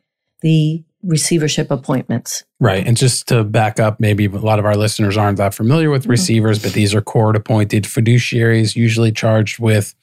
the 0.42 0.84
receivership 1.04 1.72
appointments. 1.72 2.44
Right. 2.60 2.86
And 2.86 2.98
just 2.98 3.28
to 3.28 3.44
back 3.44 3.80
up, 3.80 4.00
maybe 4.00 4.26
a 4.26 4.30
lot 4.30 4.60
of 4.60 4.66
our 4.66 4.76
listeners 4.76 5.16
aren't 5.16 5.38
that 5.38 5.54
familiar 5.54 5.90
with 5.90 6.06
Mhm. 6.06 6.10
receivers, 6.10 6.60
but 6.60 6.74
these 6.74 6.94
are 6.94 7.02
court 7.02 7.36
appointed 7.36 7.84
fiduciaries, 7.84 8.76
usually 8.76 9.12
charged 9.12 9.60
with 9.60 9.94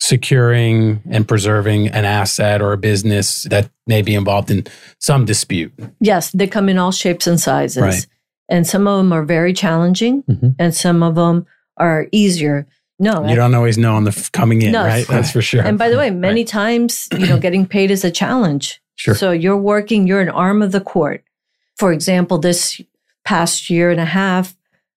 securing 0.00 1.02
and 1.10 1.28
preserving 1.28 1.88
an 1.88 2.04
asset 2.04 2.62
or 2.62 2.72
a 2.72 2.78
business 2.78 3.42
that 3.50 3.68
may 3.86 4.00
be 4.00 4.14
involved 4.14 4.50
in 4.50 4.64
some 4.98 5.24
dispute. 5.24 5.72
Yes, 6.00 6.30
they 6.30 6.46
come 6.46 6.68
in 6.68 6.78
all 6.78 6.92
shapes 6.92 7.26
and 7.26 7.38
sizes. 7.38 7.82
Right. 7.82 8.06
And 8.48 8.66
some 8.66 8.86
of 8.86 8.98
them 8.98 9.12
are 9.12 9.24
very 9.24 9.52
challenging 9.52 10.22
Mhm. 10.24 10.54
and 10.58 10.74
some 10.74 11.02
of 11.02 11.14
them 11.16 11.46
are 11.76 12.06
easier. 12.12 12.66
No. 12.98 13.26
You 13.28 13.36
don't 13.36 13.54
always 13.54 13.78
know 13.78 13.94
on 13.94 14.04
the 14.04 14.10
f- 14.10 14.32
coming 14.32 14.62
in, 14.62 14.72
No. 14.72 14.84
right? 14.84 15.06
That's 15.06 15.30
for 15.30 15.42
sure. 15.42 15.62
and 15.62 15.78
by 15.78 15.88
the 15.88 15.96
way, 15.98 16.10
many 16.10 16.44
times, 16.44 17.08
you 17.16 17.26
know, 17.26 17.38
getting 17.38 17.66
paid 17.66 17.90
is 17.90 18.04
a 18.04 18.10
challenge. 18.10 18.80
Sure. 18.96 19.14
So 19.14 19.30
you're 19.30 19.56
working, 19.56 20.06
you're 20.06 20.20
an 20.20 20.28
arm 20.30 20.62
of 20.62 20.72
the 20.72 20.80
court. 20.80 21.22
For 21.76 21.92
example, 21.92 22.38
this 22.38 22.80
past 23.24 23.70
year 23.70 23.90
and 23.90 24.00
a 24.00 24.04
half, 24.06 24.56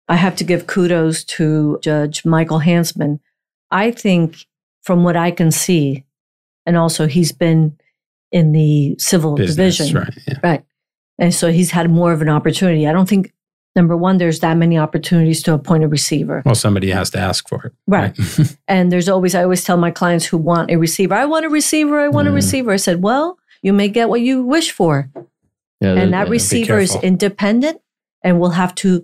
I 0.07 0.15
have 0.15 0.35
to 0.37 0.43
give 0.45 0.65
kudos 0.67 1.23
to 1.25 1.79
Judge 1.81 2.23
Michael 2.25 2.61
Hanzman. 2.61 3.19
I 3.71 3.91
think 3.91 4.45
from 4.83 5.03
what 5.03 5.17
I 5.17 5.31
can 5.31 5.51
see, 5.51 6.05
and 6.65 6.77
also 6.77 7.07
he's 7.07 7.31
been 7.33 7.77
in 8.31 8.51
the 8.53 8.95
civil 8.99 9.35
Business, 9.35 9.77
division. 9.77 9.97
right? 9.97 10.13
Yeah. 10.27 10.39
Right. 10.43 10.63
And 11.17 11.33
so 11.33 11.51
he's 11.51 11.71
had 11.71 11.89
more 11.91 12.13
of 12.13 12.21
an 12.21 12.29
opportunity. 12.29 12.87
I 12.87 12.93
don't 12.93 13.09
think, 13.09 13.33
number 13.75 13.95
one, 13.95 14.17
there's 14.17 14.39
that 14.39 14.57
many 14.57 14.77
opportunities 14.77 15.43
to 15.43 15.53
appoint 15.53 15.83
a 15.83 15.87
receiver. 15.87 16.41
Well, 16.45 16.55
somebody 16.55 16.89
has 16.91 17.09
to 17.11 17.19
ask 17.19 17.47
for 17.47 17.65
it. 17.65 17.73
Right. 17.87 18.17
And 18.67 18.91
there's 18.91 19.09
always, 19.09 19.35
I 19.35 19.43
always 19.43 19.63
tell 19.63 19.77
my 19.77 19.91
clients 19.91 20.25
who 20.25 20.37
want 20.37 20.69
a 20.71 20.77
receiver, 20.77 21.15
I 21.15 21.25
want 21.25 21.45
a 21.45 21.49
receiver, 21.49 21.99
I 21.99 22.07
want 22.07 22.27
a 22.27 22.31
mm. 22.31 22.35
receiver. 22.35 22.71
I 22.71 22.77
said, 22.77 23.01
well, 23.01 23.37
you 23.61 23.73
may 23.73 23.89
get 23.89 24.09
what 24.09 24.21
you 24.21 24.43
wish 24.43 24.71
for. 24.71 25.09
Yeah. 25.81 25.91
and 25.91 25.97
that- 25.97 26.11
that 26.11 26.27
yeah. 26.27 26.31
receiver 26.31 26.79
is 26.79 26.95
independent 27.01 27.81
and 28.23 28.39
will 28.39 28.49
have 28.49 28.75
to 28.75 29.03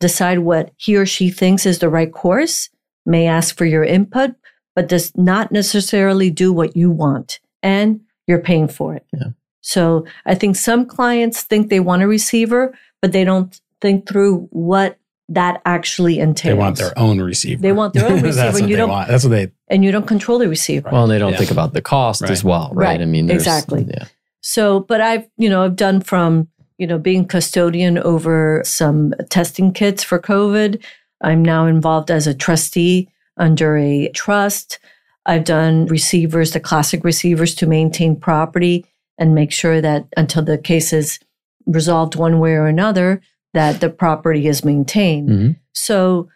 decide 0.00 0.40
what 0.40 0.72
he 0.76 0.96
or 0.96 1.06
she 1.06 1.30
thinks 1.30 1.64
is 1.64 1.78
the 1.78 1.88
right 1.88 2.12
course, 2.12 2.68
may 3.06 3.26
ask 3.26 3.56
for 3.56 3.64
your 3.64 3.84
input, 3.84 4.34
but 4.74 4.88
does 4.88 5.16
not 5.16 5.52
necessarily 5.52 6.30
do 6.30 6.52
what 6.52 6.76
you 6.76 6.90
want. 6.90 7.40
And 7.62 8.00
you're 8.26 8.40
paying 8.40 8.68
for 8.68 8.94
it. 8.94 9.06
Yeah. 9.12 9.30
So 9.60 10.04
I 10.26 10.34
think 10.34 10.56
some 10.56 10.86
clients 10.86 11.42
think 11.42 11.70
they 11.70 11.80
want 11.80 12.02
a 12.02 12.08
receiver, 12.08 12.76
but 13.00 13.12
they 13.12 13.24
don't 13.24 13.58
think 13.80 14.08
through 14.08 14.48
what 14.50 14.98
that 15.28 15.60
actually 15.64 16.18
entails. 16.20 16.52
They 16.54 16.58
want 16.58 16.76
their 16.78 16.96
own 16.98 17.20
receiver. 17.20 17.60
They 17.60 17.72
want 17.72 17.94
their 17.94 18.06
own 18.06 18.12
receiver, 18.22 18.32
That's 18.34 18.56
and 18.58 18.64
what 18.64 18.70
you 18.70 18.76
they 18.76 18.80
don't- 18.80 18.90
want. 18.90 19.08
That's 19.08 19.24
what 19.24 19.30
they. 19.30 19.50
and 19.68 19.84
you 19.84 19.90
don't 19.90 20.06
control 20.06 20.38
the 20.38 20.48
receiver. 20.48 20.88
Well, 20.92 21.02
and 21.04 21.10
they 21.12 21.18
don't 21.18 21.32
Yeah. 21.32 21.38
think 21.38 21.50
about 21.50 21.72
the 21.72 21.82
cost 21.82 22.22
Right. 22.22 22.30
as 22.30 22.44
well, 22.44 22.70
right? 22.72 22.86
Right. 22.86 23.00
I 23.02 23.06
mean, 23.06 23.28
Exactly. 23.30 23.84
Yeah. 23.88 24.04
So, 24.40 24.80
but 24.80 25.00
I've, 25.00 25.26
you 25.36 25.48
know, 25.50 25.64
I've 25.64 25.74
done 25.74 26.00
from, 26.00 26.46
you 26.78 26.86
know, 26.86 26.98
being 26.98 27.26
custodian 27.26 27.98
over 27.98 28.62
some 28.64 29.12
testing 29.28 29.72
kits 29.72 30.04
for 30.04 30.20
COVID. 30.20 30.80
I'm 31.22 31.42
now 31.44 31.66
involved 31.66 32.10
as 32.12 32.28
a 32.28 32.34
trustee 32.34 33.08
under 33.36 33.76
a 33.76 34.08
trust. 34.14 34.78
I've 35.26 35.42
done 35.44 35.86
receivers, 35.86 36.52
the 36.52 36.60
classic 36.60 37.02
receivers 37.02 37.54
to 37.56 37.66
maintain 37.66 38.14
property 38.14 38.86
and 39.18 39.34
make 39.34 39.50
sure 39.50 39.80
that 39.80 40.06
until 40.16 40.44
the 40.44 40.56
case 40.58 40.92
is 40.92 41.18
resolved 41.66 42.14
one 42.14 42.38
way 42.38 42.52
or 42.52 42.66
another, 42.66 43.20
that 43.56 43.80
the 43.80 43.88
property 43.88 44.46
is 44.46 44.66
maintained. 44.66 45.30
Mhm. 45.30 45.56
So 45.72 46.28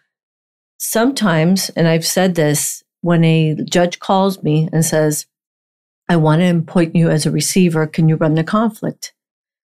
sometimes, 0.79 1.69
and 1.75 1.87
I've 1.87 2.05
said 2.05 2.33
this, 2.33 2.83
when 3.01 3.23
a 3.23 3.55
judge 3.63 3.99
calls 3.99 4.41
me 4.41 4.67
and 4.73 4.83
says, 4.83 5.27
I 6.09 6.15
want 6.15 6.41
to 6.41 6.47
appoint 6.49 6.95
you 6.95 7.09
as 7.09 7.27
a 7.27 7.31
receiver, 7.31 7.85
can 7.85 8.09
you 8.09 8.15
run 8.15 8.33
the 8.33 8.43
conflict? 8.43 9.13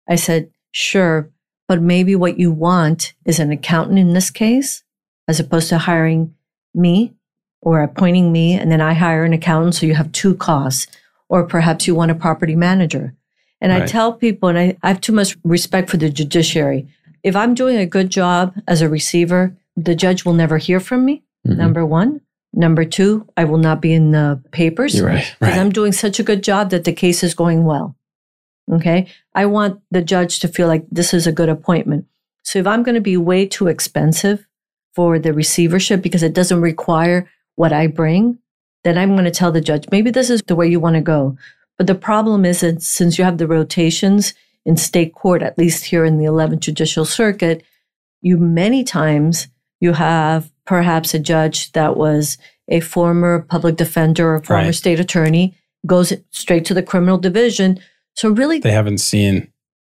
I 0.09 0.15
said, 0.15 0.49
sure, 0.71 1.29
but 1.69 1.81
maybe 1.81 2.15
what 2.17 2.37
you 2.37 2.51
want 2.51 3.13
is 3.25 3.39
an 3.39 3.51
accountant 3.51 3.97
in 3.97 4.13
this 4.13 4.29
case, 4.29 4.83
as 5.29 5.39
opposed 5.39 5.69
to 5.69 5.77
hiring 5.77 6.35
me 6.73 7.13
or 7.61 7.81
appointing 7.81 8.33
me 8.33 8.53
and 8.53 8.69
then 8.69 8.81
I 8.81 8.93
hire 8.93 9.23
an 9.23 9.31
accountant. 9.33 9.75
So 9.75 9.85
you 9.85 9.95
have 9.95 10.11
two 10.11 10.35
costs, 10.35 10.87
or 11.29 11.45
perhaps 11.45 11.87
you 11.87 11.95
want 11.95 12.11
a 12.11 12.15
property 12.15 12.55
manager. 12.57 13.13
And 13.61 13.71
I 13.71 13.85
tell 13.87 14.13
people, 14.13 14.49
and 14.49 14.59
I, 14.59 14.77
I 14.83 14.89
have 14.89 15.01
too 15.01 15.13
much 15.13 15.35
respect 15.43 15.89
for 15.89 15.97
the 15.97 16.09
judiciary. 16.09 16.87
If 17.27 17.35
I'm 17.35 17.53
doing 17.53 17.75
a 17.77 17.85
good 17.85 18.09
job 18.09 18.53
as 18.69 18.81
a 18.81 18.87
receiver, 18.87 19.53
the 19.75 19.95
judge 19.95 20.23
will 20.23 20.33
never 20.33 20.57
hear 20.57 20.79
from 20.79 21.03
me. 21.03 21.23
Mhm. 21.45 21.57
Number 21.57 21.85
one. 21.85 22.21
Number 22.53 22.85
two, 22.85 23.27
I 23.35 23.43
will 23.43 23.57
not 23.57 23.81
be 23.81 23.91
in 23.93 24.11
the 24.11 24.39
papers 24.51 24.95
You're 24.95 25.07
right. 25.07 25.25
because 25.39 25.55
Right. 25.55 25.59
I'm 25.59 25.69
doing 25.71 25.91
such 25.91 26.19
a 26.21 26.23
good 26.23 26.41
job 26.41 26.69
that 26.69 26.85
the 26.85 26.93
case 26.93 27.23
is 27.25 27.33
going 27.35 27.65
well. 27.65 27.95
Okay. 28.71 29.07
I 29.35 29.45
want 29.45 29.81
the 29.91 30.01
judge 30.01 30.39
to 30.39 30.47
feel 30.47 30.67
like 30.67 30.85
this 30.89 31.13
is 31.13 31.27
a 31.27 31.33
good 31.33 31.49
appointment. 31.49 32.05
So 32.43 32.59
if 32.59 32.65
I'm 32.65 32.81
going 32.81 32.95
to 32.95 33.01
be 33.01 33.17
way 33.17 33.45
too 33.45 33.67
expensive 33.67 34.47
for 34.95 35.19
the 35.19 35.33
receivership 35.33 36.01
because 36.01 36.23
it 36.23 36.33
doesn't 36.33 36.61
require 36.61 37.27
what 37.55 37.73
I 37.73 37.87
bring, 37.87 38.37
then 38.85 38.97
I'm 38.97 39.11
going 39.17 39.25
to 39.25 39.31
tell 39.39 39.51
the 39.51 39.59
judge, 39.69 39.85
maybe 39.91 40.11
this 40.11 40.29
is 40.29 40.41
the 40.47 40.55
way 40.55 40.67
you 40.67 40.79
want 40.79 40.95
to 40.95 41.01
go. 41.01 41.37
But 41.77 41.87
the 41.87 41.95
problem 42.09 42.45
is 42.45 42.61
that 42.61 42.81
since 42.81 43.17
you 43.17 43.25
have 43.25 43.37
the 43.37 43.47
rotations 43.47 44.33
in 44.67 44.75
state 44.77 45.13
court, 45.15 45.41
at 45.41 45.57
least 45.57 45.85
here 45.85 46.03
in 46.03 46.17
the 46.19 46.25
11th 46.25 46.59
Judicial 46.59 47.05
Circuit, 47.05 47.63
you 48.21 48.37
many 48.37 48.83
times 48.83 49.47
you 49.79 49.93
have 49.93 50.51
perhaps 50.65 51.13
a 51.13 51.19
judge 51.19 51.71
that 51.71 51.95
was 51.95 52.37
a 52.67 52.81
former 52.81 53.39
public 53.49 53.77
defender 53.77 54.35
or 54.35 54.43
former 54.43 54.65
Right. 54.65 54.75
state 54.75 54.99
attorney 54.99 55.55
goes 55.85 56.11
straight 56.31 56.65
to 56.65 56.73
the 56.73 56.83
criminal 56.83 57.17
division. 57.17 57.79
So 58.15 58.29
really, 58.29 58.59
They 58.59 58.71
haven't 58.71 58.97
seen. 58.97 59.47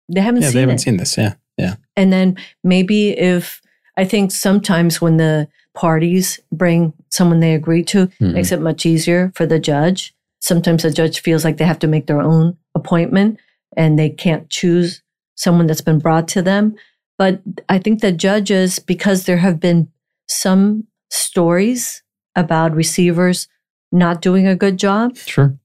they 0.09 0.21
haven't 0.21 0.43
Yeah, 0.43 0.49
seen 0.51 0.55
they 0.55 0.61
haven't 0.61 0.75
it. 0.77 0.81
seen 0.83 0.97
this. 0.99 1.19
Yeah, 1.19 1.35
yeah. 1.59 1.75
And 1.97 2.13
then 2.13 2.37
maybe 2.63 3.19
if 3.19 3.61
I 3.97 4.05
think 4.05 4.31
sometimes 4.31 5.01
when 5.01 5.17
the 5.17 5.49
parties 5.75 6.39
bring 6.53 6.93
someone 7.11 7.41
they 7.41 7.55
agree 7.55 7.83
to, 7.85 8.07
Mhm. 8.21 8.35
makes 8.35 8.53
it 8.53 8.61
much 8.61 8.87
easier 8.87 9.33
for 9.35 9.45
the 9.45 9.59
judge. 9.59 10.15
Sometimes 10.41 10.85
the 10.85 10.93
judge 10.93 11.21
feels 11.21 11.45
like 11.45 11.57
they 11.57 11.65
have 11.65 11.81
to 11.81 11.89
make 11.89 12.07
their 12.07 12.21
own 12.23 12.57
appointment 12.77 13.41
and 13.77 13.99
they 13.99 14.09
can't 14.11 14.49
choose 14.51 15.03
someone 15.37 15.67
that's 15.67 15.81
been 15.81 15.99
brought 15.99 16.29
to 16.29 16.43
them. 16.43 16.75
But 17.19 17.41
I 17.69 17.79
think 17.79 18.01
the 18.01 18.13
judges, 18.13 18.79
because 18.79 19.25
there 19.25 19.39
have 19.39 19.59
been 19.61 19.89
some 20.29 20.85
stories 21.11 22.03
about 22.37 22.75
receivers 22.75 23.49
not 23.91 24.21
doing 24.21 24.47
a 24.47 24.55
good 24.57 24.79
job, 24.79 25.17
Sure. 25.17 25.59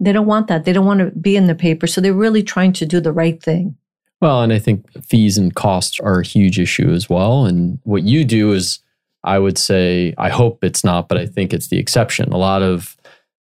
they 0.00 0.12
don't 0.12 0.26
want 0.26 0.46
that. 0.48 0.64
They 0.64 0.72
don't 0.72 0.86
want 0.86 1.00
to 1.00 1.10
be 1.10 1.36
in 1.36 1.46
the 1.46 1.54
paper. 1.54 1.86
So 1.86 2.00
they're 2.00 2.12
really 2.14 2.42
trying 2.42 2.72
to 2.74 2.86
do 2.86 3.00
the 3.00 3.12
right 3.12 3.42
thing. 3.42 3.76
Well, 4.20 4.42
and 4.42 4.52
I 4.52 4.58
think 4.58 4.90
fees 5.04 5.36
and 5.36 5.54
costs 5.54 6.00
are 6.00 6.20
a 6.20 6.24
huge 6.26 6.58
issue 6.58 6.90
as 6.92 7.10
well. 7.10 7.44
And 7.44 7.78
what 7.82 8.04
you 8.04 8.24
do 8.24 8.52
is, 8.52 8.78
I 9.24 9.38
would 9.38 9.58
say, 9.58 10.14
I 10.18 10.28
hope 10.30 10.62
it's 10.64 10.84
not, 10.84 11.08
but 11.08 11.18
I 11.18 11.26
think 11.26 11.52
it's 11.52 11.68
the 11.68 11.78
exception. 11.78 12.32
A 12.32 12.36
lot 12.38 12.62
of 12.62 12.96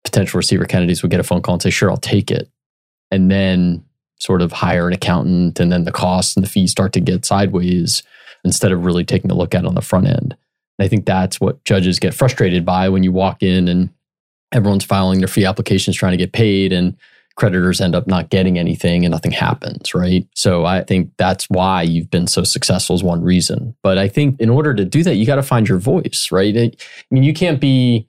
potential 0.04 0.38
receiver 0.38 0.66
candidates 0.66 1.02
would 1.04 1.12
get 1.12 1.20
a 1.20 1.24
phone 1.24 1.42
call 1.42 1.54
and 1.54 1.62
say, 1.62 1.70
sure, 1.70 1.92
I'll 1.92 1.98
take 1.98 2.32
it. 2.32 2.50
And 3.12 3.30
then 3.30 3.84
sort 4.24 4.42
of 4.42 4.54
hire 4.54 4.88
an 4.88 4.94
accountant, 4.94 5.60
and 5.60 5.72
then 5.72 5.84
the 5.84 5.92
costs 5.92 6.36
and 6.36 6.46
the 6.46 6.50
fees 6.50 6.72
start 6.72 6.94
to 6.94 7.02
get 7.02 7.26
sideways 7.26 8.04
instead 8.46 8.72
of 8.72 8.86
really 8.86 9.04
taking 9.04 9.30
a 9.30 9.36
look 9.36 9.54
at 9.54 9.64
it 9.64 9.68
on 9.68 9.76
the 9.76 9.82
front 9.82 10.08
end. 10.08 10.38
And 10.78 10.86
I 10.86 10.88
think 10.88 11.06
that's 11.06 11.42
what 11.42 11.64
judges 11.66 12.00
get 12.00 12.14
frustrated 12.14 12.66
by 12.66 12.88
when 12.90 13.04
you 13.04 13.12
walk 13.12 13.44
in 13.44 13.68
and 13.68 13.90
everyone's 14.54 14.86
filing 14.86 15.20
their 15.20 15.28
fee 15.28 15.46
applications 15.46 15.98
trying 15.98 16.12
to 16.12 16.18
get 16.18 16.32
paid 16.32 16.72
and 16.72 16.96
creditors 17.36 17.82
end 17.82 17.96
up 17.96 18.08
not 18.08 18.30
getting 18.30 18.58
anything 18.58 19.04
and 19.04 19.12
nothing 19.12 19.32
happens, 19.32 19.94
right? 19.94 20.28
So 20.36 20.66
I 20.66 20.84
think 20.84 21.12
that's 21.18 21.50
why 21.50 21.82
you've 21.82 22.12
been 22.12 22.28
so 22.28 22.44
successful 22.44 22.96
is 22.96 23.04
one 23.04 23.24
reason. 23.24 23.76
But 23.82 23.98
I 23.98 24.08
think 24.08 24.40
in 24.40 24.50
order 24.50 24.74
to 24.74 24.86
do 24.86 25.04
that, 25.04 25.16
you 25.16 25.26
got 25.26 25.36
to 25.36 25.44
find 25.44 25.68
your 25.68 25.80
voice, 25.80 26.30
right? 26.32 26.56
I 26.56 26.72
mean, 27.12 27.24
you 27.24 27.34
can't 27.34 27.60
be 27.60 28.08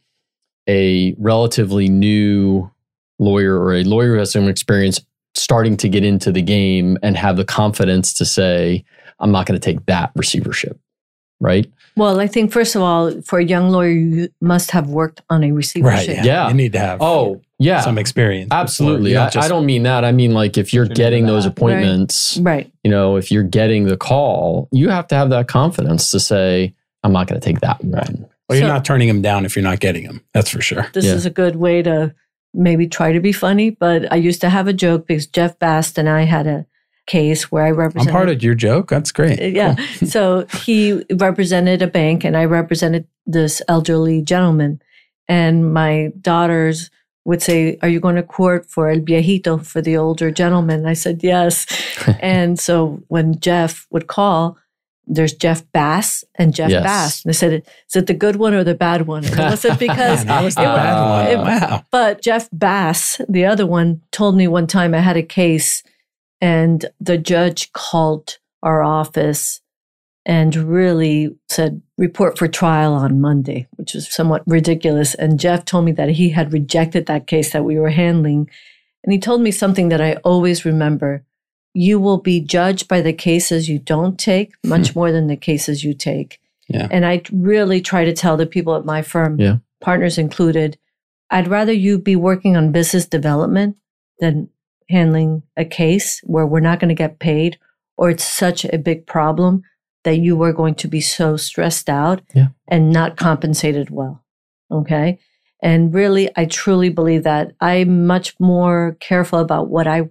a 0.69 1.15
relatively 1.19 1.89
new 1.89 2.71
lawyer 3.19 3.59
or 3.59 3.75
a 3.75 3.83
lawyer 3.85 4.13
who 4.15 4.19
has 4.19 4.33
some 4.33 4.49
experience 4.49 5.01
starting 5.45 5.77
to 5.77 5.89
get 5.91 6.03
into 6.05 6.33
the 6.33 6.41
game 6.41 6.97
and 7.03 7.19
have 7.19 7.37
the 7.37 7.45
confidence 7.45 8.15
to 8.15 8.25
say, 8.25 8.83
I'm 9.21 9.31
not 9.31 9.45
going 9.47 9.61
to 9.61 9.65
take 9.65 9.85
that 9.87 10.11
receivership, 10.17 10.81
right? 11.39 11.71
Well, 11.97 12.19
I 12.19 12.27
think 12.27 12.51
first 12.51 12.75
of 12.75 12.81
all, 12.83 13.21
for 13.21 13.39
a 13.39 13.45
young 13.45 13.69
lawyer, 13.69 13.91
you 13.91 14.29
must 14.41 14.71
have 14.71 14.89
worked 14.89 15.21
on 15.29 15.45
a 15.45 15.49
Right. 15.49 15.57
receivership. 15.57 16.17
Yeah. 16.17 16.25
Yeah. 16.25 16.49
You 16.49 16.55
need 16.55 16.73
to 16.73 16.79
have. 16.79 17.03
Oh, 17.03 17.43
yeah. 17.59 17.81
Some 17.83 17.99
experience. 17.99 18.49
Absolutely. 18.53 19.17
I, 19.19 19.29
just- 19.29 19.45
I 19.45 19.49
don't 19.49 19.67
mean 19.67 19.83
that. 19.83 20.03
I 20.03 20.11
mean, 20.13 20.33
like, 20.33 20.57
if 20.57 20.73
you're 20.73 20.87
getting 20.89 21.27
those 21.27 21.45
appointments, 21.45 22.39
Right. 22.39 22.73
you 22.83 22.91
know, 22.91 23.17
if 23.17 23.31
you're 23.31 23.43
getting 23.45 23.85
the 23.85 23.99
call, 23.99 24.69
you 24.73 24.89
have 24.89 25.07
to 25.09 25.15
have 25.15 25.29
that 25.31 25.47
confidence 25.47 26.11
to 26.13 26.19
say, 26.21 26.75
I'm 27.05 27.13
not 27.13 27.27
going 27.29 27.39
to 27.39 27.45
take 27.45 27.61
that 27.61 27.79
Right. 27.85 28.09
one. 28.09 28.27
Well, 28.49 28.59
you're 28.59 28.67
So- 28.69 28.73
not 28.73 28.85
turning 28.87 29.09
them 29.09 29.21
down 29.21 29.45
if 29.45 29.55
you're 29.55 29.63
not 29.63 29.81
getting 29.81 30.05
them. 30.05 30.23
That's 30.33 30.49
for 30.51 30.63
sure. 30.63 30.87
This 30.95 31.05
Yeah. 31.05 31.13
is 31.15 31.27
a 31.27 31.31
good 31.31 31.57
way 31.57 31.83
to 31.83 32.15
maybe 32.55 32.87
try 32.87 33.13
to 33.13 33.21
be 33.21 33.33
funny, 33.33 33.71
but 33.71 34.11
I 34.13 34.17
used 34.17 34.41
to 34.43 34.49
have 34.49 34.69
a 34.69 34.73
joke 34.73 35.07
because 35.07 35.27
Jeff 35.27 35.59
Bast 35.59 35.99
and 35.99 36.09
I 36.09 36.23
had 36.23 36.47
a 36.47 36.67
case 37.07 37.51
where 37.53 37.65
I 37.65 37.71
represented. 37.71 38.09
I'm 38.09 38.15
part 38.15 38.29
of 38.31 38.43
your 38.43 38.55
joke. 38.55 38.89
That's 38.89 39.13
great. 39.13 39.41
Uh, 39.41 39.47
yeah. 39.47 39.75
so 40.07 40.47
he 40.65 41.05
represented 41.13 41.83
a 41.83 41.87
bank 41.87 42.25
and 42.25 42.37
I 42.37 42.45
represented 42.45 43.07
this 43.27 43.61
elderly 43.69 44.23
gentleman. 44.23 44.81
And 45.29 45.73
my 45.73 46.13
daughters 46.21 46.91
would 47.25 47.43
say, 47.43 47.79
Are 47.83 47.89
you 47.89 48.01
going 48.01 48.17
to 48.17 48.23
court 48.23 48.67
for 48.71 48.89
El 48.89 49.01
Viejito, 49.01 49.65
for 49.65 49.81
the 49.81 49.97
older 49.97 50.31
gentleman? 50.31 50.87
I 50.87 50.95
said, 50.95 51.23
Yes. 51.23 51.67
and 52.21 52.59
so 52.59 53.03
when 53.09 53.39
Jeff 53.41 53.87
would 53.91 54.07
call, 54.07 54.59
there's 55.07 55.33
Jeff 55.35 55.63
Bass 55.73 56.25
and 56.37 56.55
Jeff 56.55 56.71
Yes. 56.71 56.83
Bass. 56.85 57.25
And 57.25 57.31
they 57.31 57.35
said, 57.37 57.53
Is 57.89 57.97
it 57.97 58.07
the 58.07 58.15
good 58.15 58.37
one 58.37 58.55
or 58.55 58.65
the 58.65 58.75
bad 58.75 59.07
one? 59.07 59.25
And 59.25 59.35
it 59.35 59.39
wasn't 59.43 59.79
because 59.89 60.19
Man, 60.25 60.27
that 60.29 60.45
was 60.45 60.55
the 60.55 60.63
it 60.63 60.65
bad 60.65 60.95
was- 60.95 61.11
one. 61.11 61.27
it- 61.27 61.61
wow. 61.71 61.85
but 61.91 62.23
Jeff 62.23 62.49
Bass, 62.53 63.21
the 63.29 63.45
other 63.45 63.67
one, 63.67 64.01
told 64.13 64.37
me 64.37 64.49
one 64.49 64.67
time 64.67 64.95
I 64.95 65.01
had 65.01 65.17
a 65.17 65.23
case 65.23 65.83
and 66.41 66.87
the 67.01 67.19
judge 67.19 67.73
called 67.73 68.39
our 68.63 68.83
office 68.83 69.61
and 70.27 70.57
really 70.57 71.37
said, 71.51 71.83
report 71.99 72.39
for 72.39 72.49
trial 72.49 72.95
on 72.95 73.21
Monday, 73.21 73.69
which 73.73 73.93
was 73.93 74.11
somewhat 74.13 74.43
ridiculous. 74.47 75.15
And 75.15 75.39
Jeff 75.39 75.67
told 75.67 75.85
me 75.85 75.93
that 75.93 76.09
he 76.09 76.31
had 76.31 76.53
rejected 76.53 77.05
that 77.07 77.27
case 77.27 77.53
that 77.53 77.65
we 77.65 77.79
were 77.79 77.91
handling. 77.91 78.49
And 79.05 79.13
he 79.13 79.19
told 79.19 79.43
me 79.43 79.51
something 79.51 79.91
that 79.91 80.01
I 80.01 80.15
always 80.25 80.65
remember. 80.65 81.25
You 81.75 82.01
will 82.01 82.19
be 82.19 82.41
judged 82.41 82.89
by 82.89 83.01
the 83.03 83.13
cases 83.13 83.69
you 83.69 83.79
don't 83.79 84.19
take 84.19 84.53
much 84.65 84.91
hmm. 84.91 84.99
more 84.99 85.13
than 85.13 85.27
the 85.27 85.37
cases 85.37 85.85
you 85.85 85.93
take. 85.93 86.41
Yeah. 86.69 86.89
And 86.91 87.05
I 87.05 87.23
really 87.33 87.81
try 87.81 88.05
to 88.05 88.15
tell 88.15 88.37
the 88.37 88.47
people 88.47 88.75
at 88.75 88.85
my 88.85 89.03
firm, 89.03 89.39
Yeah. 89.39 89.59
partners 89.81 90.17
included, 90.17 90.79
I'd 91.31 91.49
rather 91.49 91.73
you 91.73 91.99
be 91.99 92.17
working 92.17 92.57
on 92.57 92.73
business 92.73 93.07
development 93.07 93.77
than 94.21 94.49
handling 94.89 95.43
a 95.57 95.65
case 95.65 96.21
where 96.25 96.47
we're 96.47 96.61
not 96.61 96.81
going 96.81 96.89
to 96.91 96.95
get 96.95 97.19
paid 97.19 97.59
or 97.97 98.11
it's 98.11 98.25
such 98.25 98.65
a 98.65 98.79
big 98.79 99.07
problem 99.07 99.63
that 100.05 100.19
you 100.19 100.41
are 100.43 100.53
going 100.53 100.75
to 100.75 100.89
be 100.89 101.01
so 101.01 101.37
stressed 101.37 101.89
out 101.89 102.23
Yeah. 102.35 102.49
and 102.69 102.93
not 102.93 103.17
compensated 103.17 103.91
well. 103.91 104.23
Okay. 104.71 105.19
And 105.63 105.95
really, 105.95 106.31
I 106.37 106.45
truly 106.45 106.91
believe 106.91 107.23
that 107.23 107.53
I'm 107.61 108.07
much 108.07 108.39
more 108.39 108.97
careful 109.01 109.39
about 109.39 109.71
what 109.71 109.87
I 109.87 110.11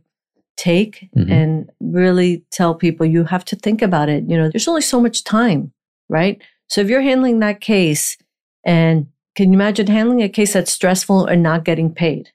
take 0.57 1.09
Mhm. 1.15 1.31
and 1.31 1.69
really 1.79 2.43
tell 2.51 2.75
people 2.75 3.05
you 3.05 3.23
have 3.25 3.45
to 3.45 3.55
think 3.55 3.81
about 3.81 4.09
it. 4.09 4.23
You 4.27 4.37
know, 4.37 4.49
there's 4.49 4.67
only 4.67 4.81
so 4.81 5.01
much 5.01 5.23
time, 5.23 5.71
right? 6.09 6.41
So 6.69 6.81
if 6.81 6.89
you're 6.89 7.01
handling 7.01 7.39
that 7.39 7.59
case 7.61 8.17
and 8.65 9.07
can 9.35 9.51
you 9.51 9.57
imagine 9.57 9.87
handling 9.87 10.21
a 10.21 10.29
case 10.29 10.53
that's 10.53 10.71
stressful 10.71 11.25
and 11.25 11.41
not 11.41 11.65
getting 11.65 11.91
paid, 11.93 12.29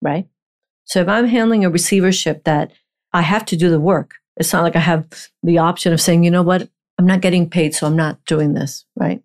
right? 0.00 0.26
So 0.84 1.00
if 1.00 1.08
I'm 1.08 1.26
handling 1.26 1.64
a 1.64 1.70
receivership 1.70 2.44
that 2.44 2.72
I 3.12 3.22
have 3.22 3.44
to 3.46 3.56
do 3.56 3.70
the 3.70 3.80
work. 3.80 4.14
It's 4.36 4.52
not 4.52 4.62
like 4.62 4.76
I 4.76 4.80
have 4.80 5.06
the 5.42 5.58
option 5.58 5.92
of 5.92 6.00
saying, 6.00 6.22
you 6.22 6.30
know 6.30 6.42
what, 6.42 6.68
I'm 6.98 7.06
not 7.06 7.20
getting 7.22 7.48
paid, 7.48 7.74
so 7.74 7.86
I'm 7.86 7.96
not 7.96 8.22
doing 8.26 8.54
this, 8.54 8.84
right? 8.94 9.22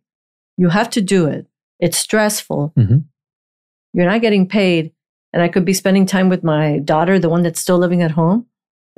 You 0.57 0.69
have 0.69 0.89
to 0.91 1.01
do 1.01 1.27
it. 1.27 1.45
It's 1.79 1.97
stressful. 1.97 2.73
Mhm. 2.77 3.05
You're 3.93 4.05
not 4.09 4.21
getting 4.21 4.47
paid. 4.47 4.93
And 5.33 5.41
I 5.41 5.47
could 5.47 5.65
be 5.65 5.73
spending 5.73 6.05
time 6.05 6.29
with 6.29 6.43
my 6.43 6.79
daughter, 6.79 7.17
the 7.19 7.29
one 7.29 7.43
that's 7.43 7.59
still 7.61 7.77
living 7.77 8.01
at 8.01 8.11
home. 8.11 8.45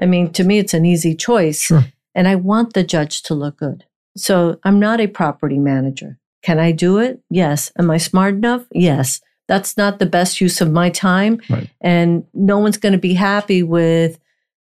I 0.02 0.06
mean, 0.06 0.32
to 0.34 0.44
me, 0.44 0.58
it's 0.58 0.74
an 0.74 0.86
easy 0.86 1.16
choice. 1.16 1.62
Sure. 1.62 1.86
And 2.16 2.28
I 2.28 2.36
want 2.36 2.74
the 2.74 2.84
judge 2.84 3.22
to 3.24 3.34
look 3.36 3.58
good. 3.58 3.86
So 4.18 4.60
I'm 4.64 4.80
not 4.80 5.00
a 5.00 5.08
property 5.08 5.60
manager. 5.60 6.18
Can 6.42 6.60
I 6.60 6.72
do 6.72 6.98
it? 7.00 7.22
Yes. 7.30 7.72
Am 7.78 7.90
I 7.90 7.98
smart 7.98 8.36
enough? 8.36 8.66
Yes. 8.72 9.22
That's 9.48 9.78
not 9.78 10.00
the 10.00 10.06
best 10.06 10.42
use 10.42 10.62
of 10.62 10.72
my 10.72 10.90
time. 10.90 11.40
Right. 11.50 11.70
And 11.82 12.26
no 12.34 12.58
one's 12.60 12.78
going 12.78 12.94
to 12.94 13.00
be 13.00 13.14
happy 13.14 13.62
with 13.64 14.20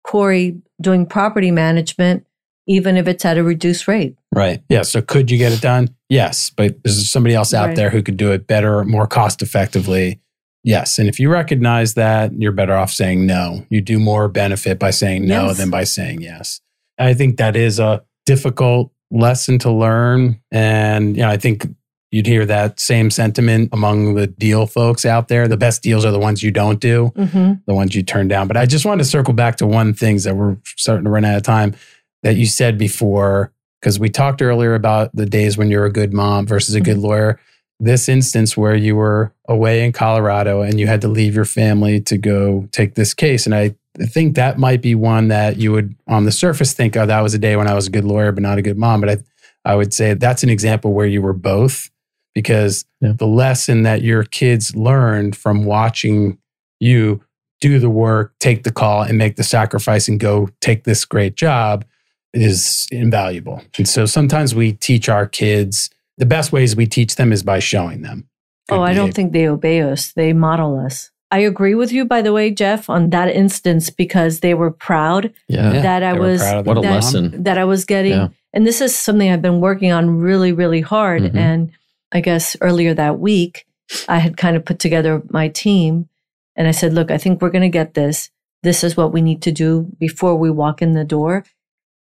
Cori 0.03 0.61
doing 0.81 1.05
property 1.05 1.51
management, 1.51 2.25
even 2.67 2.97
if 2.97 3.07
it's 3.07 3.25
at 3.25 3.37
a 3.37 3.43
reduced 3.43 3.87
rate. 3.87 4.15
Right. 4.33 4.61
Yeah. 4.69 4.83
So 4.83 5.01
could 5.01 5.29
you 5.31 5.37
get 5.37 5.51
it 5.51 5.61
done? 5.61 5.95
Yes. 6.09 6.49
But 6.49 6.83
there's 6.83 7.09
somebody 7.09 7.35
else 7.35 7.53
out 7.53 7.67
Right. 7.67 7.75
there 7.75 7.89
who 7.89 8.01
could 8.03 8.17
do 8.17 8.31
it 8.31 8.47
better, 8.47 8.83
more 8.83 9.07
cost 9.07 9.41
effectively. 9.41 10.19
Yes. 10.67 10.99
And 10.99 11.07
if 11.07 11.17
you 11.17 11.29
recognize 11.29 11.93
that, 11.93 12.33
you're 12.33 12.51
better 12.51 12.75
off 12.75 12.91
saying 12.91 13.25
no. 13.25 13.65
You 13.69 13.79
do 13.79 13.99
more 13.99 14.27
benefit 14.27 14.77
by 14.79 14.91
saying 14.91 15.25
no 15.25 15.47
Yes. 15.47 15.57
than 15.57 15.69
by 15.69 15.85
saying 15.85 16.21
yes. 16.21 16.59
I 16.99 17.13
think 17.13 17.37
that 17.37 17.55
is 17.55 17.79
a 17.79 18.03
difficult 18.25 18.91
lesson 19.09 19.59
to 19.59 19.71
learn. 19.71 20.41
And, 20.51 21.15
you 21.15 21.21
know, 21.23 21.29
I 21.29 21.37
think 21.37 21.65
you'd 22.11 22.27
hear 22.27 22.45
that 22.45 22.79
same 22.81 23.09
sentiment 23.09 23.69
among 23.71 24.15
the 24.15 24.27
deal 24.27 24.65
folks 24.67 25.05
out 25.05 25.29
there. 25.29 25.47
The 25.47 25.55
best 25.55 25.83
deals 25.83 26.03
are 26.03 26.11
the 26.11 26.19
ones 26.19 26.43
you 26.43 26.51
don't 26.51 26.81
do 26.81 27.11
Mm-hmm. 27.15 27.53
the 27.65 27.73
ones 27.73 27.95
you 27.95 28.03
turn 28.03 28.27
down. 28.27 28.47
But 28.49 28.57
I 28.57 28.65
just 28.65 28.85
wanted 28.85 29.03
to 29.03 29.09
circle 29.09 29.33
back 29.33 29.55
to 29.57 29.67
one 29.67 29.93
things 29.93 30.25
that 30.25 30.35
we're 30.35 30.57
starting 30.65 31.05
to 31.05 31.09
run 31.09 31.23
out 31.23 31.37
of 31.37 31.43
time 31.43 31.75
that 32.23 32.35
you 32.35 32.45
said 32.45 32.77
before, 32.77 33.53
because 33.79 33.99
we 33.99 34.09
talked 34.09 34.41
earlier 34.41 34.73
about 34.75 35.15
the 35.15 35.25
days 35.25 35.57
when 35.57 35.69
you're 35.69 35.85
a 35.85 35.91
good 35.93 36.11
mom 36.11 36.45
versus 36.45 36.75
a 36.75 36.81
good 36.81 36.97
lawyer. 36.97 37.39
This 37.79 38.09
instance 38.09 38.57
where 38.57 38.75
you 38.75 38.95
were 38.95 39.33
away 39.47 39.83
in 39.85 39.91
Colorado 39.91 40.61
and 40.61 40.79
you 40.79 40.87
had 40.87 41.01
to 41.01 41.07
leave 41.07 41.35
your 41.35 41.45
family 41.45 42.01
to 42.01 42.17
go 42.17 42.67
take 42.71 42.95
this 42.95 43.13
case. 43.13 43.45
And 43.45 43.53
I 43.53 43.75
think 43.99 44.35
that 44.35 44.57
might 44.57 44.81
be 44.81 44.95
one 44.95 45.27
that 45.27 45.57
you 45.57 45.71
would 45.71 45.95
on 46.07 46.25
the 46.25 46.31
surface 46.31 46.73
think, 46.73 46.95
oh, 46.97 47.05
that 47.05 47.21
was 47.21 47.33
a 47.33 47.39
day 47.39 47.55
when 47.55 47.67
I 47.67 47.73
was 47.75 47.87
a 47.87 47.91
good 47.91 48.05
lawyer, 48.05 48.31
but 48.31 48.41
not 48.43 48.57
a 48.57 48.61
good 48.63 48.77
mom. 48.77 49.01
But 49.01 49.09
I, 49.09 49.17
I 49.65 49.75
would 49.75 49.93
say 49.93 50.13
that's 50.15 50.43
an 50.43 50.49
example 50.49 50.93
where 50.93 51.05
you 51.05 51.21
were 51.21 51.33
both 51.33 51.89
because 52.33 52.85
Yeah. 53.01 53.13
the 53.15 53.27
lesson 53.27 53.83
that 53.83 54.01
your 54.01 54.23
kids 54.23 54.75
learned 54.75 55.35
from 55.35 55.65
watching 55.65 56.37
you 56.79 57.21
do 57.61 57.79
the 57.79 57.89
work, 57.89 58.33
take 58.39 58.63
the 58.63 58.71
call, 58.71 59.01
and 59.01 59.17
make 59.17 59.35
the 59.35 59.43
sacrifice 59.43 60.07
and 60.07 60.19
go 60.19 60.49
take 60.61 60.83
this 60.83 61.05
great 61.05 61.35
job 61.35 61.85
is 62.33 62.87
invaluable. 62.91 63.61
And 63.77 63.87
so 63.89 64.05
sometimes 64.05 64.53
we 64.53 64.73
teach 64.73 65.09
our 65.09 65.25
kids 65.25 65.89
the 66.17 66.25
best 66.25 66.51
ways 66.51 66.75
we 66.75 66.85
teach 66.87 67.15
them 67.15 67.31
is 67.31 67.43
by 67.43 67.59
showing 67.59 68.01
them. 68.01 68.27
Oh, 68.69 68.77
good 68.77 68.83
I 68.83 68.93
don't 68.93 69.13
think 69.13 69.31
they 69.33 69.47
obey 69.47 69.81
us. 69.81 70.11
They 70.13 70.33
model 70.33 70.79
us. 70.79 71.11
I 71.29 71.39
agree 71.39 71.75
with 71.75 71.91
you, 71.91 72.05
by 72.05 72.21
the 72.21 72.31
way, 72.31 72.51
Jeff, 72.51 72.89
on 72.89 73.09
that 73.09 73.29
instance 73.29 73.89
because 73.89 74.39
they 74.39 74.53
were 74.53 74.71
proud 74.71 75.33
Yeah. 75.47 75.73
Yeah, 75.73 75.81
that 75.81 76.03
I 76.03 76.13
was 76.13 76.39
What 76.41 76.77
a 76.77 76.81
that, 76.81 76.93
lesson. 76.93 77.43
that 77.43 77.57
I 77.57 77.65
was 77.65 77.83
getting. 77.85 78.13
Yeah. 78.13 78.27
And 78.53 78.65
this 78.65 78.79
is 78.81 78.95
something 78.95 79.29
I've 79.29 79.41
been 79.41 79.59
working 79.59 79.91
on 79.91 80.19
really, 80.19 80.53
really 80.53 80.81
hard. 80.81 81.23
Mhm. 81.23 81.35
And 81.35 81.71
I 82.13 82.21
guess 82.21 82.55
earlier 82.61 82.93
that 82.93 83.19
week, 83.19 83.65
I 84.07 84.19
had 84.19 84.37
kind 84.37 84.55
of 84.55 84.63
put 84.65 84.79
together 84.79 85.21
my 85.29 85.49
team 85.49 86.07
and 86.55 86.67
I 86.67 86.71
said, 86.71 86.93
look, 86.93 87.11
I 87.11 87.17
think 87.17 87.41
we're 87.41 87.49
going 87.51 87.61
to 87.61 87.69
get 87.69 87.93
this. 87.93 88.29
This 88.63 88.83
is 88.83 88.97
what 88.97 89.13
we 89.13 89.21
need 89.21 89.41
to 89.43 89.51
do 89.51 89.87
before 89.99 90.35
we 90.35 90.49
walk 90.49 90.81
in 90.81 90.93
the 90.93 91.03
door. 91.05 91.43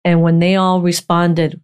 And 0.06 0.22
when 0.22 0.40
they 0.40 0.56
all 0.56 0.82
responded, 0.82 1.60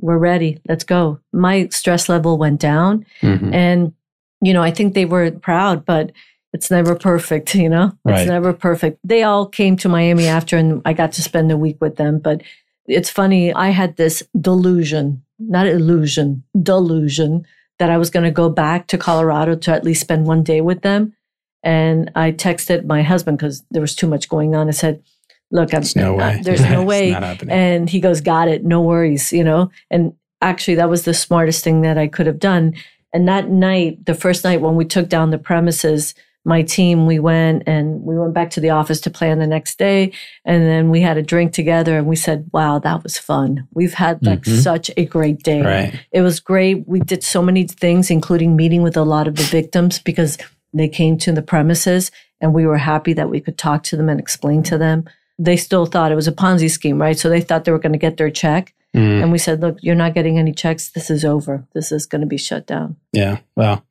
we're 0.00 0.18
ready, 0.18 0.60
let's 0.68 0.84
go. 0.84 1.20
My 1.32 1.68
stress 1.68 2.08
level 2.08 2.38
went 2.38 2.60
down. 2.60 3.04
Mhm. 3.22 3.54
And, 3.54 3.92
you 4.40 4.52
know, 4.52 4.62
I 4.62 4.70
think 4.70 4.94
they 4.94 5.04
were 5.04 5.30
proud, 5.30 5.84
but 5.84 6.12
it's 6.52 6.70
never 6.70 6.94
perfect, 6.94 7.54
you 7.64 7.68
know? 7.68 7.92
Right. 8.04 8.20
It's 8.20 8.28
never 8.28 8.52
perfect. 8.52 8.98
They 9.04 9.22
all 9.22 9.46
came 9.46 9.76
to 9.78 9.88
Miami 9.88 10.26
after 10.26 10.56
and 10.56 10.82
I 10.84 10.92
got 10.92 11.12
to 11.12 11.22
spend 11.22 11.52
a 11.52 11.56
week 11.56 11.78
with 11.80 11.96
them. 11.96 12.18
But 12.18 12.42
it's 12.86 13.10
funny, 13.10 13.52
I 13.52 13.68
had 13.70 13.96
this 13.96 14.22
delusion, 14.40 15.22
not 15.38 15.66
illusion, 15.66 16.42
delusion 16.60 17.46
that 17.78 17.90
I 17.90 17.98
was 17.98 18.10
going 18.10 18.24
to 18.24 18.30
go 18.30 18.48
back 18.48 18.88
to 18.88 18.98
Colorado 18.98 19.54
to 19.56 19.72
at 19.72 19.84
least 19.84 20.00
spend 20.00 20.26
one 20.26 20.42
day 20.42 20.60
with 20.60 20.82
them. 20.82 21.14
And 21.62 22.10
I 22.14 22.32
texted 22.32 22.84
my 22.86 23.02
husband 23.02 23.38
because 23.38 23.62
there 23.70 23.82
was 23.82 23.94
too 23.94 24.06
much 24.06 24.28
going 24.28 24.54
on. 24.54 24.68
I 24.68 24.72
said, 24.72 25.02
Look, 25.50 25.74
I'm, 25.74 25.80
There's 25.82 25.96
no 25.96 26.14
way. 26.14 26.40
there's 26.42 26.62
no 26.62 26.82
way. 26.92 27.12
And 27.48 27.88
he 27.90 28.00
goes, 28.00 28.20
Got 28.20 28.48
it. 28.48 28.64
No 28.64 28.80
worries, 28.80 29.32
you 29.32 29.44
know? 29.44 29.70
And 29.90 30.12
actually, 30.40 30.76
that 30.76 30.88
was 30.90 31.04
the 31.04 31.14
smartest 31.14 31.64
thing 31.64 31.82
that 31.82 31.98
I 31.98 32.06
could 32.06 32.26
have 32.26 32.38
done. 32.38 32.74
And 33.12 33.26
that 33.28 33.48
night, 33.48 34.06
the 34.06 34.14
first 34.14 34.44
night 34.44 34.60
when 34.60 34.76
we 34.76 34.84
took 34.84 35.08
down 35.08 35.30
the 35.30 35.38
premises, 35.38 36.14
my 36.44 36.62
team, 36.62 37.04
we 37.06 37.18
went 37.18 37.64
and 37.66 38.00
we 38.02 38.16
went 38.18 38.32
back 38.32 38.48
to 38.50 38.60
the 38.60 38.70
office 38.70 39.00
to 39.02 39.10
plan 39.10 39.40
the 39.40 39.46
next 39.46 39.78
day. 39.78 40.12
And 40.46 40.62
then 40.62 40.88
we 40.88 41.00
had 41.02 41.18
a 41.18 41.22
drink 41.22 41.52
together 41.52 41.98
and 41.98 42.06
we 42.06 42.16
said, 42.16 42.48
wow, 42.52 42.78
that 42.78 43.02
was 43.02 43.18
fun. 43.18 43.66
We've 43.74 43.92
had 43.92 44.24
like 44.24 44.42
Mhm. 44.42 44.62
such 44.62 44.90
a 44.96 45.04
great 45.04 45.42
day. 45.42 45.60
right. 45.60 46.00
It 46.12 46.22
was 46.22 46.40
great. 46.40 46.88
We 46.88 47.00
did 47.00 47.22
so 47.24 47.42
many 47.42 47.64
things, 47.66 48.10
including 48.10 48.56
meeting 48.56 48.82
with 48.82 48.96
a 48.96 49.02
lot 49.02 49.28
of 49.28 49.34
the 49.36 49.42
victims 49.42 49.98
because 49.98 50.38
they 50.72 50.88
came 50.88 51.18
to 51.18 51.32
the 51.32 51.42
premises 51.42 52.10
and 52.40 52.54
we 52.54 52.64
were 52.64 52.78
happy 52.78 53.12
that 53.12 53.28
we 53.28 53.40
could 53.40 53.58
talk 53.58 53.82
to 53.82 53.96
them 53.96 54.08
and 54.08 54.18
explain 54.20 54.62
to 54.62 54.78
them. 54.78 55.04
They 55.42 55.56
still 55.56 55.86
thought 55.86 56.12
it 56.12 56.16
was 56.16 56.28
a 56.28 56.32
Ponzi 56.32 56.70
scheme, 56.70 57.00
right? 57.00 57.18
So 57.18 57.28
they 57.28 57.40
thought 57.40 57.64
they 57.64 57.72
were 57.72 57.78
going 57.78 57.92
to 57.94 57.98
get 57.98 58.16
their 58.18 58.30
check. 58.30 58.74
Mm, 58.94 59.22
And 59.22 59.32
we 59.32 59.38
said, 59.38 59.60
look, 59.60 59.78
you're 59.80 59.94
not 59.94 60.14
getting 60.14 60.38
any 60.38 60.52
checks. 60.52 60.90
This 60.90 61.10
is 61.10 61.24
over. 61.24 61.64
This 61.74 61.90
is 61.92 62.06
going 62.06 62.20
to 62.20 62.26
be 62.26 62.36
shut 62.38 62.66
down. 62.66 62.96
yeah. 63.12 63.38
Well, 63.56 63.84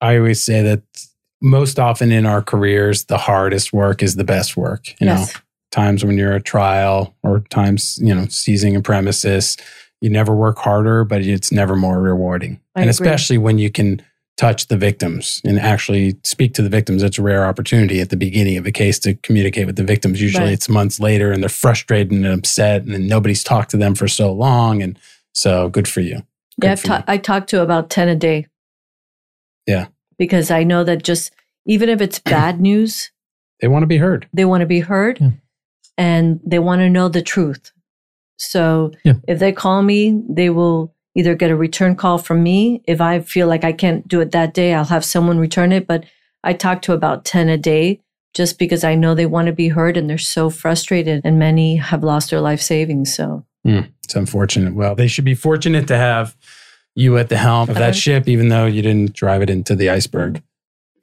I 0.00 0.16
always 0.18 0.42
say 0.42 0.62
that 0.62 0.82
most 1.40 1.78
often 1.78 2.10
in 2.12 2.26
our 2.26 2.42
careers, 2.42 3.04
the 3.04 3.18
hardest 3.18 3.72
work 3.72 4.02
is 4.02 4.16
the 4.16 4.24
best 4.24 4.56
work. 4.56 4.88
You 5.00 5.06
know, 5.06 5.14
yes. 5.14 5.36
times 5.70 6.04
when 6.04 6.18
you're 6.18 6.34
a 6.34 6.40
trial 6.42 7.14
or 7.22 7.40
times, 7.50 7.98
you 8.02 8.14
know, 8.14 8.26
seizing 8.28 8.76
a 8.76 8.82
premises, 8.82 9.56
you 10.00 10.10
never 10.10 10.34
work 10.34 10.58
harder, 10.58 11.04
but 11.04 11.22
it's 11.22 11.52
never 11.52 11.76
more 11.76 12.00
rewarding. 12.00 12.60
I 12.74 12.80
and 12.82 12.90
agree. 12.90 13.06
especially 13.06 13.38
when 13.38 13.58
you 13.58 13.70
can 13.70 14.02
touch 14.40 14.68
the 14.68 14.76
victims 14.76 15.42
and 15.44 15.58
actually 15.60 16.16
speak 16.24 16.54
to 16.54 16.62
the 16.62 16.70
victims. 16.70 17.02
It's 17.02 17.18
a 17.18 17.22
rare 17.22 17.44
opportunity 17.44 18.00
at 18.00 18.08
the 18.08 18.16
beginning 18.16 18.56
of 18.56 18.64
a 18.64 18.72
case 18.72 18.98
to 19.00 19.14
communicate 19.16 19.66
with 19.66 19.76
the 19.76 19.84
victims. 19.84 20.22
Usually 20.22 20.44
Right. 20.44 20.52
it's 20.54 20.66
months 20.68 20.98
later 20.98 21.30
and 21.30 21.42
they're 21.42 21.50
frustrated 21.50 22.10
and 22.10 22.24
upset 22.24 22.84
and 22.84 23.06
nobody's 23.06 23.44
talked 23.44 23.70
to 23.72 23.76
them 23.76 23.94
for 23.94 24.08
so 24.08 24.32
long. 24.32 24.80
And 24.82 24.98
so 25.34 25.68
good 25.68 25.86
for 25.86 26.00
you. 26.00 26.22
Good 26.58 26.68
Yeah, 26.68 26.72
I've 26.72 26.80
for 26.80 26.86
ta- 26.86 26.96
you. 26.98 27.04
I 27.08 27.16
talk 27.18 27.46
to 27.48 27.60
about 27.60 27.90
10 27.90 28.08
a 28.08 28.16
day. 28.16 28.46
Yeah. 29.66 29.88
Because 30.18 30.50
I 30.50 30.64
know 30.64 30.84
that 30.84 31.02
just, 31.02 31.32
even 31.66 31.90
if 31.90 32.00
it's 32.00 32.18
bad 32.36 32.60
news, 32.62 33.10
They 33.60 33.68
want 33.68 33.82
to 33.82 33.86
be 33.86 33.98
heard. 33.98 34.26
they 34.32 34.46
want 34.46 34.62
to 34.62 34.66
be 34.66 34.80
heard 34.80 35.18
Yeah. 35.20 35.30
and 35.98 36.40
they 36.46 36.58
want 36.58 36.80
to 36.80 36.88
know 36.88 37.08
the 37.10 37.20
truth. 37.22 37.72
So 38.38 38.92
Yeah. 39.04 39.14
if 39.28 39.38
they 39.38 39.52
call 39.52 39.82
me, 39.82 40.18
they 40.30 40.48
will 40.48 40.94
either 41.14 41.34
get 41.34 41.50
a 41.50 41.56
return 41.56 41.96
call 41.96 42.18
from 42.18 42.42
me. 42.42 42.82
If 42.86 43.00
I 43.00 43.20
feel 43.20 43.48
like 43.48 43.64
I 43.64 43.72
can't 43.72 44.06
do 44.06 44.20
it 44.20 44.32
that 44.32 44.54
day, 44.54 44.74
I'll 44.74 44.84
have 44.84 45.04
someone 45.04 45.38
return 45.38 45.72
it. 45.72 45.86
But 45.86 46.04
I 46.44 46.52
talk 46.52 46.82
to 46.82 46.92
about 46.92 47.24
10 47.24 47.48
a 47.48 47.58
day 47.58 48.00
just 48.32 48.58
because 48.58 48.84
I 48.84 48.94
know 48.94 49.14
they 49.14 49.26
want 49.26 49.46
to 49.46 49.52
be 49.52 49.68
heard 49.68 49.96
and 49.96 50.08
they're 50.08 50.18
so 50.18 50.50
frustrated 50.50 51.22
and 51.24 51.38
many 51.38 51.76
have 51.76 52.04
lost 52.04 52.30
their 52.30 52.40
life 52.40 52.60
savings. 52.60 53.14
So 53.14 53.44
hmm, 53.64 53.80
It's 54.04 54.14
unfortunate. 54.14 54.74
Well, 54.74 54.94
they 54.94 55.08
should 55.08 55.24
be 55.24 55.34
fortunate 55.34 55.88
to 55.88 55.96
have 55.96 56.36
you 56.94 57.18
at 57.18 57.28
the 57.28 57.36
helm 57.36 57.68
of 57.68 57.76
that 57.76 57.96
ship, 57.96 58.28
even 58.28 58.48
though 58.48 58.66
you 58.66 58.82
didn't 58.82 59.14
drive 59.14 59.42
it 59.42 59.50
into 59.50 59.74
the 59.74 59.90
iceberg. 59.90 60.42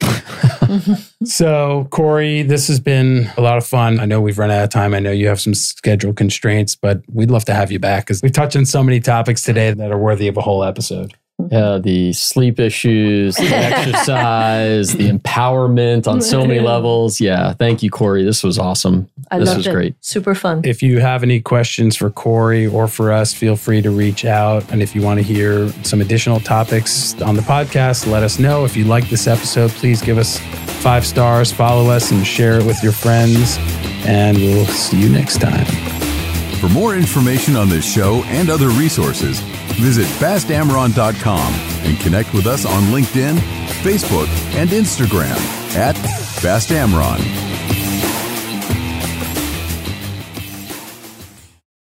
So, 1.24 1.88
Cori, 1.90 2.42
this 2.42 2.68
has 2.68 2.80
been 2.80 3.28
a 3.36 3.40
lot 3.40 3.58
of 3.58 3.66
fun. 3.66 3.98
I 4.00 4.06
know 4.06 4.20
we've 4.20 4.38
run 4.38 4.50
out 4.50 4.64
of 4.64 4.70
time. 4.70 4.94
I 4.94 5.00
know 5.00 5.10
you 5.10 5.28
have 5.28 5.40
some 5.40 5.52
schedule 5.52 6.12
constraints, 6.12 6.76
but 6.76 7.02
we'd 7.12 7.30
love 7.30 7.44
to 7.46 7.54
have 7.54 7.72
you 7.72 7.78
back 7.78 8.06
because 8.06 8.22
we've 8.22 8.32
touched 8.32 8.56
on 8.56 8.64
so 8.64 8.82
many 8.82 9.00
topics 9.00 9.42
today 9.42 9.72
that 9.72 9.90
are 9.90 9.98
worthy 9.98 10.28
of 10.28 10.36
a 10.36 10.40
whole 10.40 10.64
episode. 10.64 11.14
Yeah, 11.50 11.78
the 11.78 12.12
sleep 12.12 12.58
issues, 12.58 13.36
the 13.36 13.46
exercise, 13.54 14.92
the 14.92 15.08
empowerment 15.08 16.08
on 16.08 16.20
so 16.20 16.44
many 16.44 16.58
levels. 16.74 17.20
Yeah, 17.20 17.52
thank 17.52 17.82
you, 17.82 17.90
Cori. 17.90 18.24
This 18.24 18.42
was 18.42 18.58
awesome. 18.58 19.08
I 19.30 19.38
this 19.38 19.48
loved 19.48 19.58
was 19.58 19.66
it. 19.68 19.72
great. 19.72 19.94
Super 20.04 20.34
fun. 20.34 20.62
If 20.64 20.82
you 20.82 20.98
have 20.98 21.22
any 21.22 21.40
questions 21.40 21.96
for 21.96 22.10
Cori 22.10 22.66
or 22.66 22.88
for 22.88 23.12
us, 23.12 23.32
feel 23.32 23.54
free 23.54 23.80
to 23.82 23.90
reach 23.90 24.24
out. 24.24 24.68
And 24.72 24.82
if 24.82 24.96
you 24.96 25.02
want 25.02 25.18
to 25.18 25.22
hear 25.22 25.68
some 25.84 26.00
additional 26.00 26.40
topics 26.40 27.20
on 27.22 27.36
the 27.36 27.42
podcast, 27.42 28.10
let 28.10 28.24
us 28.24 28.40
know. 28.40 28.64
If 28.64 28.76
you 28.76 28.84
like 28.84 29.08
this 29.08 29.28
episode, 29.28 29.70
please 29.70 30.02
give 30.02 30.18
us 30.18 30.38
five 30.82 31.06
stars, 31.06 31.52
follow 31.52 31.88
us, 31.88 32.10
and 32.10 32.26
share 32.26 32.58
it 32.58 32.66
with 32.66 32.82
your 32.82 32.92
friends. 32.92 33.58
And 34.06 34.36
we'll 34.38 34.66
see 34.66 35.00
you 35.00 35.08
next 35.08 35.40
time. 35.40 35.87
For 36.60 36.68
more 36.68 36.96
information 36.96 37.54
on 37.54 37.68
this 37.68 37.84
show 37.84 38.24
and 38.24 38.50
other 38.50 38.68
resources, 38.70 39.40
visit 39.78 40.06
bastamron.com 40.18 41.54
and 41.84 42.00
connect 42.00 42.34
with 42.34 42.46
us 42.46 42.66
on 42.66 42.82
LinkedIn, 42.84 43.38
Facebook, 43.82 44.26
and 44.56 44.70
Instagram 44.70 45.36
at 45.76 45.94
fastamron. 45.94 47.57